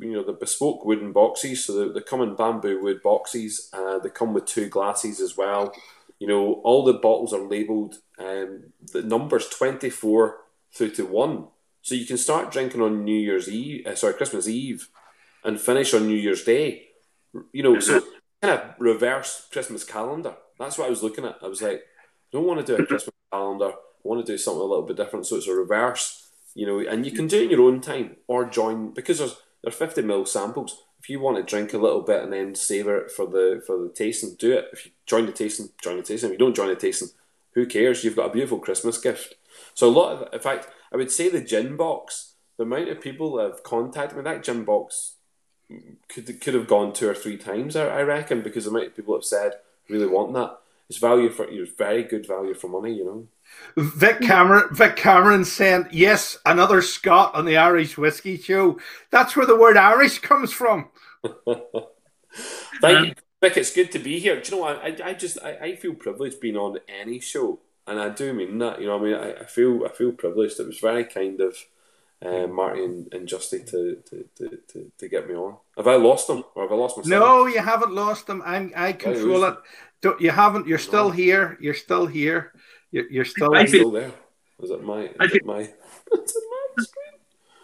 you 0.00 0.12
know 0.12 0.22
the 0.22 0.32
bespoke 0.32 0.84
wooden 0.84 1.12
boxes. 1.12 1.64
So 1.64 1.72
they, 1.72 1.94
they 1.94 2.04
come 2.04 2.22
in 2.22 2.34
bamboo 2.34 2.82
wood 2.82 3.02
boxes. 3.02 3.70
Uh, 3.72 3.98
they 3.98 4.10
come 4.10 4.34
with 4.34 4.46
two 4.46 4.68
glasses 4.68 5.20
as 5.20 5.36
well. 5.36 5.72
You 6.18 6.26
know, 6.26 6.60
all 6.64 6.84
the 6.84 6.94
bottles 6.94 7.32
are 7.32 7.46
labelled. 7.46 7.96
Um, 8.18 8.72
the 8.92 9.02
numbers 9.02 9.48
twenty 9.48 9.90
four 9.90 10.38
through 10.74 10.90
to 10.92 11.06
one, 11.06 11.48
so 11.82 11.94
you 11.94 12.06
can 12.06 12.16
start 12.16 12.50
drinking 12.50 12.80
on 12.80 13.04
New 13.04 13.18
Year's 13.18 13.48
Eve. 13.48 13.86
Uh, 13.86 13.94
sorry, 13.94 14.14
Christmas 14.14 14.48
Eve, 14.48 14.88
and 15.44 15.60
finish 15.60 15.92
on 15.94 16.06
New 16.06 16.16
Year's 16.16 16.44
Day. 16.44 16.88
You 17.52 17.62
know, 17.62 17.80
so 17.80 18.00
kind 18.42 18.58
of 18.58 18.74
reverse 18.78 19.46
Christmas 19.52 19.84
calendar. 19.84 20.34
That's 20.58 20.78
what 20.78 20.86
I 20.86 20.90
was 20.90 21.02
looking 21.02 21.24
at. 21.24 21.36
I 21.42 21.48
was 21.48 21.60
like, 21.60 21.76
I 21.76 21.82
don't 22.32 22.46
want 22.46 22.64
to 22.64 22.76
do 22.76 22.82
a 22.82 22.86
Christmas 22.86 23.14
calendar. 23.32 23.72
I 23.72 23.74
want 24.02 24.24
to 24.24 24.32
do 24.32 24.38
something 24.38 24.60
a 24.60 24.64
little 24.64 24.86
bit 24.86 24.96
different. 24.96 25.26
So 25.26 25.36
it's 25.36 25.48
a 25.48 25.54
reverse, 25.54 26.30
you 26.54 26.66
know, 26.66 26.78
and 26.78 27.04
you 27.04 27.12
can 27.12 27.26
do 27.26 27.40
it 27.40 27.44
in 27.44 27.50
your 27.50 27.62
own 27.62 27.80
time 27.80 28.16
or 28.26 28.46
join 28.46 28.94
because 28.94 29.18
there's 29.18 29.36
they're 29.62 29.72
50 29.72 30.02
ml 30.02 30.28
samples. 30.28 30.84
If 31.06 31.10
you 31.10 31.20
want 31.20 31.36
to 31.36 31.44
drink 31.44 31.72
a 31.72 31.78
little 31.78 32.00
bit 32.00 32.24
and 32.24 32.32
then 32.32 32.56
savour 32.56 32.96
it 32.96 33.12
for 33.12 33.26
the 33.26 33.62
for 33.64 33.78
the 33.78 33.90
tasting, 33.90 34.34
do 34.40 34.54
it. 34.54 34.70
If 34.72 34.86
you 34.86 34.92
join 35.06 35.26
the 35.26 35.30
tasting, 35.30 35.68
join 35.80 35.98
the 35.98 36.02
tasting. 36.02 36.30
If 36.30 36.32
you 36.32 36.38
don't 36.38 36.56
join 36.56 36.66
the 36.66 36.74
tasting, 36.74 37.10
who 37.52 37.64
cares? 37.64 38.02
You've 38.02 38.16
got 38.16 38.30
a 38.30 38.32
beautiful 38.32 38.58
Christmas 38.58 38.98
gift. 38.98 39.36
So 39.74 39.86
a 39.86 39.88
lot 39.88 40.10
of, 40.10 40.34
in 40.34 40.40
fact, 40.40 40.66
I 40.92 40.96
would 40.96 41.12
say 41.12 41.28
the 41.28 41.40
gin 41.40 41.76
box. 41.76 42.32
The 42.56 42.64
amount 42.64 42.88
of 42.88 43.00
people 43.00 43.36
that 43.36 43.44
have 43.44 43.62
contacted 43.62 44.16
me, 44.16 44.24
that 44.24 44.42
gin 44.42 44.64
box 44.64 45.14
could 46.08 46.40
could 46.40 46.54
have 46.54 46.66
gone 46.66 46.92
two 46.92 47.08
or 47.08 47.14
three 47.14 47.36
times. 47.36 47.76
I, 47.76 47.86
I 47.86 48.02
reckon 48.02 48.42
because 48.42 48.64
the 48.64 48.70
amount 48.70 48.88
of 48.88 48.96
people 48.96 49.14
have 49.14 49.24
said 49.24 49.52
really 49.88 50.08
want 50.08 50.34
that. 50.34 50.58
It's 50.88 50.98
value 50.98 51.30
for 51.30 51.50
you. 51.50 51.66
Very 51.76 52.04
good 52.04 52.26
value 52.26 52.54
for 52.54 52.68
money. 52.68 52.94
You 52.94 53.04
know. 53.04 53.28
Vic 53.76 54.20
Cameron, 54.20 54.68
Vic 54.72 54.96
Cameron 54.96 55.44
saying, 55.44 55.88
"Yes, 55.90 56.38
another 56.46 56.82
Scot 56.82 57.34
on 57.34 57.44
the 57.44 57.56
Irish 57.56 57.98
Whiskey 57.98 58.36
Show." 58.36 58.78
That's 59.10 59.36
where 59.36 59.46
the 59.46 59.56
word 59.56 59.76
Irish 59.76 60.20
comes 60.20 60.52
from. 60.52 60.88
Thank 62.80 63.08
you, 63.08 63.14
Vic. 63.42 63.56
It's 63.56 63.72
good 63.72 63.90
to 63.92 63.98
be 63.98 64.18
here. 64.18 64.40
Do 64.40 64.50
you 64.50 64.56
know 64.56 64.62
what? 64.62 64.76
I, 64.78 65.10
I 65.10 65.14
just 65.14 65.38
I, 65.42 65.56
I 65.56 65.76
feel 65.76 65.94
privileged 65.94 66.40
being 66.40 66.56
on 66.56 66.78
any 66.88 67.18
show, 67.18 67.60
and 67.86 67.98
I 67.98 68.10
do 68.10 68.32
mean 68.32 68.58
that. 68.58 68.80
You 68.80 68.86
know, 68.86 68.98
I 68.98 69.02
mean, 69.02 69.14
I, 69.14 69.32
I 69.40 69.44
feel 69.44 69.84
I 69.84 69.88
feel 69.88 70.12
privileged. 70.12 70.60
It 70.60 70.66
was 70.66 70.78
very 70.78 71.04
kind 71.04 71.40
of 71.40 71.56
uh, 72.24 72.46
Marty 72.46 72.84
and, 72.84 73.12
and 73.12 73.28
Justy 73.28 73.64
to, 73.70 73.96
to, 74.08 74.28
to, 74.36 74.58
to, 74.68 74.92
to 74.98 75.08
get 75.08 75.28
me 75.28 75.34
on. 75.34 75.56
Have 75.76 75.86
I 75.86 75.96
lost 75.96 76.28
them, 76.28 76.44
or 76.54 76.62
have 76.62 76.72
I 76.72 76.74
lost 76.74 76.96
myself? 76.96 77.10
No, 77.10 77.46
you 77.46 77.60
haven't 77.60 77.92
lost 77.92 78.26
them. 78.26 78.42
I'm, 78.44 78.72
I 78.74 78.92
control 78.92 79.44
it. 79.44 79.56
Don't, 80.06 80.20
you 80.20 80.30
haven't. 80.30 80.68
You're 80.68 80.78
still 80.78 81.08
no. 81.08 81.10
here. 81.10 81.58
You're 81.60 81.74
still 81.74 82.06
here. 82.06 82.52
You're, 82.92 83.10
you're 83.10 83.24
still, 83.24 83.52
I 83.56 83.66
feel, 83.66 83.80
still 83.80 83.90
there. 83.90 84.12
Was 84.60 84.70
it 84.70 84.84
my? 84.84 85.10
I 85.18 85.26
feel, 85.26 85.40
my. 85.44 85.68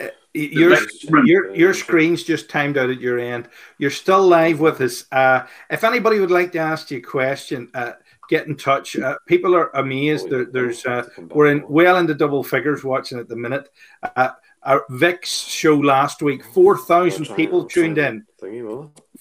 Uh, 0.00 0.08
your 0.32 0.78
your 1.24 1.54
your 1.54 1.74
screen's 1.74 2.24
just 2.24 2.48
timed 2.48 2.76
out 2.78 2.90
at 2.90 3.00
your 3.00 3.20
end. 3.20 3.48
You're 3.78 3.90
still 3.90 4.26
live 4.26 4.58
with 4.58 4.80
us. 4.80 5.04
Uh, 5.12 5.46
if 5.70 5.84
anybody 5.84 6.18
would 6.18 6.30
like 6.30 6.50
to 6.52 6.58
ask 6.58 6.90
you 6.90 6.98
a 6.98 7.02
question, 7.02 7.70
uh, 7.74 7.92
get 8.28 8.48
in 8.48 8.56
touch. 8.56 8.96
Uh, 8.96 9.16
people 9.28 9.54
are 9.54 9.70
amazed. 9.76 10.28
There, 10.30 10.46
there's 10.46 10.84
uh, 10.86 11.06
we're 11.30 11.52
in 11.52 11.64
well 11.68 11.98
into 11.98 12.14
double 12.14 12.42
figures 12.42 12.82
watching 12.82 13.18
at 13.18 13.28
the 13.28 13.36
minute. 13.36 13.68
Uh, 14.02 14.30
uh, 14.64 14.78
Vic's 14.90 15.30
show 15.30 15.76
last 15.76 16.22
week. 16.22 16.42
Four 16.42 16.78
thousand 16.78 17.26
people 17.36 17.66
tuned 17.66 17.98
in. 17.98 18.26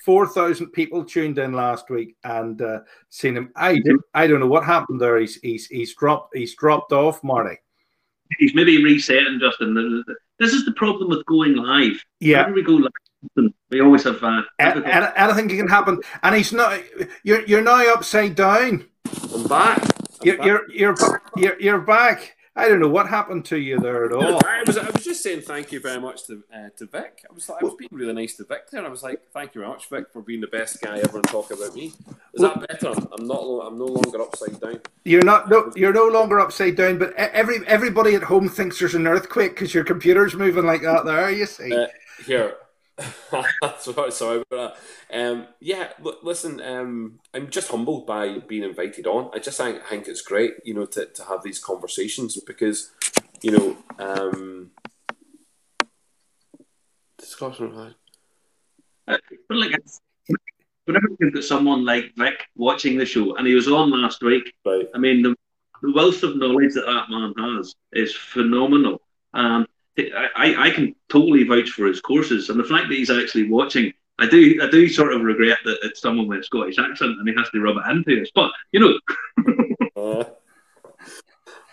Four 0.05 0.27
thousand 0.27 0.67
people 0.67 1.03
tuned 1.05 1.37
in 1.37 1.53
last 1.53 1.89
week 1.89 2.15
and 2.23 2.61
uh, 2.61 2.79
seen 3.09 3.37
him. 3.37 3.51
I 3.55 3.81
I 4.13 4.27
don't 4.27 4.39
know 4.39 4.47
what 4.47 4.65
happened 4.65 4.99
there. 4.99 5.19
He's 5.19 5.35
he's 5.41 5.67
he's 5.67 5.93
dropped 5.95 6.35
he's 6.35 6.55
dropped 6.55 6.91
off, 6.91 7.23
Marty. 7.23 7.57
He's 8.39 8.55
maybe 8.55 8.83
resetting, 8.83 9.39
Justin. 9.39 10.03
This 10.39 10.53
is 10.53 10.65
the 10.65 10.71
problem 10.71 11.09
with 11.09 11.25
going 11.25 11.55
live. 11.55 12.03
Yeah, 12.19 12.39
Whenever 12.47 12.55
we 12.55 12.63
go 12.63 12.89
live, 13.35 13.51
we 13.69 13.81
always 13.81 14.03
have 14.03 14.23
uh, 14.23 14.41
anything 14.59 15.49
can 15.49 15.67
happen, 15.67 16.01
and 16.23 16.35
he's 16.35 16.51
not. 16.51 16.81
You're 17.23 17.45
you're 17.45 17.61
now 17.61 17.93
upside 17.93 18.35
down. 18.35 18.85
I'm 19.33 19.47
back. 19.47 19.83
I'm 19.83 19.89
you're, 20.23 20.37
back. 20.37 20.47
you're 20.47 20.71
you're 20.71 21.21
you're 21.35 21.61
you're 21.61 21.81
back. 21.81 22.35
I 22.53 22.67
don't 22.67 22.81
know 22.81 22.89
what 22.89 23.07
happened 23.07 23.45
to 23.45 23.57
you 23.57 23.79
there 23.79 24.05
at 24.05 24.11
all. 24.11 24.41
I 24.45 24.63
was, 24.67 24.77
I 24.77 24.89
was 24.89 25.05
just 25.05 25.23
saying 25.23 25.41
thank 25.41 25.71
you 25.71 25.79
very 25.79 26.01
much 26.01 26.27
to 26.27 26.43
uh, 26.53 26.69
to 26.77 26.85
Vic. 26.85 27.23
I 27.29 27.33
was 27.33 27.47
like, 27.47 27.61
I 27.61 27.65
was 27.65 27.75
being 27.75 27.89
really 27.93 28.13
nice 28.13 28.35
to 28.37 28.43
Vic 28.43 28.69
there. 28.69 28.79
and 28.79 28.87
I 28.87 28.89
was 28.91 29.03
like, 29.03 29.21
thank 29.31 29.55
you 29.55 29.61
very 29.61 29.71
much, 29.71 29.87
Vic, 29.89 30.11
for 30.11 30.21
being 30.21 30.41
the 30.41 30.47
best 30.47 30.81
guy 30.81 30.99
ever 30.99 31.17
and 31.19 31.27
talk 31.27 31.51
about 31.51 31.73
me. 31.73 31.93
Is 32.33 32.41
that 32.41 32.67
better? 32.67 32.89
I'm 32.89 33.25
not. 33.25 33.41
I'm 33.65 33.77
no 33.77 33.85
longer 33.85 34.21
upside 34.21 34.59
down. 34.59 34.81
You're 35.05 35.23
not. 35.23 35.49
No, 35.49 35.71
you're 35.77 35.93
no 35.93 36.07
longer 36.07 36.41
upside 36.41 36.75
down. 36.75 36.97
But 36.97 37.13
every 37.13 37.65
everybody 37.67 38.15
at 38.15 38.23
home 38.23 38.49
thinks 38.49 38.79
there's 38.79 38.95
an 38.95 39.07
earthquake 39.07 39.51
because 39.51 39.73
your 39.73 39.85
computer's 39.85 40.35
moving 40.35 40.65
like 40.65 40.81
that. 40.81 41.05
There, 41.05 41.31
you 41.31 41.45
see. 41.45 41.71
Uh, 41.73 41.87
here, 42.25 42.55
sorry, 43.79 44.11
sorry 44.11 44.43
about 44.49 44.75
that. 45.09 45.19
Um, 45.19 45.47
yeah, 45.59 45.89
listen, 46.23 46.61
um, 46.61 47.19
I'm 47.33 47.49
just 47.49 47.69
humbled 47.69 48.05
by 48.05 48.39
being 48.39 48.63
invited 48.63 49.07
on. 49.07 49.31
I 49.33 49.39
just 49.39 49.57
think, 49.57 49.81
I 49.85 49.89
think 49.89 50.07
it's 50.07 50.21
great, 50.21 50.53
you 50.63 50.73
know, 50.73 50.85
to, 50.85 51.05
to 51.05 51.23
have 51.25 51.43
these 51.43 51.59
conversations 51.59 52.39
because, 52.45 52.91
you 53.41 53.51
know, 53.51 53.77
um, 53.99 54.71
discussion. 57.17 57.95
Uh, 59.07 59.17
but 59.47 59.57
like, 59.57 59.75
whenever 60.85 61.07
you've 61.19 61.33
got 61.33 61.43
someone 61.43 61.85
like 61.85 62.11
Vic 62.17 62.45
watching 62.55 62.97
the 62.97 63.05
show, 63.05 63.35
and 63.35 63.47
he 63.47 63.53
was 63.53 63.67
on 63.67 63.91
last 63.91 64.21
week, 64.21 64.53
right. 64.65 64.87
I 64.93 64.97
mean, 64.97 65.21
the, 65.21 65.35
the 65.81 65.93
wealth 65.93 66.23
of 66.23 66.37
knowledge 66.37 66.73
that 66.73 66.85
that 66.85 67.09
man 67.09 67.33
has 67.37 67.75
is 67.93 68.15
phenomenal. 68.15 69.01
And 69.33 69.65
I, 69.97 70.55
I 70.57 70.69
can 70.71 70.95
totally 71.09 71.43
vouch 71.43 71.71
for 71.71 71.85
his 71.85 72.01
courses, 72.01 72.49
and 72.49 72.59
the 72.59 72.63
fact 72.63 72.87
that 72.89 72.95
he's 72.95 73.11
actually 73.11 73.49
watching, 73.49 73.93
I 74.19 74.27
do 74.27 74.59
I 74.61 74.69
do 74.69 74.87
sort 74.87 75.13
of 75.13 75.21
regret 75.21 75.59
that 75.65 75.79
it's 75.83 76.01
someone 76.01 76.27
with 76.27 76.39
a 76.39 76.43
Scottish 76.43 76.79
accent 76.79 77.17
and 77.19 77.27
he 77.27 77.35
has 77.35 77.49
to 77.49 77.61
rub 77.61 77.77
it 77.77 77.91
into 77.91 78.21
us. 78.21 78.29
But 78.33 78.51
you 78.71 78.79
know. 78.79 78.99
uh, 79.97 80.23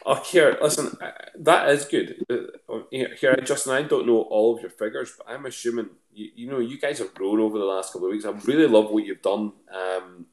oh, 0.07 0.23
here, 0.25 0.59
listen, 0.61 0.97
uh, 1.01 1.11
that 1.37 1.69
is 1.69 1.85
good. 1.85 2.25
Uh, 2.29 2.81
here, 2.91 3.37
Justin, 3.45 3.73
I 3.73 3.83
don't 3.83 4.07
know 4.07 4.23
all 4.23 4.57
of 4.57 4.63
your 4.63 4.71
figures, 4.71 5.13
but 5.17 5.33
I'm 5.33 5.47
assuming 5.47 5.91
you, 6.13 6.31
you 6.35 6.51
know 6.51 6.59
you 6.59 6.79
guys 6.79 6.99
have 6.99 7.15
grown 7.15 7.39
over 7.39 7.59
the 7.59 7.65
last 7.65 7.93
couple 7.93 8.09
of 8.09 8.13
weeks. 8.13 8.25
I 8.25 8.31
really 8.31 8.67
love 8.67 8.91
what 8.91 9.05
you've 9.05 9.23
done. 9.23 9.53
Um, 9.73 10.27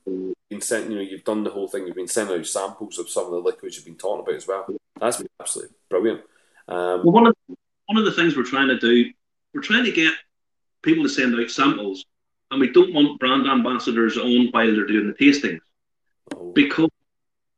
been 0.49 0.61
sent, 0.61 0.89
you 0.89 0.95
know, 0.95 1.01
you've 1.01 1.23
done 1.23 1.43
the 1.43 1.49
whole 1.49 1.67
thing. 1.67 1.85
You've 1.85 1.95
been 1.95 2.07
sending 2.07 2.39
out 2.39 2.45
samples 2.45 2.99
of 2.99 3.09
some 3.09 3.25
of 3.25 3.31
the 3.31 3.39
liquids 3.39 3.75
you've 3.75 3.85
been 3.85 3.95
talking 3.95 4.21
about 4.21 4.35
as 4.35 4.47
well. 4.47 4.65
That's 4.99 5.17
been 5.17 5.27
absolutely 5.39 5.75
brilliant. 5.89 6.21
Um, 6.67 7.03
well, 7.03 7.11
one 7.11 7.27
of 7.27 7.35
one 7.87 7.97
of 7.97 8.05
the 8.05 8.11
things 8.11 8.35
we're 8.35 8.43
trying 8.43 8.67
to 8.69 8.79
do, 8.79 9.11
we're 9.53 9.61
trying 9.61 9.85
to 9.85 9.91
get 9.91 10.13
people 10.81 11.03
to 11.03 11.09
send 11.09 11.39
out 11.39 11.49
samples, 11.49 12.05
and 12.51 12.59
we 12.59 12.71
don't 12.71 12.93
want 12.93 13.19
brand 13.19 13.47
ambassadors 13.47 14.17
on 14.17 14.47
while 14.51 14.73
they're 14.73 14.85
doing 14.85 15.07
the 15.07 15.13
tastings, 15.13 15.59
oh. 16.35 16.51
because 16.53 16.89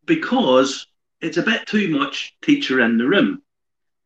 because 0.06 0.88
it's 1.22 1.38
a 1.38 1.44
bit 1.44 1.66
too 1.68 1.90
much 1.90 2.36
teacher 2.42 2.80
in 2.82 2.98
the 2.98 3.08
room. 3.08 3.42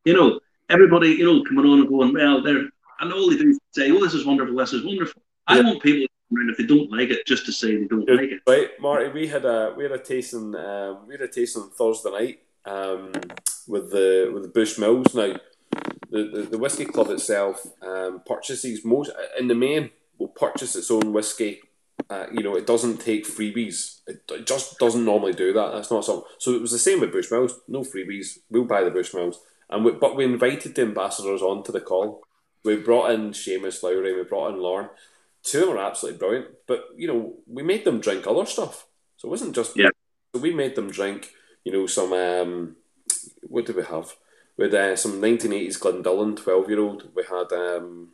You 0.06 0.14
know, 0.14 0.40
everybody, 0.70 1.10
you 1.10 1.26
know, 1.26 1.44
coming 1.44 1.66
on 1.66 1.80
and 1.80 1.90
going, 1.90 2.14
well, 2.14 2.42
they're 2.42 2.70
and 3.00 3.12
all 3.12 3.30
they 3.30 3.38
do 3.38 3.50
is 3.50 3.60
say, 3.72 3.92
oh, 3.92 4.00
this 4.00 4.14
is 4.14 4.26
wonderful, 4.26 4.56
this 4.56 4.74
is 4.74 4.86
wonderful. 4.86 5.22
Yeah. 5.50 5.58
I 5.58 5.62
want 5.62 5.82
people 5.82 6.08
if 6.34 6.58
they 6.58 6.66
don't 6.66 6.92
like 6.92 7.10
it, 7.10 7.26
just 7.26 7.46
to 7.46 7.52
say 7.52 7.76
they 7.76 7.88
don't 7.88 8.08
like 8.08 8.32
it. 8.32 8.42
Right, 8.48 8.70
Marty. 8.80 9.10
We 9.10 9.28
had 9.28 9.46
a 9.46 9.74
we 9.76 9.84
had 9.84 9.92
a 9.92 10.00
tasting 10.00 10.56
um, 10.56 11.08
we 11.08 11.14
had 11.16 11.22
a 11.22 11.28
tasting 11.28 11.70
Thursday 11.78 12.12
night 12.12 12.40
um, 12.66 13.12
with 13.68 13.92
the 13.92 14.32
with 14.34 14.44
the 14.44 14.60
Bushmills. 14.60 15.14
Now 15.14 15.38
the, 16.12 16.30
the, 16.34 16.42
the 16.44 16.58
whiskey 16.58 16.86
club 16.86 17.10
itself 17.10 17.66
um, 17.82 18.22
purchases 18.26 18.86
most 18.86 19.12
in 19.40 19.48
the 19.48 19.56
main 19.56 19.90
will 20.18 20.28
purchase 20.28 20.76
its 20.76 20.92
own 20.92 21.14
whiskey. 21.14 21.62
Uh, 22.10 22.26
you 22.32 22.44
know, 22.44 22.56
it 22.56 22.68
doesn't 22.68 22.98
take 22.98 23.26
freebies. 23.26 24.02
It, 24.08 24.24
it, 24.30 24.46
just 24.46 24.78
doesn't 24.78 25.06
normally 25.06 25.34
do 25.34 25.54
that. 25.54 25.72
That's 25.72 25.92
not 25.92 26.04
something. 26.04 26.26
So 26.40 26.54
it 26.54 26.62
was 26.62 26.72
the 26.72 26.80
same 26.80 27.00
with 27.00 27.14
Bushmills. 27.14 27.54
No 27.68 27.82
freebies. 27.82 28.40
We'll 28.50 28.66
buy 28.66 28.84
the 28.84 28.92
Bushmills. 28.92 29.36
And 29.70 29.86
we, 29.86 29.92
but 29.92 30.16
we 30.16 30.26
invited 30.26 30.76
the 30.76 30.82
ambassadors 30.82 31.42
onto 31.42 31.72
the 31.72 31.80
call. 31.80 32.24
We 32.66 32.76
brought 32.76 33.12
in 33.12 33.32
Seamus 33.32 33.82
Lowry. 33.82 34.16
We 34.16 34.24
brought 34.24 34.54
in 34.54 34.60
Lauren. 34.60 34.90
Two 35.44 35.62
of 35.62 35.68
them 35.70 35.78
are 35.78 35.86
absolutely 35.86 36.20
brilliant. 36.20 36.48
But 36.68 36.86
you 36.96 37.08
know, 37.08 37.34
we 37.48 37.64
made 37.64 37.86
them 37.86 38.02
drink 38.02 38.28
other 38.28 38.46
stuff. 38.46 38.88
So 39.18 39.28
it 39.28 39.32
wasn't 39.32 39.56
just. 39.56 39.78
Yeah. 39.78 39.90
So 40.36 40.42
we 40.42 40.54
made 40.54 40.76
them 40.76 40.92
drink. 40.92 41.32
You 41.64 41.72
know, 41.72 41.88
some. 41.88 42.14
Um, 42.14 42.76
what 43.44 43.66
did 43.66 43.76
we 43.76 43.84
have? 43.84 44.16
With 44.58 44.74
uh, 44.74 44.96
some 44.96 45.22
1980s 45.22 45.80
Glendullan 45.80 46.36
12 46.36 46.70
year 46.70 46.80
old. 46.80 47.10
We 47.16 47.24
had 47.24 47.52
um, 47.52 48.10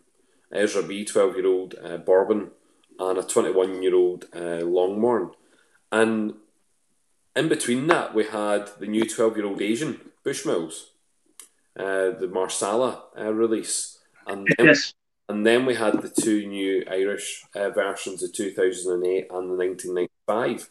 Ezra 0.51 0.83
B 0.83 1.03
12 1.05 1.35
year 1.35 1.47
old 1.47 1.75
uh, 1.83 1.97
Bourbon 1.97 2.51
and 2.99 3.17
a 3.17 3.23
21 3.23 3.81
year 3.81 3.95
old 3.95 4.25
uh, 4.33 4.63
Longmorn. 4.63 5.31
And 5.91 6.33
in 7.35 7.47
between 7.47 7.87
that, 7.87 8.13
we 8.13 8.25
had 8.25 8.69
the 8.79 8.87
new 8.87 9.07
12 9.07 9.37
year 9.37 9.45
old 9.45 9.61
Asian 9.61 9.99
Bushmills, 10.25 10.87
uh, 11.77 12.11
the 12.19 12.29
Marsala 12.31 13.03
uh, 13.17 13.33
release. 13.33 13.99
And 14.25 14.47
then, 14.57 14.67
yes. 14.67 14.93
and 15.29 15.45
then 15.45 15.65
we 15.65 15.75
had 15.75 16.01
the 16.01 16.09
two 16.09 16.47
new 16.47 16.83
Irish 16.89 17.45
uh, 17.55 17.69
versions, 17.69 18.23
of 18.23 18.33
2008 18.33 19.27
and 19.29 19.49
the 19.49 19.55
1995. 19.55 20.69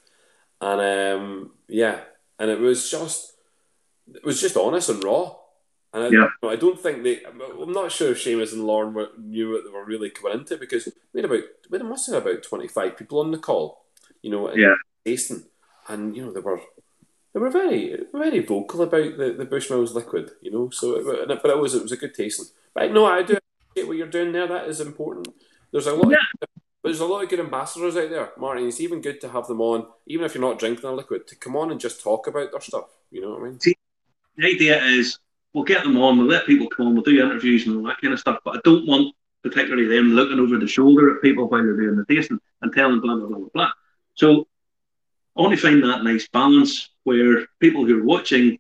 And 0.61 0.81
um, 0.81 1.51
yeah, 1.69 2.01
and 2.39 2.51
it 2.51 2.61
was 2.61 2.91
just, 2.91 3.35
it 4.13 4.25
was 4.25 4.41
just 4.41 4.57
honest 4.57 4.89
and 4.89 5.03
raw 5.03 5.37
and 5.93 6.05
I, 6.05 6.09
yeah. 6.09 6.29
I 6.43 6.57
don't 6.57 6.79
think 6.79 7.03
they. 7.03 7.21
I'm 7.25 7.73
not 7.73 7.93
sure 7.93 8.13
if 8.13 8.19
Seamus 8.19 8.53
and 8.53 8.65
Lauren 8.65 8.93
were, 8.95 9.09
knew 9.19 9.53
what 9.53 9.65
they 9.65 9.71
were 9.71 9.85
really 9.85 10.11
coming 10.11 10.39
into 10.39 10.57
because 10.57 10.89
we 11.13 11.21
had 11.21 11.31
about 11.31 11.45
we 11.71 11.79
had, 11.79 11.87
must 11.87 12.11
have 12.11 12.27
about 12.27 12.43
25 12.43 12.97
people 12.97 13.21
on 13.21 13.31
the 13.31 13.39
call, 13.39 13.87
you 14.23 14.31
know, 14.31 14.55
yeah, 14.55 14.75
tasting, 15.05 15.45
and 15.89 16.17
you 16.17 16.25
know 16.25 16.33
they 16.33 16.41
were 16.41 16.61
they 17.33 17.41
were 17.41 17.51
very 17.51 17.99
very 18.13 18.41
vocal 18.41 18.83
about 18.83 19.17
the, 19.17 19.35
the 19.39 19.47
Bushmills 19.47 19.95
liquid, 19.95 20.33
you 20.43 20.51
know. 20.51 20.71
So, 20.71 20.97
it, 20.97 21.29
but 21.43 21.51
it 21.51 21.59
was 21.59 21.75
it 21.75 21.83
was 21.83 21.93
a 21.93 21.97
good 21.97 22.15
tasting. 22.15 22.47
But 22.75 22.93
no, 22.93 23.07
I 23.07 23.23
do 23.23 23.39
appreciate 23.71 23.89
what 23.89 23.97
you're 23.97 24.07
doing 24.09 24.33
there. 24.33 24.47
That 24.47 24.69
is 24.69 24.81
important. 24.81 25.29
There's 25.73 25.87
a 25.87 25.95
lot. 25.95 26.11
Yeah. 26.11 26.19
Of, 26.43 26.49
there's 26.87 27.01
a 27.01 27.07
lot 27.07 27.25
of 27.25 27.29
good 27.29 27.41
ambassadors 27.41 27.97
out 27.97 28.11
there, 28.11 28.31
Martin. 28.39 28.69
It's 28.69 28.81
even 28.81 29.01
good 29.01 29.21
to 29.23 29.29
have 29.31 29.49
them 29.49 29.61
on, 29.61 29.89
even 30.07 30.25
if 30.25 30.35
you're 30.35 30.41
not 30.41 30.61
drinking 30.61 30.89
a 30.89 30.93
liquid, 30.93 31.27
to 31.27 31.35
come 31.35 31.57
on 31.57 31.73
and 31.73 31.81
just 31.81 32.01
talk 32.01 32.29
about 32.29 32.53
their 32.53 32.61
stuff. 32.61 32.91
You 33.11 33.23
know 33.23 33.31
what 33.31 33.41
I 33.41 33.45
mean? 33.45 33.59
See, 33.59 33.77
the 34.37 34.47
idea 34.47 34.81
is 34.85 35.19
we'll 35.57 35.65
get 35.65 35.85
them 35.85 35.97
on, 35.97 36.19
we'll 36.19 36.27
let 36.27 36.45
people 36.45 36.69
come 36.69 36.87
on, 36.87 36.95
we'll 36.95 37.03
do 37.03 37.19
interviews 37.19 37.67
and 37.67 37.79
all 37.79 37.85
that 37.85 37.99
kind 38.03 38.13
of 38.13 38.21
stuff. 38.21 38.41
But 38.45 38.57
I 38.57 38.61
don't 38.63 38.87
want 38.87 39.15
particularly 39.43 39.89
them 39.89 40.11
looking 40.11 40.39
over 40.39 40.59
the 40.59 40.67
shoulder 40.67 41.17
at 41.17 41.23
people 41.23 41.49
while 41.49 41.63
they're 41.63 41.75
doing 41.75 41.97
the 41.97 42.05
tasting 42.05 42.39
and 42.61 42.73
telling 42.75 43.01
blah 43.01 43.17
blah 43.17 43.27
blah 43.27 43.39
blah 43.39 43.49
blah. 43.55 43.71
So 44.17 44.47
I 45.35 45.41
want 45.41 45.55
to 45.55 45.61
find 45.61 45.83
that 45.83 46.05
nice 46.05 46.29
balance 46.29 46.91
where 47.05 47.47
people 47.59 47.87
who 47.87 48.01
are 48.01 48.05
watching 48.05 48.59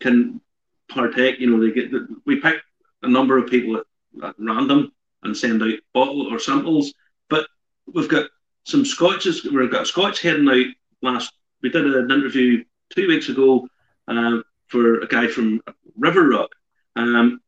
can 0.00 0.42
partake. 0.90 1.40
You 1.40 1.48
know, 1.48 1.66
they 1.66 1.72
get 1.72 1.90
we 2.26 2.40
pick 2.40 2.56
a 3.02 3.08
number 3.08 3.38
of 3.38 3.48
people 3.48 3.78
at, 3.78 3.84
at 4.22 4.34
random 4.38 4.92
and 5.22 5.34
send 5.34 5.62
out 5.62 5.78
bottle 5.94 6.30
or 6.30 6.38
samples. 6.38 6.92
But 7.30 7.46
we've 7.90 8.08
got 8.08 8.28
some 8.64 8.84
scotches. 8.84 9.44
We've 9.44 9.72
got 9.72 9.84
a 9.84 9.86
scotch 9.86 10.20
heading 10.20 10.48
out 10.50 10.66
last. 11.00 11.32
We 11.62 11.70
did 11.70 11.86
an 11.86 12.10
interview 12.10 12.64
two 12.90 13.08
weeks 13.08 13.30
ago 13.30 13.66
uh, 14.08 14.40
for 14.74 15.02
a 15.02 15.06
guy 15.06 15.28
from 15.28 15.62
River 15.96 16.28
Rock. 16.30 16.50
Um, 16.96 17.40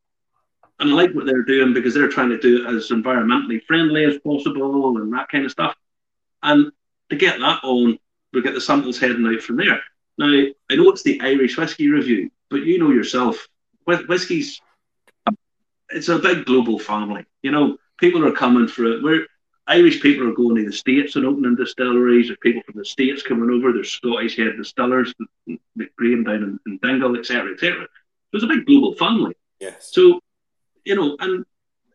and 0.79 0.91
I 0.91 0.93
like 0.93 1.11
what 1.13 1.25
they're 1.25 1.43
doing 1.43 1.73
because 1.73 1.93
they're 1.93 2.07
trying 2.07 2.29
to 2.29 2.39
do 2.39 2.63
it 2.63 2.73
as 2.73 2.89
environmentally 2.89 3.61
friendly 3.65 4.05
as 4.05 4.17
possible 4.19 4.97
and 4.97 5.11
that 5.11 5.27
kind 5.27 5.43
of 5.43 5.51
stuff. 5.51 5.75
And 6.41 6.71
to 7.09 7.17
get 7.17 7.37
that 7.41 7.59
on, 7.65 7.99
we 8.31 8.41
get 8.41 8.53
the 8.53 8.61
samples 8.61 8.97
heading 8.97 9.27
out 9.27 9.41
from 9.41 9.57
there. 9.57 9.81
Now, 10.17 10.27
I 10.71 10.75
know 10.75 10.89
it's 10.89 11.03
the 11.03 11.19
Irish 11.19 11.57
whiskey 11.57 11.89
review, 11.89 12.31
but 12.49 12.63
you 12.63 12.79
know 12.79 12.91
yourself, 12.91 13.45
whiskey's 13.85 14.61
it's 15.89 16.07
a 16.07 16.19
big 16.19 16.45
global 16.45 16.79
family. 16.79 17.25
You 17.41 17.51
know, 17.51 17.77
people 17.97 18.25
are 18.25 18.31
coming 18.31 18.69
for 18.69 18.85
it. 18.85 19.03
We're 19.03 19.25
Irish 19.67 20.01
people 20.01 20.27
are 20.27 20.33
going 20.33 20.55
to 20.55 20.65
the 20.65 20.71
States 20.75 21.15
and 21.15 21.25
opening 21.25 21.55
distilleries. 21.55 22.27
There's 22.27 22.39
people 22.41 22.61
from 22.65 22.79
the 22.79 22.85
States 22.85 23.21
coming 23.21 23.49
over. 23.49 23.73
There's 23.73 23.91
Scottish 23.91 24.37
head 24.37 24.53
distillers, 24.57 25.13
McGrane 25.47 26.25
down 26.25 26.43
in, 26.43 26.59
in 26.65 26.79
Dingle, 26.81 27.17
etc., 27.17 27.53
etc. 27.53 27.83
It 27.83 27.89
was 28.33 28.43
a 28.43 28.47
big 28.47 28.65
global 28.65 28.95
family. 28.95 29.35
Yes. 29.59 29.89
So, 29.91 30.21
you 30.85 30.95
know, 30.95 31.17
and 31.19 31.45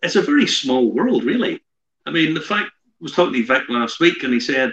it's 0.02 0.16
a 0.16 0.22
very 0.22 0.46
small 0.46 0.92
world, 0.92 1.24
really. 1.24 1.62
I 2.04 2.10
mean, 2.10 2.34
the 2.34 2.40
fact 2.40 2.70
I 2.70 2.96
was 3.00 3.12
talking 3.12 3.34
to 3.34 3.46
Vic 3.46 3.68
last 3.68 4.00
week, 4.00 4.22
and 4.22 4.34
he 4.34 4.40
said, 4.40 4.72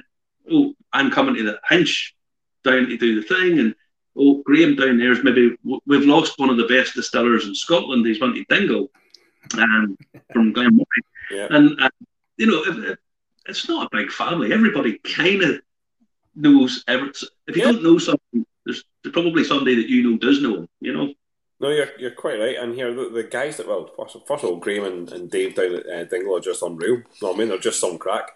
"Oh, 0.52 0.74
I'm 0.92 1.12
coming 1.12 1.36
to 1.36 1.44
the 1.44 1.60
Hinch 1.70 2.16
down 2.64 2.88
to 2.88 2.98
do 2.98 3.22
the 3.22 3.28
thing," 3.28 3.60
and 3.60 3.76
oh, 4.18 4.42
Graham 4.44 4.76
down 4.76 4.98
there 4.98 5.12
is 5.12 5.24
maybe 5.24 5.56
we've 5.86 6.06
lost 6.06 6.38
one 6.38 6.50
of 6.50 6.58
the 6.58 6.68
best 6.68 6.96
distillers 6.96 7.46
in 7.48 7.56
Scotland. 7.56 8.06
He's 8.06 8.20
went 8.20 8.36
to 8.36 8.46
Dingle. 8.50 8.90
um, 9.58 9.98
from 10.32 10.54
Glenmorangie. 10.54 10.86
Yeah. 11.32 11.48
And, 11.50 11.80
uh, 11.82 11.90
you 12.40 12.48
know, 12.48 12.96
it's 13.48 13.68
not 13.68 13.88
a 13.92 13.96
big 13.96 14.10
family. 14.12 14.54
Everybody 14.54 14.98
kind 15.00 15.44
of 15.44 15.62
knows. 16.36 16.84
Every, 16.88 17.10
if 17.48 17.56
you 17.56 17.64
Yeah. 17.64 17.72
don't 17.74 17.84
know 17.84 17.98
something, 17.98 18.46
there's, 18.66 18.84
there's 19.04 19.14
probably 19.14 19.44
somebody 19.44 19.76
that 19.76 19.90
you 19.90 20.10
know 20.10 20.18
does 20.18 20.42
know. 20.42 20.66
You 20.80 20.94
know. 20.94 21.14
No, 21.60 21.70
you're 21.70 21.90
you're 22.00 22.12
quite 22.12 22.40
right. 22.40 22.56
And 22.58 22.74
here, 22.74 22.94
the, 22.94 23.10
the 23.10 23.24
guys 23.24 23.58
that 23.58 23.68
well, 23.68 23.92
first, 23.98 24.16
first 24.26 24.44
of 24.46 24.50
all, 24.50 24.56
Graham 24.56 24.86
and, 24.86 25.12
and 25.12 25.30
Dave 25.30 25.56
down 25.56 25.76
at 25.76 25.86
uh, 25.90 26.04
Dingle 26.06 26.38
are 26.38 26.40
just 26.40 26.62
unreal. 26.62 26.96
You 26.96 27.04
know 27.22 27.28
what 27.28 27.36
I 27.36 27.40
mean? 27.40 27.50
They're 27.50 27.58
just 27.58 27.82
some 27.82 27.98
crack. 27.98 28.28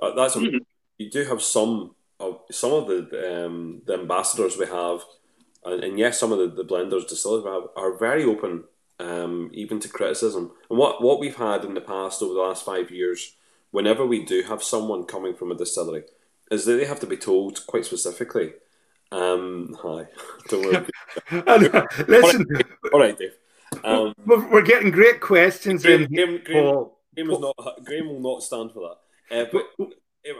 Uh, 0.00 0.12
that's 0.14 0.36
Mhm. 0.36 0.60
you 0.98 1.10
do 1.10 1.24
have 1.24 1.40
some 1.40 1.94
of 2.20 2.40
some 2.50 2.72
of 2.74 2.86
the 2.88 3.00
um, 3.46 3.80
the 3.86 3.94
ambassadors 3.94 4.58
we 4.58 4.66
have, 4.66 5.00
and, 5.64 5.82
and 5.82 5.98
yes, 5.98 6.20
some 6.20 6.32
of 6.32 6.38
the, 6.38 6.48
the 6.48 6.68
blenders 6.68 7.08
distillers 7.08 7.44
we 7.44 7.50
have 7.50 7.68
are 7.76 7.96
very 7.96 8.24
open, 8.24 8.64
um, 9.00 9.50
even 9.54 9.80
to 9.80 9.88
criticism. 9.88 10.50
And 10.68 10.78
what 10.78 11.02
what 11.02 11.18
we've 11.20 11.36
had 11.48 11.64
in 11.64 11.72
the 11.72 11.80
past 11.80 12.20
over 12.22 12.34
the 12.34 12.40
last 12.40 12.62
five 12.66 12.90
years, 12.90 13.36
whenever 13.70 14.06
we 14.06 14.24
do 14.24 14.42
have 14.42 14.62
someone 14.62 15.04
coming 15.04 15.34
from 15.34 15.50
a 15.50 15.54
distillery, 15.54 16.04
is 16.50 16.64
that 16.64 16.74
they 16.76 16.86
have 16.86 17.00
to 17.00 17.06
be 17.06 17.16
told 17.16 17.66
quite 17.66 17.84
specifically. 17.84 18.52
Um, 19.12 19.76
hi, 19.80 20.06
don't 20.48 20.64
worry. 20.64 20.86
Listen, 22.08 22.46
All 22.92 23.00
right, 23.00 23.16
Dave. 23.16 23.36
Um, 23.84 24.14
we're 24.24 24.48
we're 24.50 24.62
getting 24.62 24.90
great 24.90 25.20
questions 25.20 25.82
Graham, 25.82 26.04
in 26.04 26.12
Graham, 26.12 26.40
Graham. 26.44 26.86
Graham, 27.14 27.30
is 27.30 27.40
not, 27.40 27.84
Graham 27.84 28.08
will 28.08 28.20
not 28.20 28.42
stand 28.42 28.72
for 28.72 28.88
that. 28.88 28.98
Uh, 29.38 29.46
but 29.52 29.88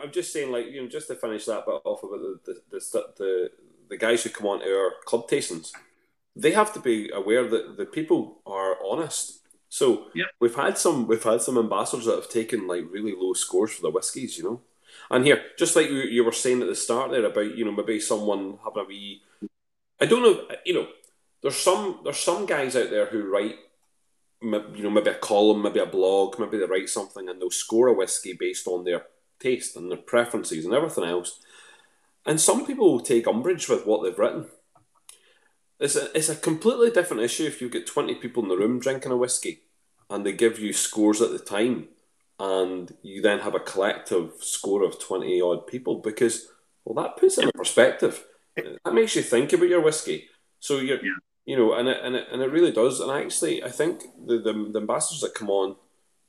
I'm 0.03 0.13
just 0.13 0.33
saying, 0.33 0.53
like 0.53 0.67
you 0.67 0.83
know, 0.83 0.89
just 0.89 1.09
to 1.09 1.15
finish 1.15 1.45
that 1.47 1.67
bit 1.67 1.81
off 1.85 2.03
about 2.03 2.21
the 2.21 2.39
the, 2.47 2.61
the 2.71 3.05
the 3.19 3.51
the 3.89 3.97
guys 3.97 4.25
who 4.25 4.31
come 4.31 4.47
on 4.47 4.61
to 4.61 4.67
our 4.67 4.93
club 5.05 5.29
tastings, 5.29 5.73
they 6.35 6.53
have 6.53 6.73
to 6.75 6.81
be 6.81 7.11
aware 7.13 7.49
that 7.49 7.77
the 7.77 7.87
people 7.87 8.41
are 8.47 8.77
honest. 8.85 9.41
So 9.77 10.07
Yep. 10.15 10.27
we've 10.41 10.55
had 10.55 10.79
some 10.79 11.07
we've 11.07 11.23
had 11.23 11.43
some 11.43 11.59
ambassadors 11.59 12.07
that 12.07 12.15
have 12.15 12.31
taken 12.31 12.67
like 12.67 12.91
really 12.91 13.15
low 13.15 13.35
scores 13.35 13.75
for 13.75 13.83
the 13.83 13.91
whiskies, 13.91 14.39
you 14.39 14.45
know. 14.45 14.63
And 15.11 15.23
here, 15.27 15.43
just 15.59 15.77
like 15.77 15.91
you, 15.91 15.99
you 15.99 16.25
were 16.25 16.33
saying 16.33 16.63
at 16.63 16.69
the 16.69 16.75
start 16.75 17.11
there 17.11 17.27
about 17.27 17.59
you 17.59 17.65
know 17.67 17.73
maybe 17.73 18.01
someone 18.01 18.59
having 18.65 18.83
a 18.83 18.87
wee, 18.87 19.21
I 20.01 20.07
don't 20.07 20.23
know, 20.23 20.57
you 20.65 20.73
know, 20.73 20.87
there's 21.43 21.59
some 21.59 22.01
there's 22.05 22.17
some 22.17 22.47
guys 22.47 22.75
out 22.75 22.89
there 22.89 23.05
who 23.05 23.31
write 23.31 23.57
you 24.41 24.83
know, 24.83 24.89
maybe 24.89 25.11
a 25.11 25.15
column, 25.15 25.61
maybe 25.61 25.81
a 25.81 25.85
blog, 25.85 26.39
maybe 26.39 26.57
they 26.57 26.65
write 26.65 26.89
something 26.89 27.29
and 27.29 27.39
they'll 27.39 27.51
score 27.51 27.89
a 27.89 27.93
whiskey 27.93 28.33
based 28.33 28.67
on 28.67 28.85
their 28.85 29.03
taste 29.41 29.77
and 29.77 29.91
their 29.91 29.99
preferences 29.99 30.65
and 30.65 30.73
everything 30.73 31.05
else. 31.05 31.41
And 32.25 32.41
some 32.41 32.65
people 32.65 32.93
will 32.93 33.01
take 33.01 33.27
umbrage 33.27 33.69
with 33.69 33.85
what 33.87 34.03
they've 34.03 34.19
written. 34.19 34.47
It's 35.79 35.97
a, 35.97 36.17
it's 36.17 36.31
a 36.31 36.37
completely 36.37 36.91
different 36.91 37.23
issue 37.23 37.45
if 37.45 37.61
you've 37.61 37.73
got 37.73 37.85
20 37.87 38.15
people 38.15 38.43
in 38.43 38.49
the 38.49 38.57
room 38.57 38.79
drinking 38.79 39.13
a 39.13 39.17
whiskey 39.19 39.65
and 40.11 40.25
they 40.25 40.33
give 40.33 40.59
you 40.59 40.73
scores 40.73 41.21
at 41.21 41.31
the 41.33 41.39
time 41.39 41.89
and 42.39 42.95
you 43.03 43.23
then 43.23 43.41
have 43.41 43.55
a 43.55 43.61
collective 43.61 44.33
score 44.41 44.83
of 44.85 45.01
20 45.01 45.41
odd 45.41 45.67
people 45.67 45.97
because, 45.97 46.49
well, 46.85 47.03
that 47.03 47.17
puts 47.17 47.39
it 47.39 47.45
in 47.45 47.51
perspective. 47.55 48.25
That 48.85 48.95
makes 48.95 49.17
you 49.17 49.23
think 49.23 49.53
about 49.53 49.69
your 49.69 49.81
whiskey. 49.81 50.29
So 50.61 50.79
you're, 50.79 50.99
Yeah. 51.05 51.13
you 51.45 51.57
know, 51.57 51.75
and 51.75 51.89
it, 51.89 51.99
and 52.03 52.15
it, 52.17 52.27
and 52.31 52.43
it 52.43 52.51
really 52.51 52.73
does. 52.73 53.01
And 53.01 53.11
actually, 53.11 53.63
I 53.65 53.71
think 53.71 54.03
the, 54.27 54.39
the, 54.39 54.53
the 54.73 54.81
ambassadors 54.81 55.21
that 55.23 55.35
come 55.35 55.51
on, 55.51 55.77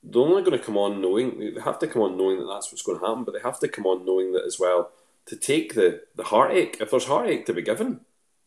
they're 0.02 0.22
only 0.22 0.42
going 0.42 0.58
to 0.58 0.64
come 0.64 0.76
on 0.78 1.00
knowing, 1.00 1.38
they 1.54 1.60
have 1.60 1.78
to 1.80 1.86
come 1.86 2.02
on 2.02 2.16
knowing 2.16 2.38
that 2.38 2.46
that's 2.46 2.70
what's 2.72 2.82
going 2.82 2.98
to 3.00 3.06
happen, 3.06 3.24
but 3.24 3.32
they 3.34 3.40
have 3.40 3.60
to 3.60 3.68
come 3.68 3.86
on 3.86 4.06
knowing 4.06 4.32
that 4.32 4.44
as 4.44 4.58
well 4.58 4.90
to 5.26 5.36
take 5.36 5.74
the, 5.74 6.02
the 6.16 6.24
heartache, 6.24 6.78
if 6.80 6.90
there's 6.90 7.04
heartache 7.04 7.44
to 7.46 7.52
be 7.52 7.62
given, 7.62 8.00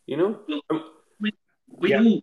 you 0.06 0.16
know? 0.16 0.40
Um, 0.70 0.84
We 1.20 1.90
Yeah. 1.90 2.00
know. 2.00 2.20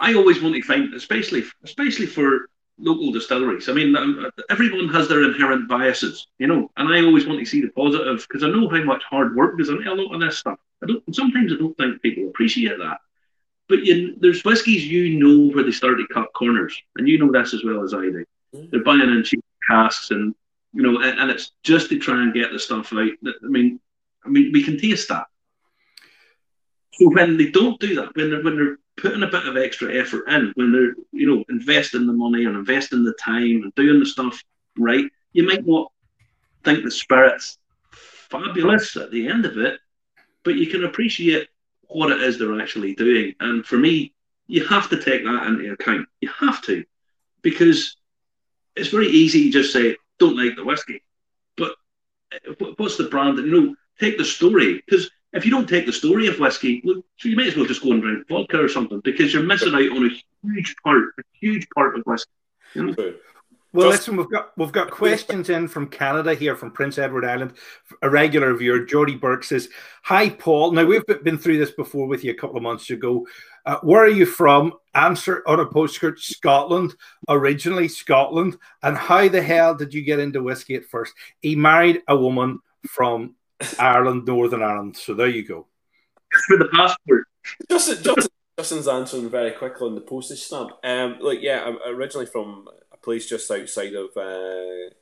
I 0.00 0.14
always 0.14 0.42
want 0.42 0.54
to 0.56 0.62
find, 0.62 0.92
especially 0.94 1.44
especially 1.62 2.06
for 2.06 2.48
local 2.78 3.12
distilleries. 3.12 3.68
I 3.68 3.72
mean, 3.72 3.94
um, 3.94 4.30
everyone 4.48 4.88
has 4.88 5.06
their 5.08 5.22
inherent 5.22 5.68
biases, 5.68 6.26
you 6.38 6.46
know, 6.46 6.70
and 6.76 6.92
I 6.92 7.04
always 7.04 7.26
want 7.26 7.38
to 7.38 7.46
see 7.46 7.60
the 7.60 7.68
positive 7.68 8.26
because 8.26 8.42
I 8.42 8.48
know 8.48 8.68
how 8.68 8.82
much 8.82 9.02
hard 9.04 9.36
work 9.36 9.58
goes 9.58 9.68
into 9.68 9.92
a 9.92 9.94
lot 9.94 10.14
of 10.14 10.20
this 10.20 10.38
stuff. 10.38 10.58
I 10.82 10.86
don't. 10.86 11.14
Sometimes 11.14 11.52
I 11.52 11.56
don't 11.56 11.76
think 11.76 12.02
people 12.02 12.28
appreciate 12.28 12.78
that. 12.78 12.98
But 13.68 13.84
you, 13.84 14.16
there's 14.18 14.42
whiskies 14.42 14.86
you 14.86 15.20
know 15.20 15.54
where 15.54 15.62
they 15.62 15.70
start 15.70 15.98
to 15.98 16.14
cut 16.14 16.32
corners, 16.32 16.76
and 16.96 17.06
you 17.06 17.18
know 17.18 17.30
this 17.30 17.54
as 17.54 17.62
well 17.62 17.84
as 17.84 17.94
I 17.94 18.00
do. 18.00 18.24
Mm. 18.54 18.70
They're 18.70 18.82
buying 18.82 19.02
in 19.02 19.22
cheap 19.22 19.44
casks, 19.68 20.10
and 20.10 20.34
you 20.72 20.82
know, 20.82 21.00
and, 21.00 21.20
and 21.20 21.30
it's 21.30 21.52
just 21.62 21.90
to 21.90 21.98
try 21.98 22.22
and 22.22 22.34
get 22.34 22.50
the 22.50 22.58
stuff 22.58 22.92
out. 22.92 23.10
I 23.24 23.46
mean, 23.46 23.78
I 24.24 24.28
mean, 24.28 24.50
we 24.52 24.62
can 24.62 24.78
taste 24.78 25.08
that. 25.10 25.26
When 27.00 27.36
they 27.36 27.50
don't 27.50 27.80
do 27.80 27.94
that, 27.96 28.14
when 28.14 28.30
they're 28.30 28.42
when 28.42 28.56
they're 28.56 28.76
putting 28.96 29.22
a 29.22 29.26
bit 29.26 29.46
of 29.46 29.56
extra 29.56 29.94
effort 29.94 30.28
in, 30.28 30.52
when 30.54 30.72
they're 30.72 30.94
you 31.12 31.26
know 31.26 31.44
investing 31.48 32.06
the 32.06 32.12
money 32.12 32.44
and 32.44 32.56
investing 32.56 33.04
the 33.04 33.14
time 33.14 33.62
and 33.62 33.74
doing 33.74 34.00
the 34.00 34.06
stuff 34.06 34.42
right, 34.78 35.06
you 35.32 35.46
might 35.46 35.66
not 35.66 35.90
think 36.64 36.84
the 36.84 36.90
spirit's 36.90 37.58
fabulous 37.90 38.96
at 38.96 39.10
the 39.10 39.28
end 39.28 39.46
of 39.46 39.58
it, 39.58 39.80
but 40.44 40.56
you 40.56 40.66
can 40.66 40.84
appreciate 40.84 41.48
what 41.88 42.12
it 42.12 42.20
is 42.22 42.38
they're 42.38 42.60
actually 42.60 42.94
doing. 42.94 43.34
And 43.40 43.64
for 43.64 43.76
me, 43.76 44.14
you 44.46 44.66
have 44.66 44.88
to 44.90 45.02
take 45.02 45.24
that 45.24 45.46
into 45.46 45.72
account. 45.72 46.06
You 46.20 46.30
have 46.38 46.62
to, 46.62 46.84
because 47.42 47.96
it's 48.76 48.88
very 48.88 49.08
easy 49.08 49.44
to 49.44 49.50
just 49.50 49.72
say 49.72 49.96
don't 50.18 50.36
like 50.36 50.56
the 50.56 50.64
whiskey, 50.64 51.02
but 51.56 51.72
uh, 52.32 52.66
what's 52.76 52.96
the 52.96 53.04
brand? 53.04 53.38
You 53.38 53.46
know, 53.46 53.74
take 53.98 54.18
the 54.18 54.24
story 54.24 54.82
because 54.84 55.10
if 55.32 55.44
you 55.44 55.50
don't 55.50 55.68
take 55.68 55.86
the 55.86 55.92
story 55.92 56.26
of 56.26 56.38
whiskey, 56.38 56.82
well, 56.84 57.02
so 57.16 57.28
you 57.28 57.36
might 57.36 57.48
as 57.48 57.56
well 57.56 57.66
just 57.66 57.82
go 57.82 57.92
and 57.92 58.02
drink 58.02 58.26
vodka 58.28 58.62
or 58.62 58.68
something 58.68 59.00
because 59.00 59.32
you're 59.32 59.42
missing 59.42 59.74
out 59.74 59.96
on 59.96 60.06
a 60.06 60.46
huge 60.48 60.74
part, 60.84 61.04
a 61.18 61.22
huge 61.40 61.68
part 61.74 61.96
of 61.98 62.02
whiskey. 62.04 62.30
You 62.74 62.86
know? 62.86 62.94
so- 62.94 63.14
Well, 63.72 63.90
Just- 63.90 64.00
listen, 64.08 64.16
we've 64.16 64.30
got 64.30 64.50
we've 64.58 64.72
got 64.72 64.90
questions 64.90 65.48
in 65.48 65.68
from 65.68 65.86
Canada 65.86 66.34
here 66.34 66.56
from 66.56 66.72
Prince 66.72 66.98
Edward 66.98 67.24
Island. 67.24 67.52
A 68.02 68.10
regular 68.10 68.52
viewer, 68.54 68.80
Jody 68.80 69.14
Burke 69.14 69.44
says, 69.44 69.68
"Hi, 70.02 70.28
Paul. 70.28 70.72
Now 70.72 70.84
we've 70.84 71.06
been 71.22 71.38
through 71.38 71.58
this 71.58 71.70
before 71.70 72.08
with 72.08 72.24
you 72.24 72.32
a 72.32 72.34
couple 72.34 72.56
of 72.56 72.64
months 72.64 72.90
ago. 72.90 73.28
Uh, 73.64 73.78
where 73.82 74.02
are 74.02 74.08
you 74.08 74.26
from? 74.26 74.72
Answer 74.96 75.44
on 75.46 75.60
a 75.60 75.66
postcard: 75.66 76.18
Scotland, 76.18 76.96
originally 77.28 77.86
Scotland. 77.86 78.56
And 78.82 78.96
how 78.96 79.28
the 79.28 79.40
hell 79.40 79.76
did 79.76 79.94
you 79.94 80.02
get 80.02 80.18
into 80.18 80.42
whiskey 80.42 80.74
at 80.74 80.86
first? 80.86 81.14
He 81.38 81.54
married 81.54 82.02
a 82.08 82.16
woman 82.16 82.58
from 82.88 83.36
Ireland, 83.78 84.26
Northern 84.26 84.62
Ireland. 84.62 84.96
So 84.96 85.14
there 85.14 85.28
you 85.28 85.46
go. 85.46 85.66
For 86.46 86.56
the 86.56 86.68
passport, 86.72 87.26
Justin, 87.70 88.02
Justin, 88.02 88.32
Justin's 88.58 88.88
answering 88.88 89.28
very 89.28 89.52
quickly 89.52 89.88
on 89.88 89.94
the 89.94 90.00
postage 90.00 90.42
stamp. 90.42 90.72
Um, 90.84 91.18
like, 91.20 91.40
yeah, 91.42 91.64
I'm 91.64 91.78
originally 91.86 92.26
from 92.26 92.68
a 92.92 92.96
place 92.96 93.28
just 93.28 93.50
outside 93.50 93.94
of, 93.94 94.16
uh, 94.16 94.94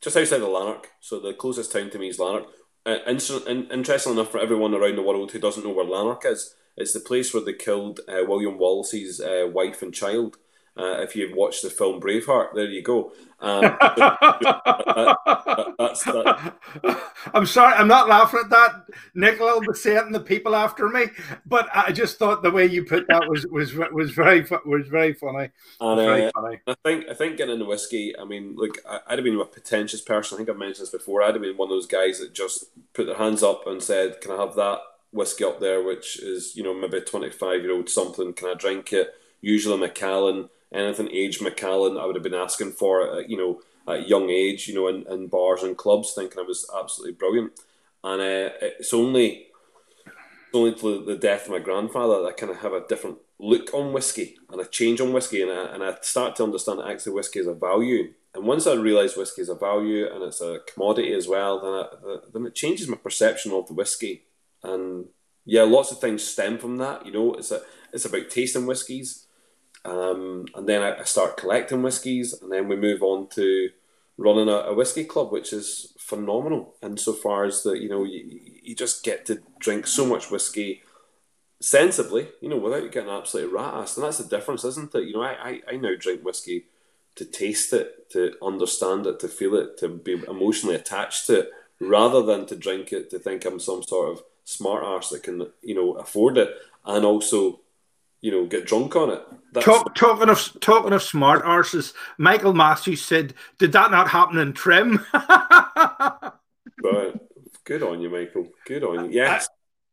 just 0.00 0.16
outside 0.16 0.40
of 0.40 0.48
Lanark. 0.48 0.88
So 1.00 1.20
the 1.20 1.34
closest 1.34 1.72
town 1.72 1.90
to 1.90 1.98
me 1.98 2.08
is 2.08 2.18
Lanark. 2.18 2.46
Uh, 2.86 2.98
inter- 3.06 3.46
in- 3.46 3.70
interesting 3.70 4.12
enough 4.12 4.30
for 4.30 4.40
everyone 4.40 4.74
around 4.74 4.96
the 4.96 5.02
world 5.02 5.32
who 5.32 5.38
doesn't 5.38 5.64
know 5.64 5.72
where 5.72 5.84
Lanark 5.84 6.24
is, 6.24 6.54
it's 6.76 6.94
the 6.94 7.00
place 7.00 7.34
where 7.34 7.44
they 7.44 7.52
killed 7.52 8.00
uh, 8.08 8.24
William 8.26 8.56
Wallace's 8.58 9.20
uh, 9.20 9.46
wife 9.52 9.82
and 9.82 9.92
child. 9.92 10.38
Uh, 10.76 11.02
if 11.02 11.16
you've 11.16 11.36
watched 11.36 11.62
the 11.62 11.70
film 11.70 12.00
Braveheart, 12.00 12.54
there 12.54 12.66
you 12.66 12.82
go. 12.82 13.12
Um, 13.40 13.62
that's 15.78 16.04
that. 16.04 16.54
I'm 17.34 17.46
sorry, 17.46 17.74
I'm 17.74 17.88
not 17.88 18.08
laughing 18.08 18.40
at 18.44 18.50
that. 18.50 18.84
Nicola 19.14 19.54
will 19.54 19.72
be 19.72 19.78
saying 19.78 20.12
the 20.12 20.20
people 20.20 20.54
after 20.54 20.88
me, 20.88 21.06
but 21.44 21.68
I 21.74 21.90
just 21.92 22.18
thought 22.18 22.42
the 22.42 22.50
way 22.50 22.66
you 22.66 22.84
put 22.84 23.06
that 23.08 23.28
was 23.28 23.46
was 23.46 23.74
was 23.74 24.10
very 24.12 24.46
was 24.64 24.86
very 24.88 25.12
funny. 25.14 25.50
And, 25.80 25.98
Very 25.98 26.26
uh, 26.26 26.30
funny. 26.34 26.60
I 26.66 26.74
think 26.84 27.08
I 27.08 27.14
think 27.14 27.36
getting 27.36 27.54
into 27.54 27.66
whiskey. 27.66 28.14
I 28.18 28.24
mean, 28.24 28.54
look, 28.56 28.78
I, 28.88 29.00
I'd 29.08 29.18
have 29.18 29.24
been 29.24 29.40
a 29.40 29.44
pretentious 29.44 30.00
person. 30.00 30.36
I 30.36 30.38
think 30.38 30.50
I've 30.50 30.56
mentioned 30.56 30.86
this 30.86 30.92
before. 30.92 31.22
I'd 31.22 31.34
have 31.34 31.42
been 31.42 31.56
one 31.56 31.68
of 31.68 31.74
those 31.74 31.86
guys 31.86 32.20
that 32.20 32.32
just 32.34 32.66
put 32.92 33.06
their 33.06 33.16
hands 33.16 33.42
up 33.42 33.66
and 33.66 33.82
said, 33.82 34.20
"Can 34.20 34.32
I 34.32 34.36
have 34.36 34.54
that 34.56 34.80
whiskey 35.12 35.44
up 35.44 35.60
there?" 35.60 35.82
Which 35.82 36.18
is, 36.20 36.54
you 36.54 36.62
know, 36.62 36.74
maybe 36.74 36.98
a 36.98 37.00
twenty-five 37.00 37.62
year 37.62 37.72
old 37.72 37.88
something. 37.88 38.32
Can 38.34 38.48
I 38.48 38.54
drink 38.54 38.92
it? 38.92 39.14
Usually 39.40 39.78
Macallan, 39.78 40.50
anything 40.72 41.08
aged 41.10 41.42
Macallan. 41.42 41.98
I 41.98 42.06
would 42.06 42.16
have 42.16 42.22
been 42.22 42.34
asking 42.34 42.72
for, 42.72 43.20
it, 43.20 43.28
you 43.28 43.36
know, 43.36 43.60
at 43.88 44.04
a 44.04 44.08
young 44.08 44.30
age, 44.30 44.68
you 44.68 44.74
know, 44.74 44.88
in, 44.88 45.06
in 45.08 45.28
bars 45.28 45.62
and 45.62 45.76
clubs, 45.76 46.12
thinking 46.12 46.38
I 46.38 46.42
was 46.42 46.68
absolutely 46.76 47.14
brilliant. 47.14 47.52
And 48.02 48.20
uh, 48.20 48.50
it's 48.60 48.94
only 48.94 49.46
it's 50.06 50.54
only 50.54 50.74
to 50.74 51.04
the 51.04 51.16
death 51.16 51.46
of 51.46 51.52
my 51.52 51.58
grandfather 51.58 52.22
that 52.22 52.28
I 52.28 52.32
kind 52.32 52.50
of 52.50 52.58
have 52.58 52.72
a 52.72 52.86
different 52.86 53.18
look 53.38 53.72
on 53.72 53.92
whiskey 53.92 54.36
and 54.50 54.60
a 54.60 54.66
change 54.66 55.00
on 55.00 55.12
whiskey, 55.12 55.42
and 55.42 55.50
I, 55.50 55.74
and 55.74 55.82
I 55.82 55.96
start 56.02 56.36
to 56.36 56.44
understand 56.44 56.78
that 56.78 56.88
actually 56.88 57.12
whiskey 57.12 57.40
is 57.40 57.46
a 57.46 57.54
value. 57.54 58.12
And 58.34 58.44
once 58.44 58.66
I 58.66 58.74
realise 58.74 59.16
whiskey 59.16 59.42
is 59.42 59.48
a 59.48 59.54
value 59.54 60.06
and 60.12 60.22
it's 60.22 60.40
a 60.40 60.60
commodity 60.72 61.12
as 61.14 61.26
well, 61.26 61.60
then 61.60 61.72
I, 61.72 62.16
then 62.32 62.46
it 62.46 62.54
changes 62.54 62.88
my 62.88 62.96
perception 62.96 63.52
of 63.52 63.66
the 63.66 63.74
whiskey. 63.74 64.22
And 64.62 65.06
yeah, 65.44 65.62
lots 65.62 65.90
of 65.90 66.00
things 66.00 66.22
stem 66.22 66.58
from 66.58 66.76
that. 66.78 67.06
You 67.06 67.12
know, 67.12 67.34
it's 67.34 67.50
a 67.50 67.62
it's 67.92 68.04
about 68.04 68.30
tasting 68.30 68.66
whiskies, 68.66 69.26
um, 69.84 70.46
and 70.54 70.68
then 70.68 70.82
I, 70.82 71.00
I 71.00 71.04
start 71.04 71.36
collecting 71.36 71.82
whiskies, 71.82 72.32
and 72.40 72.52
then 72.52 72.68
we 72.68 72.76
move 72.76 73.02
on 73.02 73.28
to 73.30 73.70
running 74.16 74.48
a, 74.48 74.56
a 74.56 74.74
whiskey 74.74 75.04
club, 75.04 75.32
which 75.32 75.52
is 75.52 75.94
phenomenal. 75.98 76.74
Insofar 76.82 77.44
as 77.44 77.62
that, 77.62 77.80
you 77.80 77.88
know, 77.88 78.04
you, 78.04 78.40
you 78.62 78.74
just 78.74 79.02
get 79.02 79.26
to 79.26 79.40
drink 79.58 79.86
so 79.86 80.04
much 80.04 80.30
whiskey 80.30 80.82
sensibly, 81.60 82.28
you 82.40 82.48
know, 82.48 82.56
without 82.56 82.90
getting 82.92 83.10
absolutely 83.10 83.54
rat 83.54 83.74
assed. 83.74 83.96
And 83.96 84.04
that's 84.04 84.18
the 84.18 84.28
difference, 84.28 84.64
isn't 84.64 84.94
it? 84.94 85.04
You 85.04 85.14
know, 85.14 85.22
I, 85.22 85.32
I, 85.32 85.60
I 85.72 85.76
now 85.76 85.94
drink 85.98 86.22
whiskey 86.22 86.66
to 87.16 87.24
taste 87.24 87.72
it, 87.72 88.10
to 88.10 88.34
understand 88.42 89.06
it, 89.06 89.20
to 89.20 89.28
feel 89.28 89.54
it, 89.54 89.78
to 89.78 89.88
be 89.88 90.12
emotionally 90.28 90.74
attached 90.74 91.26
to 91.26 91.40
it, 91.40 91.50
rather 91.80 92.22
than 92.22 92.46
to 92.46 92.56
drink 92.56 92.92
it 92.92 93.10
to 93.10 93.18
think 93.18 93.44
I'm 93.44 93.58
some 93.58 93.82
sort 93.82 94.10
of 94.10 94.22
smart 94.44 94.84
arse 94.84 95.10
that 95.10 95.22
can, 95.22 95.46
you 95.62 95.74
know, 95.74 95.92
afford 95.92 96.38
it 96.38 96.54
and 96.84 97.04
also, 97.04 97.60
you 98.20 98.30
know, 98.30 98.46
get 98.46 98.66
drunk 98.66 98.96
on 98.96 99.10
it. 99.10 99.22
Talk, 99.60 99.94
talking 99.94 100.28
of 100.28 100.60
talking 100.60 100.92
of 100.92 101.02
smart 101.02 101.44
arses, 101.44 101.92
Michael 102.18 102.54
Matthews 102.54 103.04
said, 103.04 103.34
"Did 103.58 103.72
that 103.72 103.90
not 103.90 104.08
happen 104.08 104.38
in 104.38 104.52
Trim?" 104.52 105.04
right. 105.12 106.32
Good 107.64 107.82
on 107.82 108.00
you, 108.00 108.10
Michael. 108.10 108.48
Good 108.66 108.84
on 108.84 109.06
you. 109.06 109.10
Yes. 109.10 109.48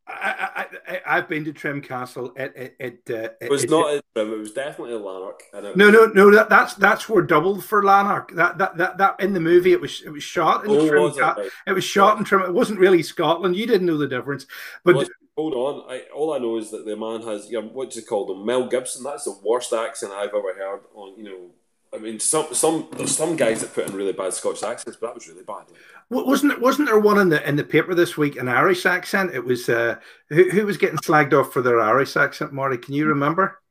I, 0.09 0.67
I, 1.05 1.15
have 1.15 1.27
been 1.27 1.43
to 1.45 1.51
Trim 1.51 1.81
Castle. 1.81 2.31
It, 2.37 2.53
it, 2.55 2.75
it, 2.79 3.13
uh, 3.13 3.29
it 3.41 3.49
was 3.49 3.69
not 3.69 3.93
at 3.93 4.03
Trim. 4.15 4.31
It 4.31 4.37
was 4.37 4.53
definitely 4.53 4.93
a 4.93 4.99
Lanark. 4.99 5.41
no, 5.53 5.89
no, 5.89 6.05
no. 6.05 6.31
That, 6.31 6.49
that's 6.49 6.75
that's 6.75 7.09
where 7.09 7.21
doubled 7.21 7.65
for 7.65 7.83
Lanark. 7.83 8.31
That, 8.33 8.57
that 8.57 8.77
that 8.77 8.97
that 8.99 9.19
in 9.19 9.33
the 9.33 9.41
movie 9.41 9.73
it 9.73 9.81
was 9.81 10.01
it 10.05 10.09
was 10.09 10.23
shot 10.23 10.63
in 10.63 10.71
oh, 10.71 10.87
Trim. 10.87 11.03
Was 11.03 11.17
it? 11.17 11.51
it? 11.67 11.73
was 11.73 11.83
shot 11.83 12.15
yeah. 12.15 12.19
in 12.19 12.23
Trim. 12.23 12.41
It 12.43 12.53
wasn't 12.53 12.79
really 12.79 13.03
Scotland. 13.03 13.57
You 13.57 13.67
didn't 13.67 13.87
know 13.87 13.97
the 13.97 14.07
difference. 14.07 14.45
But 14.85 15.09
hold 15.37 15.53
on. 15.53 15.89
I, 15.89 16.01
all 16.13 16.33
I 16.33 16.39
know 16.39 16.57
is 16.57 16.71
that 16.71 16.85
the 16.85 16.97
man 16.97 17.21
has 17.21 17.49
you 17.49 17.61
know, 17.61 17.67
what's 17.67 17.95
it 17.95 18.07
called? 18.07 18.45
Mel 18.45 18.67
Gibson. 18.67 19.03
That's 19.03 19.25
the 19.25 19.37
worst 19.43 19.71
accent 19.71 20.11
I've 20.11 20.29
ever 20.29 20.53
heard 20.53 20.81
on. 20.95 21.17
You 21.17 21.23
know, 21.23 21.49
I 21.93 21.99
mean, 21.99 22.19
some 22.19 22.53
some 22.53 22.87
there's 22.97 23.15
some 23.15 23.35
guys 23.35 23.61
that 23.61 23.73
put 23.73 23.87
in 23.87 23.95
really 23.95 24.13
bad 24.13 24.33
Scottish 24.33 24.63
accents, 24.63 24.97
but 24.99 25.07
that 25.07 25.15
was 25.15 25.27
really 25.27 25.43
bad. 25.43 25.65
Wasn't 26.09 26.51
it? 26.51 26.61
Wasn't 26.61 26.87
there 26.87 26.99
one 26.99 27.19
in 27.19 27.29
the 27.29 27.47
in 27.47 27.55
the 27.55 27.63
paper 27.63 27.93
this 27.93 28.17
week 28.17 28.37
an 28.37 28.47
Irish 28.47 28.85
accent? 28.85 29.33
It 29.33 29.45
was 29.45 29.69
uh, 29.69 29.97
who 30.29 30.49
who 30.49 30.65
was 30.65 30.77
getting 30.77 30.97
slagged 30.97 31.33
off 31.33 31.53
for 31.53 31.61
their 31.61 31.79
Irish 31.79 32.17
accent. 32.17 32.53
Marty, 32.53 32.77
can 32.77 32.93
you 32.93 33.05
remember? 33.05 33.61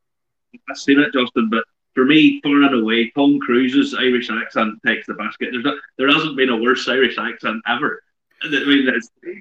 I've 0.71 0.79
seen 0.79 1.01
it, 1.01 1.12
Justin, 1.12 1.51
but 1.51 1.64
for 1.95 2.05
me, 2.05 2.41
far 2.43 2.62
and 2.62 2.83
away, 2.83 3.11
Tom 3.11 3.39
Cruise's 3.41 3.95
Irish 3.95 4.31
accent 4.31 4.79
takes 4.87 5.07
the 5.07 5.14
basket. 5.14 5.49
There's 5.51 5.64
not, 5.64 5.77
there 5.99 6.09
hasn't 6.09 6.37
been 6.37 6.51
a 6.51 6.57
worse 6.57 6.87
Irish 6.89 7.19
accent 7.19 7.62
ever. 7.67 8.03
I 8.43 8.49
mean, 8.49 8.89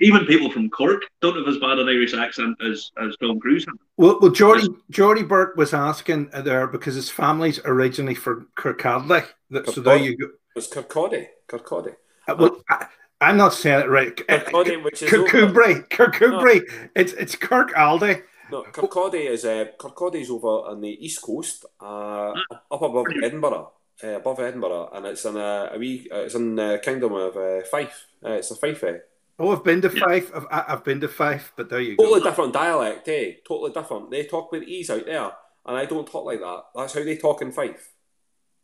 even 0.02 0.26
people 0.26 0.50
from 0.50 0.70
Cork 0.70 1.04
don't 1.22 1.36
have 1.36 1.48
as 1.48 1.60
bad 1.60 1.80
an 1.80 1.88
Irish 1.88 2.14
accent 2.14 2.58
as, 2.62 2.92
as 3.02 3.16
Tom 3.18 3.40
Cruise. 3.40 3.66
Well, 3.98 4.20
well, 4.22 4.32
Geordie 4.32 4.68
Geordie 4.90 5.24
Burke 5.24 5.56
was 5.58 5.74
asking 5.74 6.30
there 6.44 6.68
because 6.68 6.96
his 6.96 7.10
family's 7.10 7.60
originally 7.66 8.16
from 8.16 8.48
Kirkcaldy. 8.56 9.26
So 9.74 9.82
there 9.82 9.98
you 9.98 10.18
go. 10.18 10.28
It's 10.56 10.74
Kirkcaldy. 10.74 11.28
Kirkcaldy. 11.48 11.96
Uh, 12.28 12.36
well, 12.40 12.62
I, 12.70 12.88
am 13.22 13.38
not 13.38 13.54
saying 13.54 13.82
it 13.82 13.90
right. 13.90 14.16
Kirkcaldy, 14.16 14.84
which 14.84 15.02
is 15.02 15.10
Kirkcudbright. 15.10 15.90
Kirkcudbright. 15.90 16.68
No. 16.68 16.90
It's 16.96 17.14
it's 17.14 17.36
Kirk 17.36 17.74
Aldi. 17.74 18.24
No, 18.52 18.64
Kirkcaldy 18.64 19.30
is 19.30 19.44
uh, 19.44 19.66
Kirkcaldy's 19.78 20.30
over 20.30 20.70
on 20.70 20.82
the 20.82 21.06
east 21.06 21.22
coast, 21.22 21.66
uh, 21.82 22.32
up 22.72 22.82
above 22.82 23.08
Edinburgh 23.24 23.72
uh, 24.04 24.08
above 24.08 24.40
Edinburgh, 24.40 24.90
and 24.94 25.06
it's 25.06 25.26
in 25.26 25.38
a, 25.38 25.72
a 25.74 25.78
wee, 25.78 26.08
uh, 26.12 26.20
it's 26.20 26.36
in 26.36 26.56
the 26.56 26.80
kingdom 26.84 27.14
of 27.14 27.38
uh, 27.38 27.62
Fife. 27.70 28.08
Uh, 28.26 28.32
it's 28.32 28.52
a 28.52 28.56
Fife. 28.56 28.84
Eh? 28.84 28.98
Oh, 29.38 29.52
I've 29.52 29.64
been 29.64 29.82
to 29.82 29.90
Fife. 29.90 30.32
I've, 30.34 30.48
I've 30.50 30.84
been 30.84 31.02
to 31.02 31.08
Fife, 31.08 31.54
but 31.56 31.70
there 31.70 31.82
you 31.82 31.96
totally 31.96 32.06
go. 32.08 32.14
Totally 32.16 32.30
different 32.32 32.54
dialect, 32.54 33.08
eh? 33.08 33.32
Totally 33.48 33.72
different. 33.72 34.12
They 34.12 34.26
talk 34.26 34.52
with 34.52 34.64
ease 34.64 34.90
out 34.90 35.06
there, 35.06 35.32
and 35.66 35.78
I 35.78 35.86
don't 35.86 36.08
talk 36.08 36.26
like 36.26 36.40
that. 36.40 36.64
That's 36.74 36.94
how 36.94 37.04
they 37.04 37.18
talk 37.18 37.42
in 37.42 37.52
Fife. 37.52 37.92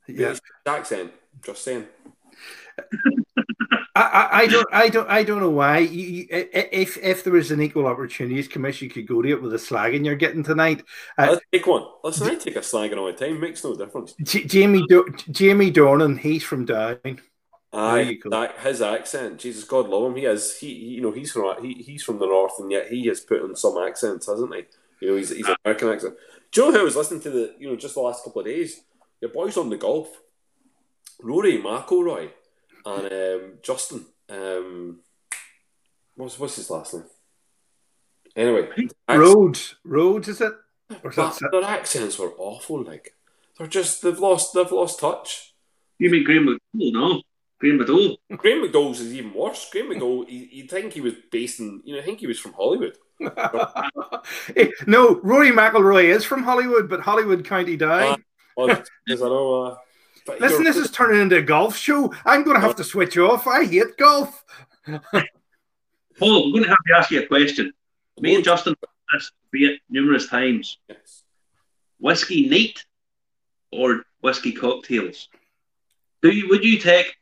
Yeah, 0.07 0.35
accent. 0.65 1.11
Just 1.43 1.63
saying. 1.63 1.85
I, 3.93 4.29
I, 4.31 4.47
don't 4.47 4.67
I 4.71 4.89
don't 4.89 5.09
I 5.09 5.23
don't 5.23 5.41
know 5.41 5.49
why. 5.49 5.79
You, 5.79 6.07
you, 6.07 6.27
if 6.29 6.97
if 6.97 7.23
there 7.23 7.33
was 7.33 7.51
an 7.51 7.61
equal 7.61 7.87
opportunities 7.87 8.47
commission, 8.47 8.87
you 8.87 8.93
could 8.93 9.07
go 9.07 9.21
to 9.21 9.29
it 9.29 9.41
with 9.41 9.51
the 9.51 9.57
slagging 9.57 10.05
you're 10.05 10.15
getting 10.15 10.43
tonight. 10.43 10.83
Uh, 11.17 11.31
Let's 11.31 11.45
take 11.51 11.67
one. 11.67 11.85
Listen, 12.03 12.29
I 12.29 12.35
take 12.35 12.55
a 12.55 12.59
slagging 12.59 12.97
all 12.97 13.07
the 13.07 13.13
time. 13.13 13.39
Makes 13.39 13.63
no 13.65 13.75
difference. 13.75 14.13
J- 14.23 14.45
Jamie 14.45 14.85
Do- 14.87 15.13
Jamie 15.29 15.71
Dornan, 15.71 16.17
he's 16.17 16.43
from 16.43 16.65
Down. 16.65 17.19
Aye, 17.73 18.19
that, 18.29 18.59
his 18.59 18.81
accent, 18.81 19.39
Jesus 19.39 19.63
God 19.63 19.87
love 19.87 20.11
him. 20.11 20.17
He 20.17 20.23
has 20.23 20.57
he, 20.57 20.67
he, 20.67 20.85
you 20.95 21.01
know 21.01 21.11
he's 21.11 21.31
from 21.31 21.63
he, 21.63 21.73
he's 21.81 22.03
from 22.03 22.19
the 22.19 22.25
north, 22.25 22.53
and 22.59 22.69
yet 22.69 22.89
he 22.89 23.07
has 23.07 23.21
put 23.21 23.43
in 23.43 23.55
some 23.55 23.77
accents, 23.77 24.27
hasn't 24.27 24.53
he? 24.53 24.63
You 24.99 25.11
know, 25.11 25.17
he's 25.17 25.29
he's 25.29 25.47
an 25.47 25.55
American 25.63 25.89
accent. 25.89 26.15
Do 26.51 26.61
you 26.61 26.67
know 26.67 26.73
who 26.73 26.81
I 26.81 26.83
was 26.83 26.97
listening 26.97 27.21
to 27.21 27.29
the 27.29 27.55
you 27.59 27.69
know 27.69 27.77
just 27.77 27.95
the 27.95 28.01
last 28.01 28.25
couple 28.25 28.41
of 28.41 28.47
days? 28.47 28.81
Your 29.21 29.31
boys 29.31 29.55
on 29.55 29.69
the 29.69 29.77
golf, 29.77 30.09
Rory 31.21 31.59
McIlroy 31.59 32.31
and 32.85 33.13
um, 33.13 33.53
Justin. 33.61 34.05
Um, 34.29 34.99
what's 36.15 36.37
what's 36.37 36.57
his 36.57 36.69
last 36.69 36.93
name? 36.93 37.03
Anyway, 38.35 38.69
Rhodes. 39.09 39.75
Rhodes 39.83 40.27
is 40.27 40.41
it? 40.41 40.53
Or 41.03 41.11
that, 41.11 41.39
their 41.51 41.63
accents 41.63 42.19
were 42.19 42.33
awful. 42.37 42.83
Like 42.83 43.15
they're 43.57 43.67
just 43.67 44.01
they've 44.01 44.19
lost 44.19 44.53
they've 44.53 44.71
lost 44.71 44.99
touch. 44.99 45.53
You 45.99 46.09
mean 46.09 46.23
Graeme 46.23 46.47
McDowell? 46.47 46.93
No, 46.93 47.21
Graeme 47.61 47.77
McDowell. 47.77 48.17
Graeme 48.37 48.67
McDowell's 48.67 48.99
is 48.99 49.13
even 49.13 49.33
worse. 49.35 49.69
Graeme 49.69 49.91
McDowell, 49.91 50.25
you'd 50.27 50.71
think 50.71 50.93
he 50.93 51.01
was 51.01 51.13
based 51.31 51.59
in, 51.59 51.79
you 51.85 51.93
know, 51.93 52.01
I 52.01 52.03
think 52.03 52.19
he 52.19 52.25
was 52.25 52.39
from 52.39 52.53
Hollywood. 52.53 52.97
no, 54.87 55.19
Rory 55.21 55.51
McIlroy 55.51 56.05
is 56.05 56.25
from 56.25 56.41
Hollywood, 56.41 56.89
but 56.89 57.01
Hollywood 57.01 57.45
County 57.45 57.77
Down. 57.77 58.13
Uh, 58.13 58.17
well, 58.57 58.71
I 58.71 59.13
know. 59.13 59.63
Uh, 59.63 59.77
Listen, 60.39 60.63
this 60.63 60.75
is 60.75 60.89
turning 60.89 61.21
into 61.21 61.37
a 61.37 61.41
golf 61.43 61.77
show. 61.77 62.11
I'm 62.25 62.43
going 62.43 62.59
to 62.59 62.65
have 62.65 62.75
to 62.77 62.83
switch 62.83 63.15
off. 63.19 63.45
I 63.45 63.65
hate 63.65 63.95
golf. 63.95 64.43
Paul, 64.87 65.03
I'm 66.45 66.51
going 66.51 66.63
to 66.63 66.69
have 66.69 66.77
to 66.87 66.95
ask 66.97 67.11
you 67.11 67.21
a 67.21 67.27
question. 67.27 67.71
Me 68.19 68.33
and 68.33 68.43
Justin 68.43 68.73
this 69.13 69.31
it 69.53 69.81
numerous 69.87 70.27
times. 70.27 70.79
Yes. 70.89 71.23
Whiskey 71.99 72.49
neat 72.49 72.83
or 73.71 74.03
whiskey 74.21 74.51
cocktails? 74.51 75.29
Do 76.23 76.31
you 76.31 76.49
would 76.49 76.63
you 76.63 76.79
take 76.79 77.15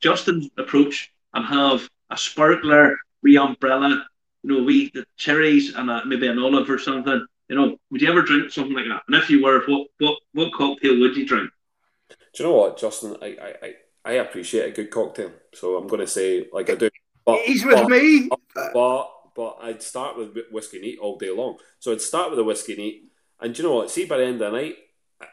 Justin's 0.00 0.48
approach 0.56 1.12
and 1.34 1.44
have 1.44 1.88
a 2.10 2.16
sparkler, 2.16 2.96
wee 3.22 3.36
umbrella, 3.36 4.04
you 4.42 4.52
know, 4.52 4.62
wee 4.62 4.90
the 4.94 5.04
cherries 5.16 5.74
and 5.74 5.90
a, 5.90 6.04
maybe 6.06 6.28
an 6.28 6.38
olive 6.38 6.70
or 6.70 6.78
something? 6.78 7.26
You 7.48 7.56
know, 7.56 7.76
would 7.90 8.02
you 8.02 8.10
ever 8.10 8.22
drink 8.22 8.50
something 8.52 8.74
like 8.74 8.86
that? 8.88 9.02
And 9.06 9.16
if 9.16 9.30
you 9.30 9.42
were, 9.42 9.62
what 9.66 9.88
what 9.98 10.18
what 10.32 10.52
cocktail 10.52 10.98
would 11.00 11.16
you 11.16 11.26
drink? 11.26 11.50
Do 12.08 12.42
you 12.42 12.48
know 12.48 12.56
what, 12.56 12.78
Justin? 12.78 13.16
I, 13.22 13.54
I, 13.62 13.74
I 14.04 14.12
appreciate 14.12 14.68
a 14.68 14.74
good 14.74 14.90
cocktail, 14.90 15.32
so 15.54 15.76
I'm 15.76 15.86
going 15.86 16.00
to 16.00 16.06
say 16.06 16.46
like 16.52 16.70
I 16.70 16.74
do. 16.74 16.90
But, 17.24 17.40
He's 17.40 17.64
with 17.64 17.74
but, 17.74 17.88
me. 17.88 18.28
But 18.54 19.10
but 19.34 19.58
I'd 19.62 19.82
start 19.82 20.16
with 20.16 20.36
whiskey 20.50 20.80
neat 20.80 20.98
all 20.98 21.16
day 21.16 21.30
long. 21.30 21.58
So 21.78 21.92
I'd 21.92 22.00
start 22.00 22.30
with 22.30 22.38
a 22.38 22.44
whiskey 22.44 22.76
neat, 22.76 23.12
and 23.40 23.54
do 23.54 23.62
you 23.62 23.68
know 23.68 23.76
what? 23.76 23.90
See, 23.90 24.04
by 24.04 24.18
the 24.18 24.24
end 24.24 24.42
of 24.42 24.52
the 24.52 24.58
night, 24.58 24.76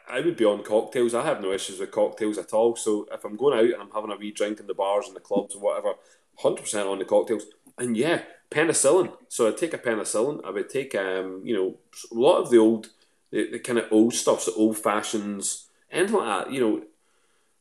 I 0.08 0.20
would 0.20 0.36
be 0.36 0.44
on 0.44 0.64
cocktails. 0.64 1.14
I 1.14 1.24
have 1.24 1.40
no 1.40 1.52
issues 1.52 1.78
with 1.78 1.92
cocktails 1.92 2.38
at 2.38 2.52
all. 2.52 2.76
So 2.76 3.06
if 3.12 3.24
I'm 3.24 3.36
going 3.36 3.58
out 3.58 3.72
and 3.72 3.82
I'm 3.82 3.90
having 3.94 4.10
a 4.10 4.16
wee 4.16 4.32
drink 4.32 4.60
in 4.60 4.66
the 4.66 4.74
bars 4.74 5.06
and 5.06 5.14
the 5.14 5.20
clubs 5.20 5.54
and 5.54 5.62
whatever, 5.62 5.94
hundred 6.38 6.62
percent 6.62 6.88
on 6.88 6.98
the 6.98 7.04
cocktails. 7.04 7.44
And 7.78 7.96
yeah, 7.96 8.22
penicillin. 8.50 9.12
So 9.28 9.46
I'd 9.46 9.56
take 9.56 9.74
a 9.74 9.78
penicillin. 9.78 10.44
I 10.44 10.50
would 10.50 10.68
take 10.68 10.94
um, 10.94 11.42
you 11.44 11.54
know, 11.54 11.78
a 12.10 12.20
lot 12.20 12.38
of 12.38 12.50
the 12.50 12.58
old, 12.58 12.88
the, 13.30 13.50
the 13.52 13.58
kind 13.58 13.78
of 13.78 13.92
old 13.92 14.14
stuff, 14.14 14.44
the 14.44 14.52
old 14.54 14.78
fashions, 14.78 15.68
anything 15.90 16.16
like 16.16 16.46
that. 16.46 16.52
You 16.52 16.60
know, 16.60 16.82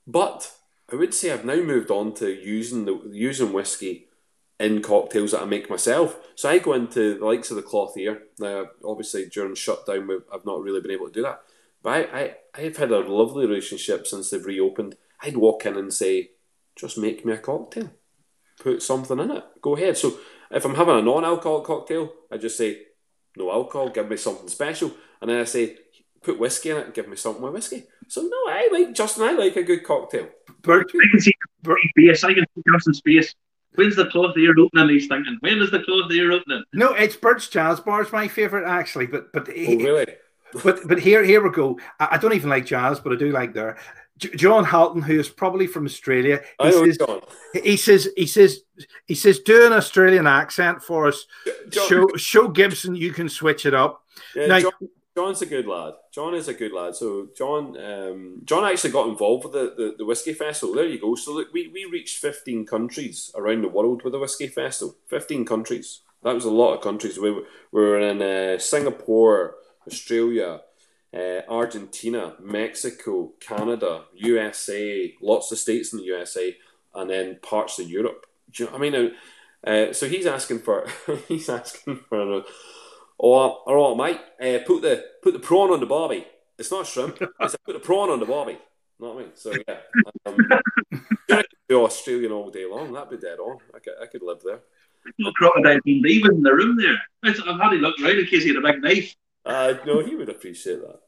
but 0.08 0.52
I 0.92 0.96
would 0.96 1.14
say 1.14 1.32
I've 1.32 1.46
now 1.46 1.62
moved 1.62 1.92
on 1.92 2.14
to 2.16 2.30
using 2.30 2.86
the 2.86 3.00
using 3.12 3.54
whiskey 3.54 4.08
in 4.60 4.82
cocktails 4.82 5.32
that 5.32 5.42
I 5.42 5.46
make 5.46 5.70
myself. 5.70 6.18
So 6.36 6.50
I 6.50 6.60
go 6.60 6.74
into 6.74 7.20
the 7.20 7.26
likes 7.26 7.50
of 7.52 7.58
the 7.58 7.62
Cloth 7.62 7.98
Ear. 7.98 8.24
Now, 8.40 8.68
obviously, 8.84 9.26
during 9.26 9.56
shutdown, 9.56 10.10
I've 10.34 10.46
not 10.46 10.62
really 10.62 10.82
been 10.82 10.92
able 10.92 11.08
to 11.08 11.14
do 11.14 11.24
that. 11.24 11.42
But 11.86 11.92
I, 11.92 12.20
I, 12.20 12.36
I've 12.56 12.78
had 12.78 12.92
a 12.92 13.00
lovely 13.00 13.46
relationship 13.46 14.08
since 14.08 14.32
they've 14.32 14.44
reopened. 14.44 14.96
I'd 15.22 15.38
walk 15.38 15.68
in 15.68 15.78
and 15.78 15.94
say, 15.94 16.32
just 16.76 16.98
make 16.98 17.24
me 17.24 17.34
a 17.34 17.38
cocktail. 17.38 17.92
Put 18.60 18.82
something 18.82 19.20
in 19.20 19.30
it. 19.30 19.44
Go 19.62 19.76
ahead. 19.76 19.96
So 19.96 20.18
if 20.50 20.66
I'm 20.66 20.74
having 20.74 20.98
a 20.98 21.04
non-alcoholic 21.04 21.64
cocktail, 21.64 22.12
I 22.32 22.38
just 22.38 22.58
say, 22.58 22.80
no 23.38 23.52
alcohol, 23.52 23.90
give 23.90 24.10
me 24.10 24.18
something 24.18 24.48
special. 24.48 24.94
And 25.22 25.30
then 25.30 25.40
I 25.40 25.44
say, 25.44 25.78
put 26.24 26.40
whiskey 26.40 26.72
in 26.72 26.78
it 26.78 26.86
and 26.86 26.94
give 26.96 27.08
me 27.08 27.18
something 27.18 27.44
with 27.44 27.54
whiskey. 27.54 27.84
So 28.08 28.22
no, 28.24 28.52
I 28.52 28.68
like 28.74 28.96
Justin. 28.96 29.22
I 29.22 29.34
like 29.34 29.56
a 29.56 29.62
good 29.62 29.84
cocktail. 29.84 30.30
Bert, 30.64 30.90
I 30.90 31.08
can 31.12 31.20
see 31.22 31.34
space. 31.64 32.24
I 32.24 32.34
can 32.34 32.46
see 32.56 32.64
Justin's 32.74 32.98
space. 32.98 33.36
When's 33.76 33.96
the 33.96 34.08
Cloth 34.08 34.36
Ear 34.38 34.56
opening? 34.58 34.90
He's 34.90 35.08
thinking. 35.08 35.38
When 35.42 35.62
is 35.62 35.70
the 35.70 35.82
Cloth 35.82 36.12
Ear 36.12 36.32
opening? 36.32 36.64
No, 36.74 36.96
it's 36.96 37.16
Bert's 37.16 37.48
Jazz 37.48 37.80
Bar. 37.80 38.02
It's 38.02 38.12
my 38.12 38.28
favorite 38.28 38.68
actually. 38.68 39.06
But 39.06 39.32
but 39.32 39.48
oh, 39.50 39.54
really? 39.54 40.08
But 40.64 40.88
but 40.88 41.00
here 41.00 41.24
here 41.24 41.44
we 41.44 41.52
go. 41.52 41.80
I, 42.00 42.10
I, 42.12 42.18
don't 42.18 42.34
even 42.34 42.50
like 42.50 42.66
jazz, 42.66 43.00
but 43.00 43.14
I 43.14 43.16
do 43.16 43.32
like 43.32 43.54
there. 43.54 43.78
John 44.18 44.64
Halton, 44.64 45.02
who 45.02 45.20
is 45.20 45.28
probably 45.28 45.68
from 45.68 45.86
Australia, 45.86 46.42
he 46.62 46.72
says, 46.72 46.98
he 47.64 47.78
says 47.78 48.10
he 48.16 48.26
says 48.26 48.60
he 49.08 49.16
says 49.16 49.40
do 49.40 49.66
an 49.66 49.74
Australian 49.74 50.28
accent 50.28 50.82
for 50.82 51.08
us. 51.08 51.26
John, 51.70 51.88
show 51.88 52.08
show 52.16 52.48
Gibson 52.48 52.96
you 52.96 53.12
can 53.12 53.28
switch 53.28 53.66
it 53.66 53.74
up. 53.74 54.04
Yeah, 54.34 54.48
now, 54.48 54.60
John, 54.62 54.72
John's 55.18 55.42
a 55.42 55.46
good 55.46 55.66
lad. 55.66 55.94
John 56.14 56.34
is 56.34 56.48
a 56.48 56.54
good 56.54 56.72
lad. 56.72 56.96
So 56.96 57.28
John, 57.38 57.78
um, 57.78 58.42
John 58.46 58.64
actually 58.64 58.92
got 58.92 59.08
involved 59.08 59.46
with 59.46 59.54
the, 59.54 59.74
the, 59.76 59.96
the 59.98 60.06
whiskey 60.06 60.34
festival. 60.34 60.76
There 60.76 60.88
you 60.88 61.00
go. 61.00 61.16
So 61.16 61.34
look, 61.34 61.54
we, 61.54 61.68
we 61.68 61.86
reached 61.86 62.20
fifteen 62.20 62.66
countries 62.66 63.32
around 63.36 63.64
the 63.64 63.70
world 63.70 64.04
with 64.04 64.14
the 64.14 64.20
whiskey 64.20 64.48
festival. 64.48 64.96
Fifteen 65.08 65.46
countries. 65.46 66.02
That 66.24 66.36
was 66.36 66.46
a 66.46 66.52
lot 66.52 66.74
of 66.74 66.82
countries. 66.82 67.20
We, 67.20 67.32
we 67.32 67.44
were 67.72 68.00
in 68.00 68.22
uh, 68.22 68.58
Singapore, 68.58 69.56
Australia, 69.88 70.62
uh, 71.14 71.42
Argentina, 71.48 72.36
Mexico, 72.42 73.34
Canada, 73.40 74.04
USA, 74.16 75.14
lots 75.22 75.52
of 75.52 75.58
states 75.58 75.94
in 75.94 76.00
the 76.00 76.06
USA, 76.06 76.56
and 76.94 77.10
then 77.10 77.40
parts 77.42 77.80
of 77.80 77.90
Europe. 77.90 78.26
You 78.54 78.66
know, 78.66 78.72
I 78.74 78.78
mean, 78.78 79.12
uh, 79.66 79.94
so 79.94 80.08
he's 80.08 80.26
asking 80.26 80.60
for 80.60 80.88
he's 81.28 81.50
asking 81.50 81.98
for. 82.10 82.44
Oh, 83.18 83.64
all 83.66 83.96
right, 83.96 84.20
mate. 84.40 84.60
Uh, 84.60 84.64
put 84.66 84.82
the 84.82 85.06
put 85.24 85.34
the 85.34 85.40
prawn 85.40 85.72
on 85.72 85.80
the 85.80 85.86
barbie. 85.86 86.26
It's 86.58 86.72
not 86.72 86.88
shrimp. 86.88 87.22
It's 87.40 87.56
put 87.66 87.74
the 87.74 87.80
prawn 87.80 88.10
on 88.10 88.20
the 88.20 88.26
barbie. 88.26 88.54
You 89.00 89.06
Know 89.06 89.14
what 89.14 89.18
I 89.18 89.22
mean? 89.24 89.32
So 89.36 89.54
yeah, 89.68 89.78
um, 90.26 91.44
be 91.68 91.76
Australian 91.76 92.32
all 92.32 92.50
day 92.50 92.66
long. 92.66 92.94
That'd 92.94 93.10
be 93.10 93.18
dead 93.18 93.40
on. 93.40 93.58
I 93.74 93.80
could, 93.80 93.94
I 94.02 94.06
could 94.06 94.22
live 94.22 94.42
there. 94.44 94.60
No 95.20 95.32
crocodile 95.34 95.80
leaving 95.86 96.32
in 96.32 96.44
the 96.44 96.54
room 96.54 96.78
there. 96.78 96.98
I've 97.24 97.60
had 97.60 97.70
to 97.72 97.76
look 97.76 98.00
around 98.02 98.20
in 98.20 98.26
case 98.26 98.44
he 98.44 98.50
had 98.50 98.58
a 98.58 98.62
big 98.62 98.82
knife. 98.82 99.16
Uh, 99.46 99.76
no, 99.86 100.04
he 100.04 100.16
would 100.16 100.30
appreciate 100.30 100.82
that. 100.82 101.00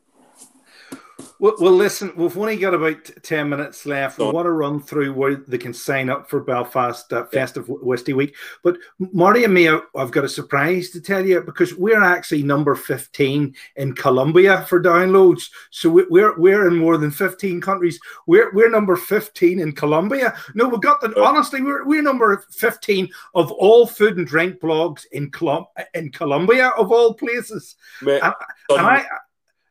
Well, 1.40 1.54
well, 1.60 1.74
listen, 1.74 2.12
we've 2.16 2.38
only 2.38 2.58
got 2.58 2.74
about 2.74 3.10
10 3.22 3.50
minutes 3.50 3.86
left. 3.86 4.18
We 4.18 4.26
want 4.26 4.46
to 4.48 4.52
run 4.52 4.82
through 4.82 5.14
where 5.14 5.36
they 5.36 5.60
can 5.60 5.74
sign 5.74 6.10
up 6.10 6.30
for 6.30 6.40
Belfast 6.40 7.14
uh, 7.14 7.26
Festive 7.26 7.70
Whisky 7.70 8.14
Week. 8.14 8.36
But 8.64 8.78
Marty 9.00 9.44
and 9.44 9.54
me, 9.54 9.70
I've 9.70 10.12
got 10.12 10.24
a 10.24 10.30
surprise 10.30 10.90
to 10.92 11.02
tell 11.02 11.24
you 11.24 11.42
because 11.42 11.76
we're 11.76 12.02
actually 12.02 12.42
number 12.42 12.76
15 12.76 13.56
in 13.76 13.94
Colombia 13.94 14.64
for 14.64 14.82
downloads. 14.82 15.44
So 15.70 15.90
we're 16.10 16.38
we're 16.40 16.68
in 16.68 16.76
more 16.76 16.98
than 16.98 17.12
15 17.12 17.62
countries. 17.62 18.00
We're 18.26 18.52
we're 18.54 18.72
number 18.72 18.96
15 18.96 19.60
in 19.60 19.72
Colombia. 19.74 20.36
No, 20.56 20.68
we 20.68 20.80
got 20.80 21.02
the 21.02 21.22
honestly, 21.22 21.62
we're 21.62 21.86
we're 21.86 22.02
number 22.02 22.46
15 22.52 23.10
of 23.36 23.52
all 23.52 23.86
food 23.86 24.18
and 24.18 24.26
drink 24.26 24.60
blogs 24.60 25.06
in 25.12 25.30
Colum- 25.30 25.68
in 25.94 26.12
Colombia 26.12 26.70
of 26.78 26.92
all 26.92 27.14
places. 27.14 27.76
Mate, 28.02 28.22
and, 28.24 28.34
and 28.70 28.82
I 28.82 29.06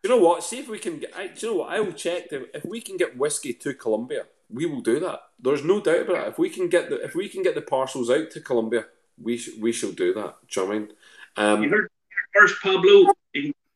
you 0.06 0.14
know 0.14 0.24
what? 0.24 0.44
See 0.44 0.58
if 0.58 0.68
we 0.68 0.78
can 0.78 0.98
get. 0.98 1.16
I, 1.16 1.28
do 1.28 1.46
you 1.46 1.52
know 1.52 1.58
what? 1.60 1.72
I 1.72 1.80
will 1.80 1.92
check 1.92 2.30
them. 2.30 2.46
If 2.54 2.64
we 2.64 2.80
can 2.80 2.96
get 2.96 3.16
whiskey 3.16 3.52
to 3.54 3.74
Colombia, 3.74 4.26
we 4.48 4.66
will 4.66 4.80
do 4.80 5.00
that. 5.00 5.20
There's 5.40 5.64
no 5.64 5.80
doubt 5.80 6.02
about 6.02 6.26
it. 6.26 6.28
If 6.28 6.38
we 6.38 6.48
can 6.48 6.68
get 6.68 6.90
the 6.90 7.02
if 7.02 7.14
we 7.14 7.28
can 7.28 7.42
get 7.42 7.54
the 7.54 7.62
parcels 7.62 8.10
out 8.10 8.30
to 8.32 8.40
Colombia, 8.40 8.86
we 9.20 9.36
sh- 9.36 9.56
we 9.60 9.72
shall 9.72 9.92
do 9.92 10.14
that. 10.14 10.36
Do 10.48 10.60
you 10.60 10.66
know 10.66 10.72
I 10.72 10.78
mean? 10.78 10.88
Um, 11.36 11.62
you 11.62 11.70
heard 11.70 11.88
first, 12.34 12.62
Pablo. 12.62 13.12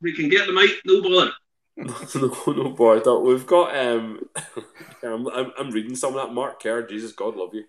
We 0.03 0.13
can 0.15 0.29
get 0.29 0.47
them 0.47 0.59
out. 0.59 0.69
No 0.85 1.03
bother. 1.03 1.33
no, 1.77 2.53
no, 2.53 2.71
boy, 2.71 3.01
don't. 3.01 3.27
We've 3.27 3.47
got. 3.47 3.77
Um, 3.77 4.29
I'm, 5.03 5.27
I'm, 5.29 5.53
I'm 5.59 5.71
reading 5.71 5.97
some 5.97 6.15
of 6.17 6.27
that. 6.27 6.35
Mark 6.35 6.63
Kerr, 6.63 6.87
Jesus, 6.87 7.13
God 7.13 7.37
love 7.37 7.55
you. 7.55 7.65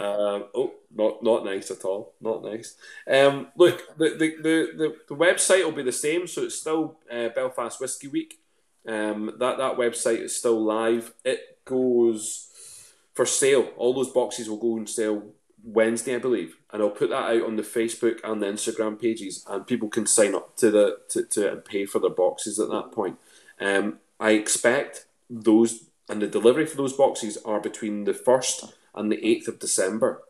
Um, 0.00 0.44
oh, 0.54 0.74
not 0.94 1.22
not 1.22 1.44
nice 1.44 1.70
at 1.70 1.84
all. 1.84 2.14
Not 2.20 2.44
nice. 2.44 2.76
Um, 3.06 3.48
look, 3.56 3.96
the, 3.96 4.10
the, 4.10 4.36
the, 4.42 4.96
the, 5.08 5.14
website 5.14 5.64
will 5.64 5.72
be 5.72 5.82
the 5.82 5.92
same, 5.92 6.26
so 6.26 6.42
it's 6.42 6.58
still 6.58 6.98
uh, 7.10 7.28
Belfast 7.30 7.80
Whisky 7.80 8.08
Week. 8.08 8.40
Um, 8.86 9.34
that 9.38 9.58
that 9.58 9.76
website 9.76 10.20
is 10.20 10.36
still 10.36 10.62
live. 10.62 11.12
It 11.24 11.64
goes 11.64 12.48
for 13.14 13.26
sale. 13.26 13.70
All 13.76 13.94
those 13.94 14.10
boxes 14.10 14.48
will 14.48 14.58
go 14.58 14.76
on 14.76 14.86
sale 14.86 15.22
Wednesday, 15.64 16.16
I 16.16 16.18
believe, 16.18 16.56
and 16.72 16.82
I'll 16.82 16.90
put 16.90 17.10
that 17.10 17.30
out 17.30 17.42
on 17.42 17.56
the 17.56 17.62
Facebook 17.62 18.18
and 18.24 18.42
the 18.42 18.46
Instagram 18.46 19.00
pages, 19.00 19.44
and 19.48 19.66
people 19.66 19.88
can 19.88 20.06
sign 20.06 20.34
up 20.34 20.56
to 20.56 20.70
the 20.70 20.98
to, 21.10 21.24
to 21.24 21.52
and 21.52 21.64
pay 21.64 21.86
for 21.86 21.98
their 21.98 22.10
boxes 22.10 22.58
at 22.58 22.68
that 22.70 22.92
point. 22.92 23.18
Um, 23.60 23.98
I 24.18 24.32
expect 24.32 25.06
those 25.30 25.84
and 26.08 26.20
the 26.20 26.26
delivery 26.26 26.66
for 26.66 26.76
those 26.76 26.92
boxes 26.92 27.38
are 27.44 27.60
between 27.60 28.04
the 28.04 28.14
first 28.14 28.74
and 28.94 29.10
the 29.10 29.16
8th 29.16 29.48
of 29.48 29.58
December. 29.58 30.22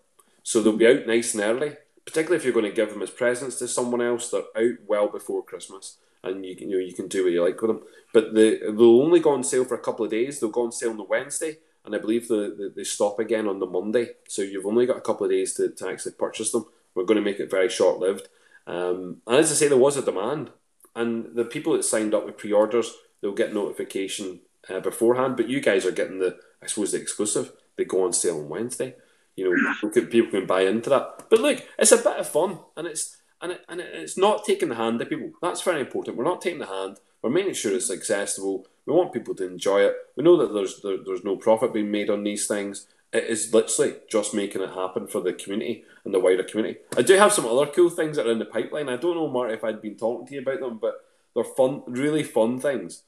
So 0.42 0.60
they'll 0.60 0.76
be 0.76 0.86
out 0.86 1.06
nice 1.06 1.34
and 1.34 1.42
early, 1.42 1.76
particularly 2.04 2.36
if 2.36 2.44
you're 2.44 2.52
going 2.52 2.70
to 2.70 2.72
give 2.72 2.90
them 2.90 3.02
as 3.02 3.10
presents 3.10 3.58
to 3.58 3.68
someone 3.68 4.02
else. 4.02 4.30
They're 4.30 4.42
out 4.56 4.78
well 4.86 5.08
before 5.08 5.44
Christmas, 5.44 5.98
and 6.22 6.44
you, 6.44 6.56
you 6.58 6.68
know 6.68 6.78
you 6.78 6.94
can 6.94 7.08
do 7.08 7.24
what 7.24 7.32
you 7.32 7.44
like 7.44 7.60
with 7.60 7.70
them. 7.70 7.82
But 8.12 8.34
the, 8.34 8.58
they'll 8.62 9.02
only 9.02 9.20
go 9.20 9.30
on 9.30 9.44
sale 9.44 9.64
for 9.64 9.74
a 9.74 9.82
couple 9.82 10.04
of 10.04 10.10
days. 10.10 10.40
They'll 10.40 10.50
go 10.50 10.64
on 10.64 10.72
sale 10.72 10.90
on 10.90 10.96
the 10.96 11.04
Wednesday, 11.04 11.58
and 11.84 11.94
I 11.94 11.98
believe 11.98 12.28
the, 12.28 12.54
the, 12.56 12.72
they 12.74 12.84
stop 12.84 13.18
again 13.18 13.48
on 13.48 13.60
the 13.60 13.66
Monday. 13.66 14.10
So 14.28 14.42
you've 14.42 14.66
only 14.66 14.86
got 14.86 14.98
a 14.98 15.02
couple 15.02 15.24
of 15.24 15.32
days 15.32 15.54
to, 15.54 15.70
to 15.70 15.88
actually 15.88 16.12
purchase 16.12 16.50
them. 16.50 16.66
We're 16.94 17.04
going 17.04 17.16
to 17.16 17.24
make 17.24 17.40
it 17.40 17.50
very 17.50 17.68
short 17.68 17.98
lived. 17.98 18.28
Um, 18.66 19.22
and 19.26 19.36
as 19.36 19.50
I 19.50 19.54
say, 19.54 19.68
there 19.68 19.78
was 19.78 19.96
a 19.96 20.02
demand, 20.02 20.50
and 20.94 21.34
the 21.34 21.44
people 21.44 21.72
that 21.72 21.84
signed 21.84 22.14
up 22.14 22.26
with 22.26 22.36
pre-orders, 22.36 22.92
they'll 23.20 23.32
get 23.32 23.54
notification 23.54 24.40
uh, 24.68 24.80
beforehand. 24.80 25.36
But 25.36 25.48
you 25.48 25.60
guys 25.60 25.86
are 25.86 25.92
getting 25.92 26.18
the, 26.18 26.38
I 26.62 26.66
suppose, 26.66 26.92
the 26.92 27.00
exclusive 27.00 27.52
they 27.76 27.84
go 27.84 28.04
on 28.04 28.12
sale 28.12 28.38
on 28.38 28.48
Wednesday. 28.48 28.94
You 29.36 29.50
know, 29.50 29.74
people 29.74 29.90
can, 29.90 30.06
people 30.06 30.30
can 30.30 30.46
buy 30.46 30.62
into 30.62 30.90
that. 30.90 31.26
But 31.30 31.40
look, 31.40 31.66
it's 31.78 31.92
a 31.92 31.96
bit 31.96 32.18
of 32.18 32.28
fun, 32.28 32.58
and 32.76 32.86
it's 32.86 33.16
and 33.40 33.52
it, 33.52 33.64
and 33.68 33.80
it's 33.80 34.18
not 34.18 34.44
taking 34.44 34.68
the 34.68 34.74
hand 34.74 35.00
of 35.00 35.08
people. 35.08 35.30
That's 35.40 35.62
very 35.62 35.80
important. 35.80 36.16
We're 36.16 36.24
not 36.24 36.42
taking 36.42 36.60
the 36.60 36.66
hand. 36.66 36.98
We're 37.22 37.30
making 37.30 37.54
sure 37.54 37.74
it's 37.74 37.90
accessible. 37.90 38.66
We 38.86 38.92
want 38.92 39.12
people 39.12 39.34
to 39.36 39.46
enjoy 39.46 39.82
it. 39.82 39.94
We 40.16 40.24
know 40.24 40.36
that 40.36 40.52
there's 40.52 40.80
there, 40.82 40.98
there's 41.04 41.24
no 41.24 41.36
profit 41.36 41.72
being 41.72 41.90
made 41.90 42.10
on 42.10 42.24
these 42.24 42.46
things. 42.46 42.86
It 43.12 43.24
is 43.24 43.52
literally 43.52 43.96
just 44.10 44.32
making 44.34 44.62
it 44.62 44.70
happen 44.70 45.06
for 45.06 45.20
the 45.20 45.34
community 45.34 45.84
and 46.04 46.14
the 46.14 46.20
wider 46.20 46.42
community. 46.42 46.78
I 46.96 47.02
do 47.02 47.14
have 47.14 47.32
some 47.32 47.46
other 47.46 47.66
cool 47.66 47.90
things 47.90 48.16
that 48.16 48.26
are 48.26 48.32
in 48.32 48.38
the 48.38 48.46
pipeline. 48.46 48.88
I 48.88 48.96
don't 48.96 49.16
know, 49.16 49.28
Mark, 49.28 49.52
if 49.52 49.64
I'd 49.64 49.82
been 49.82 49.96
talking 49.96 50.26
to 50.26 50.34
you 50.34 50.40
about 50.40 50.60
them, 50.60 50.78
but 50.80 50.94
they're 51.34 51.44
fun, 51.44 51.82
really 51.86 52.22
fun 52.22 52.58
things. 52.58 53.02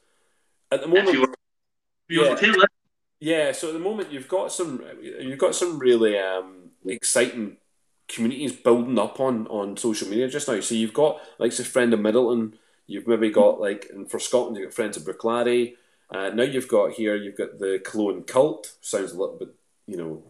At 0.71 0.83
the 0.83 0.89
moment, 0.89 1.09
if 1.09 1.15
you, 1.15 1.21
were, 1.23 1.35
if 2.09 2.43
you 2.43 2.55
yeah, 2.55 2.67
yeah, 3.21 3.53
so 3.53 3.69
at 3.69 3.75
the 3.75 3.81
moment 3.81 4.13
you've 4.13 4.29
got 4.29 4.53
some 4.53 4.83
you've 5.01 5.39
got 5.39 5.55
some 5.55 5.79
really 5.79 6.19
um, 6.19 6.71
exciting 6.87 7.57
communities 8.09 8.53
building 8.53 8.99
up 8.99 9.21
on 9.21 9.47
on 9.47 9.77
social 9.77 10.09
media 10.09 10.29
just 10.29 10.49
now. 10.49 10.61
So 10.61 10.75
you've 10.75 10.93
got 10.93 11.21
like 11.39 11.59
a 11.59 11.65
friend 11.65 11.95
of 11.95 12.01
Midleton, 12.01 12.55
you've 12.87 13.07
maybe 13.07 13.31
got 13.31 13.61
like 13.61 13.89
and 13.93 14.11
for 14.11 14.19
Scotland 14.19 14.57
you've 14.57 14.67
got 14.67 14.75
friends 14.75 14.97
of 14.97 15.05
Bruichladdich. 15.05 15.75
Uh, 16.11 16.31
now 16.31 16.43
you've 16.43 16.69
got 16.69 16.93
here 16.93 17.17
you've 17.17 17.37
got 17.37 17.59
the 17.59 17.81
Killowen 17.85 18.27
cult. 18.27 18.73
Sounds 18.81 19.13
a 19.13 19.19
little 19.19 19.39
bit 19.39 19.55
you 19.87 19.97
know 19.97 20.23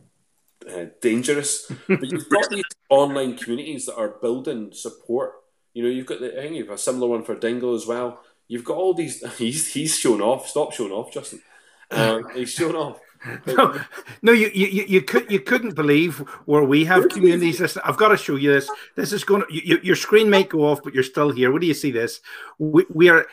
uh, 0.70 0.86
dangerous, 1.00 1.70
but 1.88 2.10
you've 2.10 2.28
got 2.28 2.48
these 2.50 2.64
online 2.88 3.36
communities 3.36 3.86
that 3.86 3.96
are 3.96 4.08
building 4.08 4.72
support. 4.72 5.32
You 5.72 5.82
know 5.82 5.88
you've 5.88 6.06
got 6.06 6.20
the 6.20 6.38
I 6.38 6.42
think 6.42 6.56
you've 6.56 6.68
got 6.68 6.74
a 6.74 6.78
similar 6.78 7.08
one 7.08 7.24
for 7.24 7.34
Dingle 7.34 7.74
as 7.74 7.86
well. 7.86 8.20
You've 8.46 8.64
got 8.64 8.76
all 8.76 8.94
these. 8.94 9.24
He's 9.38 9.72
he's 9.72 9.98
shown 9.98 10.20
off. 10.20 10.48
Stop 10.48 10.72
showing 10.72 10.92
off, 10.92 11.12
Justin. 11.12 11.42
Um, 11.90 12.28
he's 12.34 12.50
shown 12.50 12.74
off. 12.74 13.00
No, 13.46 13.80
no, 14.20 14.32
you, 14.32 14.50
you 14.52 14.84
you 14.86 15.02
could 15.02 15.30
you 15.30 15.40
couldn't 15.40 15.74
believe 15.74 16.18
where 16.44 16.62
we 16.62 16.84
have 16.84 17.08
communities. 17.08 17.58
Listen, 17.58 17.80
I've 17.84 17.96
got 17.96 18.08
to 18.08 18.18
show 18.18 18.36
you 18.36 18.52
this. 18.52 18.70
This 18.96 19.12
is 19.14 19.24
going. 19.24 19.42
To, 19.42 19.46
you, 19.50 19.78
your 19.82 19.96
screen 19.96 20.28
might 20.28 20.50
go 20.50 20.66
off, 20.66 20.82
but 20.82 20.92
you're 20.92 21.02
still 21.02 21.30
here. 21.30 21.50
What 21.50 21.62
do 21.62 21.66
you 21.66 21.74
see? 21.74 21.90
This 21.90 22.20
we, 22.58 22.84
we 22.92 23.08
are 23.08 23.26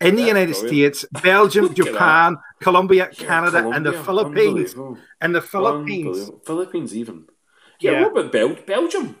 in 0.00 0.16
the 0.16 0.22
That's 0.22 0.28
United 0.28 0.60
brilliant. 0.60 0.96
States, 0.96 1.22
Belgium, 1.22 1.74
Japan, 1.74 2.38
Colombia, 2.60 3.06
Canada, 3.06 3.62
Colombia, 3.62 3.76
and 3.76 3.86
the 3.86 3.92
Philippines. 3.92 4.74
And 5.20 5.34
the 5.34 5.42
Philippines. 5.42 6.30
Philippines, 6.44 6.96
even. 6.96 7.26
Yeah, 7.80 7.92
yeah. 7.92 8.02
what 8.02 8.12
about 8.12 8.32
Bel- 8.32 8.58
Belgium? 8.66 9.16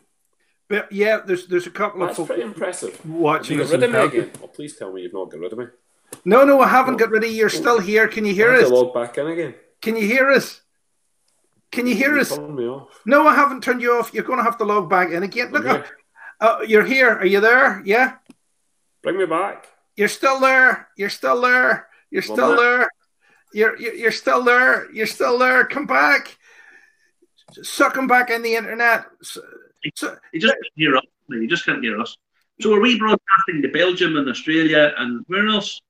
But 0.68 0.90
yeah, 0.90 1.20
there's 1.24 1.46
there's 1.46 1.66
a 1.66 1.70
couple 1.70 2.00
That's 2.00 2.18
of 2.18 2.26
pretty 2.26 2.42
impressive. 2.42 3.04
Watching 3.06 3.58
you 3.58 3.64
got 3.64 3.72
rid 3.72 3.82
of 3.84 3.92
me 3.92 3.98
again. 3.98 4.30
Oh, 4.42 4.48
please 4.48 4.76
tell 4.76 4.92
me 4.92 5.02
you've 5.02 5.12
not 5.12 5.30
got 5.30 5.40
rid 5.40 5.52
of 5.52 5.58
me. 5.58 5.66
No, 6.26 6.44
no, 6.44 6.60
I 6.60 6.66
haven't 6.66 6.96
got 6.96 7.10
rid 7.10 7.22
of 7.22 7.30
you. 7.30 7.36
You're 7.36 7.48
still 7.48 7.78
here. 7.78 8.08
Can 8.08 8.24
you 8.24 8.34
hear 8.34 8.52
us? 8.52 8.68
log 8.68 8.92
back 8.92 9.16
in 9.16 9.28
again. 9.28 9.54
Can 9.80 9.94
you 9.94 10.08
hear 10.08 10.28
us? 10.28 10.60
Can 11.70 11.86
you 11.86 11.94
hear 11.94 12.18
us? 12.18 12.36
No, 13.06 13.28
I 13.28 13.34
haven't 13.36 13.62
turned 13.62 13.80
you 13.80 13.92
off. 13.92 14.12
You're 14.12 14.24
going 14.24 14.38
to 14.38 14.42
have 14.42 14.58
to 14.58 14.64
log 14.64 14.90
back 14.90 15.12
in 15.12 15.22
again. 15.22 15.52
Look, 15.52 15.64
uh, 15.64 15.84
uh, 16.40 16.58
you're 16.66 16.84
here. 16.84 17.10
Are 17.10 17.24
you 17.24 17.40
there? 17.40 17.80
Yeah. 17.84 18.16
Bring 19.04 19.18
me 19.18 19.26
back. 19.26 19.68
You're 19.94 20.08
still 20.08 20.40
there. 20.40 20.88
You're 20.96 21.10
still 21.10 21.40
there. 21.40 21.86
You're 22.10 22.22
still 22.22 22.56
there. 22.56 22.90
You're, 23.52 23.78
you're 23.78 23.94
you're 23.94 24.12
still 24.12 24.42
there. 24.42 24.90
You're 24.92 25.06
still 25.06 25.38
there. 25.38 25.64
Come 25.64 25.86
back. 25.86 26.36
Suck 27.62 27.96
him 27.96 28.08
back 28.08 28.30
in 28.30 28.42
the 28.42 28.56
internet. 28.56 29.04
So, 29.22 29.42
he 29.80 29.92
just 30.40 30.54
can't 30.54 30.72
hear 30.74 30.96
us. 30.96 31.04
He 31.30 31.46
just 31.46 31.64
can't 31.64 31.84
hear 31.84 32.00
us. 32.00 32.16
So 32.60 32.74
are 32.74 32.80
we 32.80 32.98
broadcasting 32.98 33.62
to 33.62 33.68
Belgium 33.68 34.16
and 34.16 34.28
Australia 34.28 34.92
and 34.98 35.24
where 35.28 35.46
else? 35.46 35.80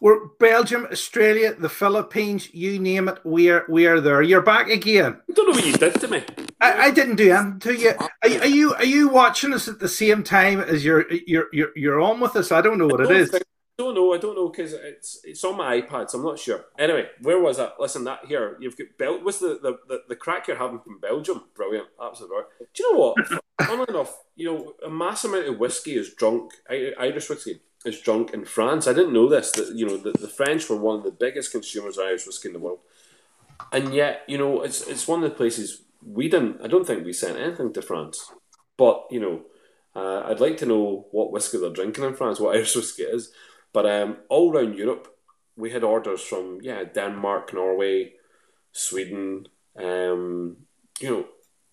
We're 0.00 0.26
Belgium, 0.38 0.86
Australia, 0.90 1.54
the 1.54 1.68
Philippines, 1.68 2.52
you 2.52 2.78
name 2.78 3.08
it, 3.08 3.18
we're 3.24 3.64
we're 3.68 4.00
there. 4.00 4.22
You're 4.22 4.42
back 4.42 4.68
again. 4.68 5.20
I 5.30 5.32
don't 5.32 5.48
know 5.48 5.54
what 5.54 5.66
you 5.66 5.72
did 5.72 5.94
to 6.00 6.08
me. 6.08 6.22
I, 6.60 6.86
I 6.86 6.90
didn't 6.90 7.16
do 7.16 7.30
anything 7.32 7.58
to 7.60 7.74
you. 7.74 7.92
Are, 7.98 8.10
are, 8.22 8.46
you 8.46 8.74
are 8.74 8.84
you 8.84 9.08
watching 9.08 9.54
us 9.54 9.68
at 9.68 9.78
the 9.78 9.88
same 9.88 10.22
time 10.22 10.60
as 10.60 10.84
you're 10.84 11.10
you're 11.26 11.46
you're, 11.52 11.70
you're 11.76 12.00
on 12.00 12.20
with 12.20 12.36
us? 12.36 12.52
I 12.52 12.60
don't 12.60 12.78
know 12.78 12.86
what 12.86 13.00
it 13.00 13.10
is. 13.10 13.30
Think, 13.30 13.44
I 13.78 13.82
don't 13.82 13.94
know. 13.94 14.14
I 14.14 14.18
don't 14.18 14.36
know 14.36 14.50
because 14.50 14.72
it's 14.72 15.20
it's 15.24 15.42
on 15.42 15.56
my 15.56 15.80
iPad, 15.80 16.10
so 16.10 16.18
I'm 16.18 16.24
not 16.24 16.38
sure. 16.38 16.66
Anyway, 16.78 17.08
where 17.22 17.40
was 17.40 17.56
that? 17.56 17.74
Listen, 17.80 18.04
that 18.04 18.26
here 18.26 18.56
you've 18.60 18.76
got 18.76 18.86
Bel. 18.98 19.24
What's 19.24 19.38
the, 19.38 19.58
the, 19.62 19.78
the, 19.88 20.02
the 20.10 20.16
crack 20.16 20.46
you're 20.46 20.56
having 20.56 20.80
from 20.80 21.00
Belgium? 21.00 21.44
Brilliant, 21.56 21.88
absolutely. 22.00 22.42
Do 22.72 22.82
you 22.82 22.92
know 22.92 22.98
what? 22.98 23.42
Funnily 23.66 23.86
enough, 23.88 24.16
you 24.36 24.46
know 24.46 24.74
a 24.84 24.90
mass 24.90 25.24
amount 25.24 25.48
of 25.48 25.58
whiskey 25.58 25.96
is 25.96 26.14
drunk. 26.14 26.52
Irish 26.70 27.28
whiskey 27.28 27.60
is 27.84 28.00
drunk 28.00 28.32
in 28.32 28.44
France. 28.44 28.86
I 28.86 28.92
didn't 28.92 29.12
know 29.12 29.28
this. 29.28 29.50
That 29.52 29.74
you 29.74 29.86
know 29.86 29.96
the, 29.96 30.12
the 30.12 30.28
French 30.28 30.68
were 30.68 30.76
one 30.76 30.98
of 30.98 31.04
the 31.04 31.10
biggest 31.10 31.52
consumers 31.52 31.98
of 31.98 32.06
Irish 32.06 32.26
whiskey 32.26 32.48
in 32.48 32.54
the 32.54 32.60
world, 32.60 32.80
and 33.72 33.94
yet 33.94 34.22
you 34.26 34.38
know 34.38 34.62
it's 34.62 34.82
it's 34.86 35.08
one 35.08 35.22
of 35.22 35.30
the 35.30 35.36
places 35.36 35.82
we 36.04 36.28
didn't. 36.28 36.60
I 36.62 36.68
don't 36.68 36.86
think 36.86 37.04
we 37.04 37.12
sent 37.12 37.38
anything 37.38 37.72
to 37.72 37.82
France, 37.82 38.32
but 38.76 39.06
you 39.10 39.20
know 39.20 39.42
Uh, 39.96 40.22
I'd 40.26 40.40
like 40.40 40.56
to 40.58 40.66
know 40.66 41.06
what 41.12 41.30
whiskey 41.30 41.58
they're 41.58 41.70
drinking 41.70 42.04
in 42.04 42.14
France, 42.14 42.40
what 42.40 42.56
Irish 42.56 42.74
whiskey 42.76 43.04
is. 43.04 43.30
But 43.72 43.86
um, 43.86 44.18
all 44.28 44.52
around 44.52 44.76
Europe, 44.76 45.08
we 45.56 45.70
had 45.70 45.84
orders 45.84 46.22
from 46.22 46.60
yeah 46.62 46.84
Denmark, 46.84 47.54
Norway, 47.54 48.14
Sweden, 48.72 49.46
um, 49.78 50.56
you 51.00 51.10
know, 51.10 51.24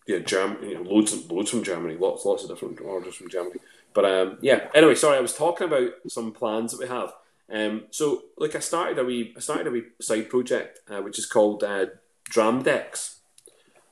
yeah, 0.08 0.20
Germany, 0.20 0.70
you 0.70 0.76
know, 0.76 0.90
loads, 0.90 1.30
loads 1.30 1.50
from 1.52 1.64
Germany, 1.64 1.98
lots, 1.98 2.26
lots 2.26 2.44
of 2.44 2.50
different 2.50 2.82
orders 2.82 3.16
from 3.16 3.30
Germany. 3.30 3.60
But 3.94 4.06
um, 4.06 4.38
yeah, 4.42 4.70
anyway, 4.74 4.96
sorry, 4.96 5.18
I 5.18 5.22
was 5.22 5.36
talking 5.36 5.68
about 5.68 5.92
some 6.08 6.32
plans 6.32 6.72
that 6.72 6.80
we 6.80 6.88
have. 6.88 7.14
Um, 7.52 7.84
so, 7.90 8.24
like, 8.38 8.56
I 8.56 8.60
started 8.60 8.98
a 8.98 9.04
wee, 9.04 9.34
I 9.36 9.42
started 9.42 9.68
a 9.68 9.72
wee 9.72 9.84
side 10.00 10.30
project 10.30 10.80
uh, 10.90 11.02
which 11.02 11.20
is 11.20 11.26
called 11.26 11.64
uh, 11.64 11.88
Dramdex, 12.30 13.18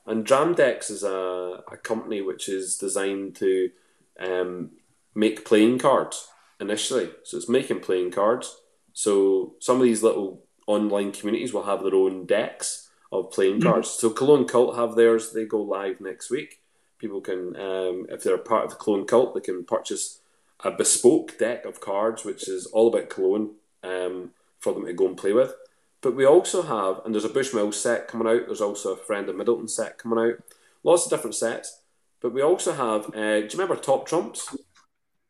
and 0.06 0.26
Dramdex 0.26 0.90
is 0.90 1.02
a, 1.02 1.62
a 1.70 1.76
company 1.76 2.22
which 2.22 2.48
is 2.48 2.78
designed 2.78 3.36
to 3.36 3.70
um, 4.18 4.70
make 5.14 5.44
playing 5.44 5.78
cards 5.78 6.28
initially. 6.58 7.10
So 7.24 7.36
it's 7.36 7.48
making 7.48 7.80
playing 7.80 8.12
cards. 8.12 8.56
So 8.92 9.54
some 9.60 9.76
of 9.76 9.82
these 9.82 10.02
little 10.02 10.44
online 10.66 11.12
communities 11.12 11.52
will 11.52 11.64
have 11.64 11.82
their 11.82 11.94
own 11.94 12.26
decks 12.26 12.90
of 13.12 13.30
playing 13.30 13.60
mm-hmm. 13.60 13.70
cards. 13.70 13.90
So 13.90 14.10
Killowen 14.10 14.48
Cult 14.48 14.76
have 14.76 14.94
theirs. 14.94 15.32
They 15.32 15.44
go 15.44 15.60
live 15.60 16.00
next 16.00 16.30
week. 16.30 16.59
People 17.00 17.20
can, 17.20 17.56
um, 17.56 18.06
if 18.08 18.22
they're 18.22 18.38
part 18.38 18.66
of 18.66 18.70
the 18.70 18.76
Killowen 18.76 19.08
Cult, 19.08 19.34
they 19.34 19.40
can 19.40 19.64
purchase 19.64 20.20
a 20.62 20.70
bespoke 20.70 21.38
deck 21.38 21.64
of 21.64 21.80
cards, 21.80 22.24
which 22.24 22.46
is 22.48 22.66
all 22.66 22.88
about 22.88 23.08
Killowen 23.08 23.52
um, 23.82 24.30
for 24.60 24.72
them 24.72 24.84
to 24.84 24.92
go 24.92 25.08
and 25.08 25.16
play 25.16 25.32
with. 25.32 25.54
But 26.02 26.14
we 26.14 26.24
also 26.24 26.62
have, 26.62 27.04
and 27.04 27.14
there's 27.14 27.24
a 27.24 27.30
Bushmill 27.30 27.74
set 27.74 28.06
coming 28.06 28.28
out. 28.28 28.46
There's 28.46 28.60
also 28.60 28.92
a 28.92 28.96
Friend 28.96 29.28
of 29.28 29.36
Midleton 29.36 29.68
set 29.68 29.98
coming 29.98 30.18
out. 30.18 30.42
Lots 30.82 31.04
of 31.04 31.10
different 31.10 31.34
sets. 31.34 31.80
But 32.20 32.32
we 32.32 32.42
also 32.42 32.72
have. 32.72 33.06
Uh, 33.14 33.40
do 33.40 33.44
you 33.44 33.58
remember 33.58 33.76
Top 33.76 34.06
Trumps? 34.06 34.54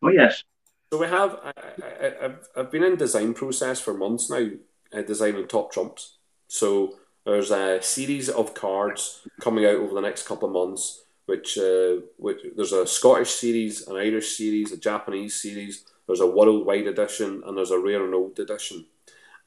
Oh 0.02 0.08
yes. 0.08 0.42
So 0.92 0.98
we 0.98 1.06
have. 1.06 1.38
I, 1.44 2.12
have 2.20 2.48
I've 2.56 2.70
been 2.70 2.82
in 2.82 2.96
design 2.96 3.34
process 3.34 3.80
for 3.80 3.94
months 3.94 4.28
now, 4.28 4.48
uh, 4.92 5.02
designing 5.02 5.46
Top 5.46 5.72
Trumps. 5.72 6.16
So 6.48 6.98
there's 7.24 7.50
a 7.50 7.80
series 7.82 8.28
of 8.28 8.54
cards 8.54 9.26
coming 9.40 9.64
out 9.66 9.76
over 9.76 9.94
the 9.94 10.00
next 10.00 10.26
couple 10.26 10.48
of 10.48 10.54
months. 10.54 11.04
Which, 11.30 11.56
uh, 11.58 12.02
which 12.16 12.40
there's 12.56 12.72
a 12.72 12.88
Scottish 12.88 13.30
series, 13.30 13.86
an 13.86 13.94
Irish 13.94 14.36
series, 14.36 14.72
a 14.72 14.76
Japanese 14.76 15.34
series. 15.40 15.84
There's 16.06 16.26
a 16.26 16.26
worldwide 16.26 16.88
edition, 16.88 17.42
and 17.46 17.56
there's 17.56 17.70
a 17.70 17.78
rare 17.78 18.04
and 18.04 18.14
old 18.14 18.36
edition. 18.40 18.86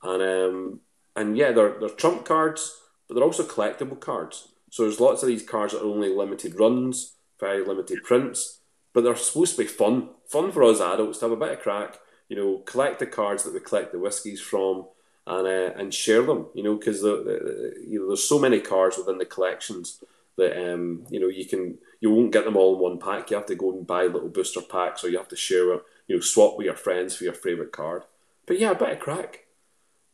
And 0.01 0.21
um, 0.23 0.79
and 1.17 1.37
yeah, 1.37 1.51
they're 1.51 1.77
they're 1.79 1.89
trump 1.89 2.23
cards, 2.23 2.61
but 3.05 3.15
they're 3.15 3.29
also 3.29 3.43
collectible 3.43 3.99
cards. 3.99 4.47
So 4.69 4.83
there's 4.83 5.01
lots 5.01 5.23
of 5.23 5.27
these 5.27 5.43
cards 5.43 5.73
that 5.73 5.81
are 5.81 5.93
only 5.95 6.07
limited 6.07 6.57
runs, 6.57 7.15
very 7.37 7.65
limited 7.65 8.03
prints, 8.03 8.59
but 8.93 9.03
they're 9.03 9.17
supposed 9.17 9.57
to 9.57 9.63
be 9.63 9.67
fun, 9.67 10.09
fun 10.25 10.53
for 10.53 10.63
us 10.63 10.79
adults 10.79 11.19
to 11.19 11.25
have 11.25 11.33
a 11.33 11.43
bit 11.43 11.51
of 11.51 11.59
crack. 11.59 11.99
You 12.29 12.37
know, 12.37 12.57
collect 12.59 12.99
the 12.99 13.07
cards 13.07 13.43
that 13.43 13.53
we 13.53 13.59
collect 13.59 13.91
the 13.91 13.99
whiskies 13.99 14.39
from, 14.39 14.87
and 15.27 15.45
uh, 15.47 15.71
and 15.77 15.93
share 15.93 16.21
them. 16.21 16.47
You 16.55 16.63
know, 16.63 16.75
because 16.77 17.01
the, 17.01 17.15
the, 17.27 17.37
you 17.85 17.99
know 17.99 18.07
there's 18.07 18.29
so 18.33 18.39
many 18.39 18.61
cards 18.61 18.97
within 18.97 19.17
the 19.17 19.25
collections 19.35 20.01
that 20.37 20.73
um, 20.73 21.05
you 21.09 21.19
know 21.19 21.27
you 21.27 21.45
can 21.45 21.77
you 21.99 22.11
won't 22.11 22.31
get 22.31 22.45
them 22.45 22.57
all 22.57 22.75
in 22.75 22.81
one 22.81 22.99
pack. 22.99 23.29
You 23.29 23.37
have 23.37 23.45
to 23.47 23.55
go 23.55 23.71
and 23.71 23.87
buy 23.87 24.03
little 24.03 24.29
booster 24.29 24.61
packs, 24.61 25.03
or 25.03 25.09
you 25.09 25.17
have 25.17 25.27
to 25.29 25.35
share 25.35 25.65
you 26.07 26.15
know 26.15 26.19
swap 26.19 26.57
with 26.57 26.65
your 26.65 26.75
friends 26.75 27.15
for 27.15 27.23
your 27.23 27.33
favorite 27.33 27.71
card. 27.71 28.03
But 28.45 28.59
yeah, 28.59 28.71
a 28.71 28.75
bit 28.75 28.91
of 28.91 28.99
crack 28.99 29.43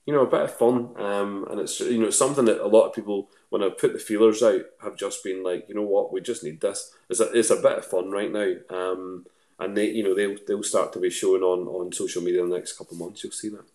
you 0.09 0.15
know, 0.15 0.21
a 0.21 0.25
bit 0.25 0.41
of 0.41 0.55
fun. 0.55 0.89
Um, 0.95 1.45
and 1.51 1.59
it's 1.59 1.79
you 1.81 1.99
know 1.99 2.09
something 2.09 2.45
that 2.45 2.65
a 2.65 2.67
lot 2.67 2.87
of 2.87 2.95
people, 2.95 3.29
when 3.49 3.61
I 3.61 3.69
put 3.69 3.93
the 3.93 3.99
feelers 3.99 4.41
out, 4.41 4.61
have 4.81 4.97
just 4.97 5.23
been 5.23 5.43
like, 5.43 5.67
you 5.69 5.75
know 5.75 5.83
what, 5.83 6.11
we 6.11 6.19
just 6.19 6.43
need 6.43 6.61
this. 6.61 6.95
It's 7.11 7.19
a, 7.19 7.31
it's 7.31 7.51
a 7.51 7.57
bit 7.57 7.77
of 7.77 7.85
fun 7.85 8.09
right 8.09 8.31
now. 8.31 8.53
Um, 8.71 9.27
and 9.59 9.77
they, 9.77 9.91
you 9.91 10.03
know, 10.03 10.15
they'll 10.15 10.37
they'll 10.47 10.63
start 10.63 10.93
to 10.93 10.99
be 10.99 11.11
showing 11.11 11.43
on 11.43 11.67
on 11.67 11.91
social 11.91 12.23
media 12.23 12.41
in 12.41 12.49
the 12.49 12.55
next 12.55 12.75
couple 12.75 12.95
of 12.95 13.01
months. 13.01 13.23
You'll 13.23 13.33
see 13.33 13.49
that. 13.49 13.65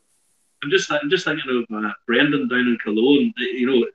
I'm 0.64 0.70
just 0.70 0.90
I'm 0.90 1.08
just 1.08 1.24
thinking 1.24 1.64
of 1.70 1.84
uh, 1.84 1.92
Brendan 2.04 2.48
down 2.48 2.66
in 2.66 2.78
Killowen. 2.84 3.32
You 3.36 3.66
know, 3.70 3.86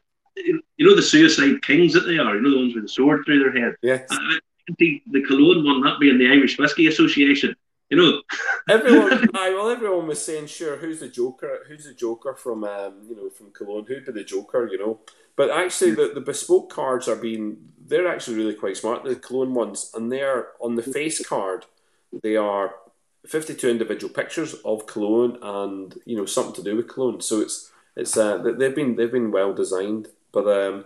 you 0.46 0.86
know 0.86 0.96
the 0.96 1.02
suicide 1.02 1.62
kings 1.62 1.94
that 1.94 2.02
they 2.02 2.18
are. 2.18 2.36
You 2.36 2.42
know 2.42 2.52
the 2.52 2.58
ones 2.58 2.76
with 2.76 2.84
the 2.84 2.90
sword 2.90 3.26
through 3.26 3.40
their 3.40 3.52
head. 3.52 3.76
Yeah. 3.82 4.02
Uh, 4.10 4.40
the, 4.78 5.02
the 5.12 5.24
Killowen 5.24 5.66
one, 5.66 5.82
that 5.82 6.00
being 6.00 6.20
the 6.20 6.28
Irish 6.28 6.60
Whiskey 6.60 6.88
Association 6.88 7.56
you 7.90 7.98
know. 7.98 8.22
everyone, 8.70 9.30
I 9.36 9.50
well, 9.50 9.70
everyone 9.70 10.08
was 10.08 10.24
saying, 10.24 10.48
sure, 10.48 10.78
who's 10.78 11.00
the 11.00 11.08
Joker? 11.08 11.66
Who's 11.68 11.86
the 11.86 11.94
Joker 11.94 12.34
from, 12.34 12.64
um, 12.64 13.08
you 13.10 13.16
know, 13.16 13.30
from 13.30 13.48
Killowen? 13.48 13.88
Who'd 13.88 14.06
be 14.06 14.12
the 14.12 14.24
Joker? 14.24 14.68
You 14.72 14.78
know, 14.78 15.00
but 15.36 15.50
actually, 15.50 15.92
the, 15.92 16.12
the 16.14 16.22
bespoke 16.22 16.70
cards 16.70 17.08
are 17.08 17.16
being 17.16 17.58
they're 17.86 18.08
actually 18.08 18.38
really 18.38 18.54
quite 18.54 18.78
smart. 18.78 19.04
The 19.04 19.16
Killowen 19.16 19.52
ones, 19.52 19.92
and 19.94 20.12
they're 20.12 20.50
on 20.62 20.76
the 20.76 20.84
face 20.84 21.26
card. 21.26 21.66
They 22.24 22.36
are 22.36 22.76
fifty-two 23.28 23.70
individual 23.70 24.14
pictures 24.14 24.54
of 24.66 24.86
Killowen, 24.86 25.38
and 25.42 26.00
you 26.06 26.16
know 26.16 26.26
something 26.26 26.56
to 26.56 26.64
do 26.64 26.76
with 26.76 26.88
Killowen. 26.88 27.22
So 27.24 27.42
it's 27.42 27.72
it's 27.96 28.16
uh, 28.16 28.38
they've 28.38 28.76
been 28.76 28.96
they've 28.96 29.12
been 29.12 29.32
well 29.32 29.54
designed, 29.54 30.10
but 30.32 30.48
um, 30.48 30.86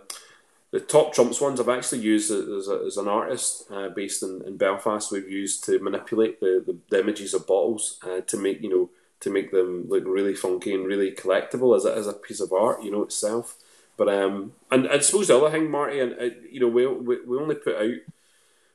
the 0.72 0.80
top 0.80 1.14
trumps 1.14 1.40
ones 1.40 1.60
I've 1.60 1.70
actually 1.70 2.02
used 2.02 2.32
as, 2.32 2.68
a, 2.68 2.84
as 2.88 2.98
an 2.98 3.08
artist 3.08 3.66
uh, 3.72 3.90
based 3.90 4.24
in, 4.24 4.42
in 4.46 4.58
Belfast. 4.58 5.12
We've 5.12 5.30
used 5.30 5.64
to 5.66 5.78
manipulate 5.80 6.40
the, 6.40 6.64
the, 6.66 6.78
the 6.90 7.00
images 7.00 7.36
of 7.36 7.46
bottles 7.46 8.00
uh, 8.04 8.22
to 8.22 8.38
make 8.38 8.62
you 8.62 8.70
know 8.70 8.90
to 9.20 9.30
make 9.30 9.52
them 9.52 9.86
look 9.88 10.04
really 10.06 10.34
funky 10.34 10.74
and 10.74 10.86
really 10.86 11.12
collectible 11.12 11.78
as 11.78 11.86
a, 11.86 11.94
as 11.96 12.08
a 12.08 12.14
piece 12.14 12.42
of 12.42 12.52
art, 12.52 12.84
you 12.84 12.92
know 12.92 13.04
itself. 13.04 13.56
But 13.98 14.10
um, 14.10 14.54
and 14.72 14.88
I 14.88 15.00
suppose 15.00 15.28
the 15.28 15.38
other 15.38 15.52
thing, 15.52 15.70
Marty, 15.70 16.00
and 16.00 16.14
uh, 16.14 16.36
you 16.52 16.60
know 16.60 16.68
we, 16.68 16.88
we 16.88 17.22
we 17.24 17.38
only 17.38 17.56
put 17.56 17.76
out 17.76 18.00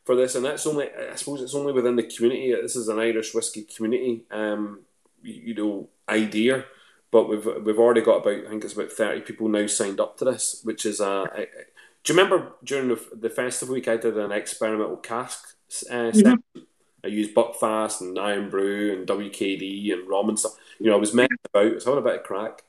for 0.04 0.14
this, 0.14 0.36
and 0.36 0.44
that's 0.44 0.66
only 0.68 0.88
I 0.90 1.16
suppose 1.16 1.42
it's 1.42 1.54
only 1.54 1.72
within 1.72 1.96
the 1.96 2.04
community. 2.04 2.54
This 2.54 2.76
is 2.76 2.88
an 2.88 3.00
Irish 3.00 3.34
whiskey 3.34 3.62
community, 3.62 4.22
um, 4.30 4.82
you, 5.22 5.34
you 5.34 5.54
know, 5.54 5.88
idea 6.08 6.64
but 7.10 7.28
we've 7.28 7.46
we've 7.64 7.78
already 7.78 8.00
got 8.00 8.18
about 8.18 8.46
I 8.46 8.48
think 8.48 8.64
it's 8.64 8.74
about 8.74 8.92
thirty 8.92 9.20
people 9.20 9.48
now 9.48 9.66
signed 9.66 10.00
up 10.00 10.18
to 10.18 10.24
this, 10.24 10.60
which 10.64 10.84
is 10.86 11.00
a, 11.00 11.24
a 11.34 11.46
do 12.04 12.12
you 12.12 12.18
remember 12.18 12.52
during 12.64 12.88
the, 12.88 13.00
the 13.12 13.30
festival 13.30 13.74
week 13.74 13.88
I 13.88 13.96
did 13.96 14.16
an 14.16 14.32
experimental 14.32 14.96
cask 14.96 15.56
uh, 15.90 16.10
mm-hmm. 16.10 16.60
I 17.04 17.08
used 17.08 17.34
Buckfast 17.34 18.00
and 18.00 18.18
Irn-Bru 18.18 18.92
and 18.92 19.06
WKD 19.06 19.92
and 19.92 20.08
rum 20.08 20.28
and 20.28 20.38
stuff. 20.38 20.56
You 20.80 20.86
know, 20.86 20.96
I 20.96 20.98
was 20.98 21.14
messing 21.14 21.36
about, 21.44 21.66
I 21.66 21.74
was 21.74 21.84
having 21.84 22.00
a 22.00 22.02
bit 22.02 22.16
of 22.16 22.22
crack. 22.24 22.64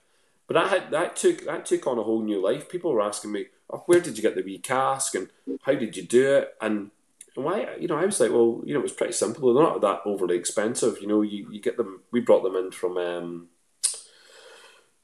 But 0.48 0.54
that 0.56 0.68
had, 0.68 0.92
that 0.92 1.16
took 1.16 1.46
that 1.46 1.66
took 1.66 1.88
on 1.88 2.00
a 2.00 2.04
whole 2.04 2.22
new 2.22 2.42
life. 2.44 2.70
People 2.70 2.92
were 2.92 3.02
asking 3.02 3.32
me, 3.32 3.46
oh, 3.70 3.84
"Where 3.86 4.00
did 4.00 4.18
you 4.18 4.24
get 4.24 4.36
the 4.36 4.42
wee 4.42 4.58
cask?" 4.58 5.14
and 5.14 5.30
"How 5.62 5.74
did 5.76 5.96
you 5.96 6.04
do 6.04 6.38
it?" 6.38 6.56
and 6.60 6.90
why 7.36 7.76
you 7.80 7.88
know 7.88 7.98
I 7.98 8.06
was 8.06 8.20
like, 8.20 8.32
well, 8.32 8.62
you 8.66 8.74
know, 8.74 8.80
it 8.80 8.84
was 8.84 8.94
pretty 8.94 9.14
simple. 9.14 9.54
They're 9.54 9.64
not 9.64 9.82
that 9.82 10.02
overly 10.06 10.36
expensive. 10.36 10.98
You 11.02 11.08
know, 11.08 11.22
you, 11.22 11.48
you 11.52 11.62
get 11.62 11.78
them. 11.78 12.02
We 12.12 12.20
brought 12.20 12.44
them 12.44 12.56
in 12.56 12.72
from 12.72 12.98
um, 12.98 13.48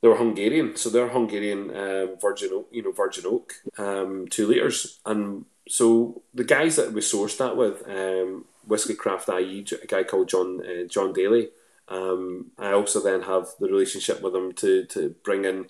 they 0.05 0.09
were 0.09 0.17
Hungarian, 0.17 0.75
so 0.75 0.91
they're 0.91 1.09
Hungarian 1.09 1.75
um, 1.75 2.17
virgin 2.21 2.51
oak, 2.53 2.67
you 2.71 2.83
know, 2.83 2.91
virgin 2.91 3.23
oak, 3.25 3.53
um, 3.79 4.27
two 4.29 4.45
liters, 4.45 4.99
and 5.03 5.45
so 5.67 6.21
the 6.31 6.43
guys 6.43 6.75
that 6.75 6.93
we 6.93 7.01
sourced 7.01 7.37
that 7.37 7.57
with, 7.57 7.81
um, 7.89 8.45
Whiskeycraft 8.69 9.27
IE, 9.41 9.65
a 9.81 9.87
guy 9.87 10.03
called 10.03 10.29
John 10.29 10.61
uh, 10.61 10.87
John 10.87 11.11
Daly. 11.11 11.49
Um, 11.87 12.51
I 12.59 12.71
also 12.71 13.01
then 13.01 13.23
have 13.23 13.47
the 13.59 13.65
relationship 13.65 14.21
with 14.21 14.33
them 14.33 14.53
to 14.53 14.85
to 14.85 15.15
bring 15.23 15.43
in 15.43 15.69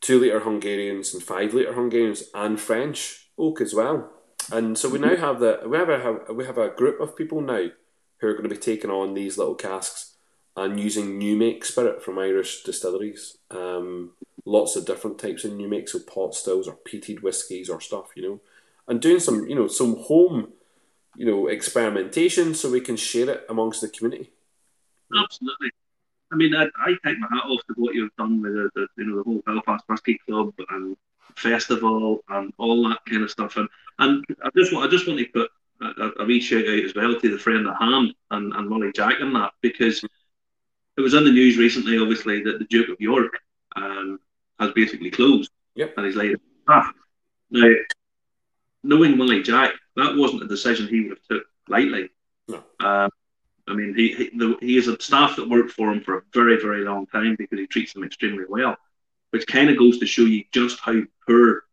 two 0.00 0.20
liter 0.20 0.38
Hungarians 0.38 1.12
and 1.12 1.20
five 1.20 1.52
liter 1.52 1.72
Hungarians 1.72 2.22
and 2.32 2.60
French 2.60 3.26
oak 3.36 3.60
as 3.60 3.74
well. 3.74 4.08
And 4.52 4.78
so 4.78 4.88
we 4.88 5.00
now 5.00 5.16
have 5.16 5.40
the 5.40 5.62
we 5.66 5.76
have 5.78 5.88
a 5.88 6.32
we 6.32 6.44
have 6.46 6.58
a 6.58 6.68
group 6.70 7.00
of 7.00 7.16
people 7.16 7.40
now 7.40 7.70
who 8.18 8.28
are 8.28 8.34
going 8.34 8.48
to 8.48 8.54
be 8.54 8.56
taking 8.56 8.90
on 8.90 9.14
these 9.14 9.36
little 9.36 9.56
casks 9.56 10.11
and 10.56 10.78
using 10.78 11.18
new 11.18 11.36
make 11.36 11.64
spirit 11.64 12.02
from 12.02 12.18
Irish 12.18 12.62
distilleries. 12.62 13.38
Um, 13.50 14.12
lots 14.44 14.76
of 14.76 14.86
different 14.86 15.18
types 15.18 15.44
of 15.44 15.52
new 15.52 15.68
make, 15.68 15.88
so 15.88 15.98
pot 16.00 16.34
stills 16.34 16.68
or 16.68 16.76
peated 16.86 17.22
whiskies 17.22 17.70
or 17.70 17.80
stuff, 17.80 18.10
you 18.14 18.22
know, 18.22 18.40
and 18.86 19.00
doing 19.00 19.20
some, 19.20 19.46
you 19.48 19.54
know, 19.54 19.68
some 19.68 19.96
home, 19.96 20.52
you 21.16 21.26
know, 21.26 21.46
experimentation 21.46 22.54
so 22.54 22.70
we 22.70 22.80
can 22.80 22.96
share 22.96 23.30
it 23.30 23.46
amongst 23.48 23.80
the 23.80 23.88
community. 23.88 24.30
Absolutely. 25.16 25.70
I 26.32 26.36
mean, 26.36 26.54
I, 26.54 26.64
I 26.78 26.96
take 27.04 27.18
my 27.18 27.28
hat 27.30 27.44
off 27.44 27.60
to 27.66 27.74
what 27.76 27.94
you've 27.94 28.16
done 28.16 28.40
with 28.40 28.54
the, 28.54 28.70
the 28.74 28.86
you 28.96 29.04
know 29.04 29.16
the 29.18 29.22
whole 29.22 29.42
Belfast 29.44 29.84
Whisky 29.86 30.18
Club 30.26 30.54
and 30.70 30.96
festival 31.36 32.24
and 32.30 32.52
all 32.58 32.88
that 32.88 33.04
kind 33.08 33.22
of 33.22 33.30
stuff. 33.30 33.56
And 33.56 33.68
and 33.98 34.24
I 34.42 34.48
just 34.56 34.72
want 34.72 34.86
I 34.86 34.90
just 34.90 35.06
want 35.06 35.18
to 35.18 35.26
put 35.26 35.50
a, 35.82 36.22
a 36.22 36.24
wee 36.24 36.40
shout 36.40 36.62
out 36.62 36.84
as 36.84 36.94
well 36.94 37.18
to 37.18 37.30
the 37.30 37.38
friend 37.38 37.66
of 37.66 37.76
Hand 37.76 38.14
and, 38.30 38.52
and 38.54 38.70
Willie 38.70 38.92
Jack 38.92 39.20
and 39.20 39.34
that 39.36 39.52
because 39.60 40.02
it 40.96 41.00
was 41.00 41.14
in 41.14 41.24
the 41.24 41.30
news 41.30 41.56
recently, 41.56 41.98
obviously, 41.98 42.42
that 42.42 42.58
the 42.58 42.64
Duke 42.64 42.88
of 42.88 43.00
York 43.00 43.38
um, 43.76 44.20
has 44.58 44.72
basically 44.72 45.10
closed. 45.10 45.50
Yep. 45.74 45.94
And 45.96 46.06
he's 46.06 46.16
laid 46.16 46.36
off. 46.68 46.92
Now, 47.50 47.72
knowing 48.82 49.18
Willie 49.18 49.42
Jack, 49.42 49.72
that 49.96 50.16
wasn't 50.16 50.42
a 50.42 50.48
decision 50.48 50.88
he 50.88 51.02
would 51.02 51.18
have 51.18 51.22
took 51.30 51.44
lightly. 51.68 52.10
No. 52.48 52.62
Um, 52.80 53.10
I 53.68 53.74
mean, 53.74 53.94
he 53.94 54.12
he, 54.14 54.30
the, 54.36 54.56
he 54.60 54.76
has 54.76 54.88
a 54.88 55.00
staff 55.00 55.36
that 55.36 55.48
worked 55.48 55.70
for 55.70 55.90
him 55.90 56.02
for 56.02 56.18
a 56.18 56.22
very, 56.34 56.60
very 56.60 56.84
long 56.84 57.06
time 57.06 57.36
because 57.38 57.58
he 57.58 57.66
treats 57.66 57.92
them 57.92 58.04
extremely 58.04 58.44
well, 58.48 58.76
which 59.30 59.46
kind 59.46 59.70
of 59.70 59.78
goes 59.78 59.98
to 59.98 60.06
show 60.06 60.22
you 60.22 60.44
just 60.52 60.80
how 60.80 61.00
poor 61.26 61.64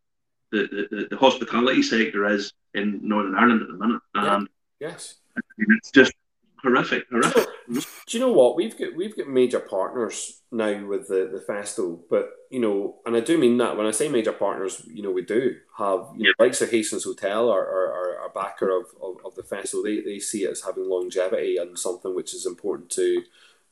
the, 0.52 0.88
the, 0.92 0.96
the, 0.96 1.08
the 1.12 1.18
hospitality 1.18 1.82
sector 1.82 2.26
is 2.28 2.54
in 2.74 3.00
Northern 3.04 3.36
Ireland 3.36 3.64
at 3.64 3.68
the 3.68 3.74
minute. 3.74 4.02
And 4.14 4.48
Yes. 4.80 5.16
It's 5.58 5.92
just 5.92 6.14
horrific, 6.62 7.08
horrific. 7.10 7.48
Do 7.68 8.18
you 8.18 8.20
know 8.20 8.32
what 8.32 8.56
we've 8.56 8.78
got? 8.78 8.96
We've 8.96 9.16
got 9.16 9.28
major 9.28 9.60
partners 9.60 10.42
now 10.52 10.86
with 10.86 11.08
the 11.08 11.30
the 11.32 11.42
festival, 11.42 12.04
but 12.10 12.32
you 12.50 12.60
know, 12.60 12.98
and 13.06 13.16
I 13.16 13.20
do 13.20 13.38
mean 13.38 13.58
that 13.58 13.78
when 13.78 13.86
I 13.86 13.92
say 13.92 14.10
major 14.10 14.32
partners, 14.34 14.82
you 14.88 15.04
know, 15.04 15.12
we 15.12 15.22
do 15.22 15.58
have 15.78 16.08
you 16.18 16.26
know, 16.26 16.34
likes 16.40 16.62
of 16.62 16.72
Hastings 16.72 17.04
Hotel 17.04 17.50
are 17.50 17.66
are, 17.66 18.20
are 18.20 18.30
backer 18.34 18.70
of, 18.70 18.86
of, 19.02 19.18
of 19.26 19.36
the 19.36 19.44
festival. 19.44 19.84
They 19.84 20.02
they 20.02 20.20
see 20.20 20.44
it 20.44 20.52
as 20.52 20.62
having 20.62 20.90
longevity 20.90 21.58
and 21.58 21.78
something 21.78 22.16
which 22.16 22.34
is 22.34 22.46
important 22.46 22.90
to 22.92 23.24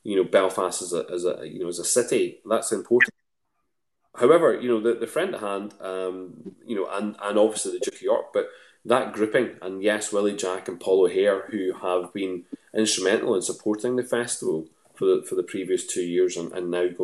you 0.04 0.16
know 0.16 0.24
Belfast 0.24 0.82
as 0.82 0.94
a 0.94 1.06
as 1.12 1.26
a 1.26 1.48
you 1.48 1.60
know 1.60 1.68
as 1.68 1.80
a 1.80 1.86
city. 1.86 2.40
That's 2.46 2.72
important. 2.72 3.14
However, 4.16 4.60
you 4.60 4.68
know 4.70 4.82
the, 4.82 5.00
the 5.00 5.08
friend 5.08 5.36
at 5.36 5.42
hand, 5.42 5.74
um, 5.80 6.56
you 6.66 6.76
know, 6.76 6.88
and 6.92 7.16
and 7.22 7.38
obviously 7.38 7.74
the 7.74 7.80
Duke 7.80 7.96
of 7.96 8.02
York, 8.02 8.26
but 8.34 8.50
that 8.88 9.14
grouping, 9.14 9.52
and 9.62 9.84
yes, 9.84 10.12
Willie 10.12 10.36
Jack 10.36 10.68
and 10.68 10.80
Paul 10.80 11.06
O'Hare, 11.06 11.48
who 11.52 11.74
have 11.74 12.14
been 12.14 12.44
instrumental 12.74 13.36
in 13.36 13.42
supporting 13.42 13.96
the 13.96 14.04
festival 14.04 14.68
for 14.96 15.06
the, 15.06 15.24
for 15.28 15.36
the 15.36 15.44
previous 15.44 15.86
two 15.86 16.02
years 16.02 16.38
and, 16.38 16.52
and 16.54 16.72
now 16.72 16.88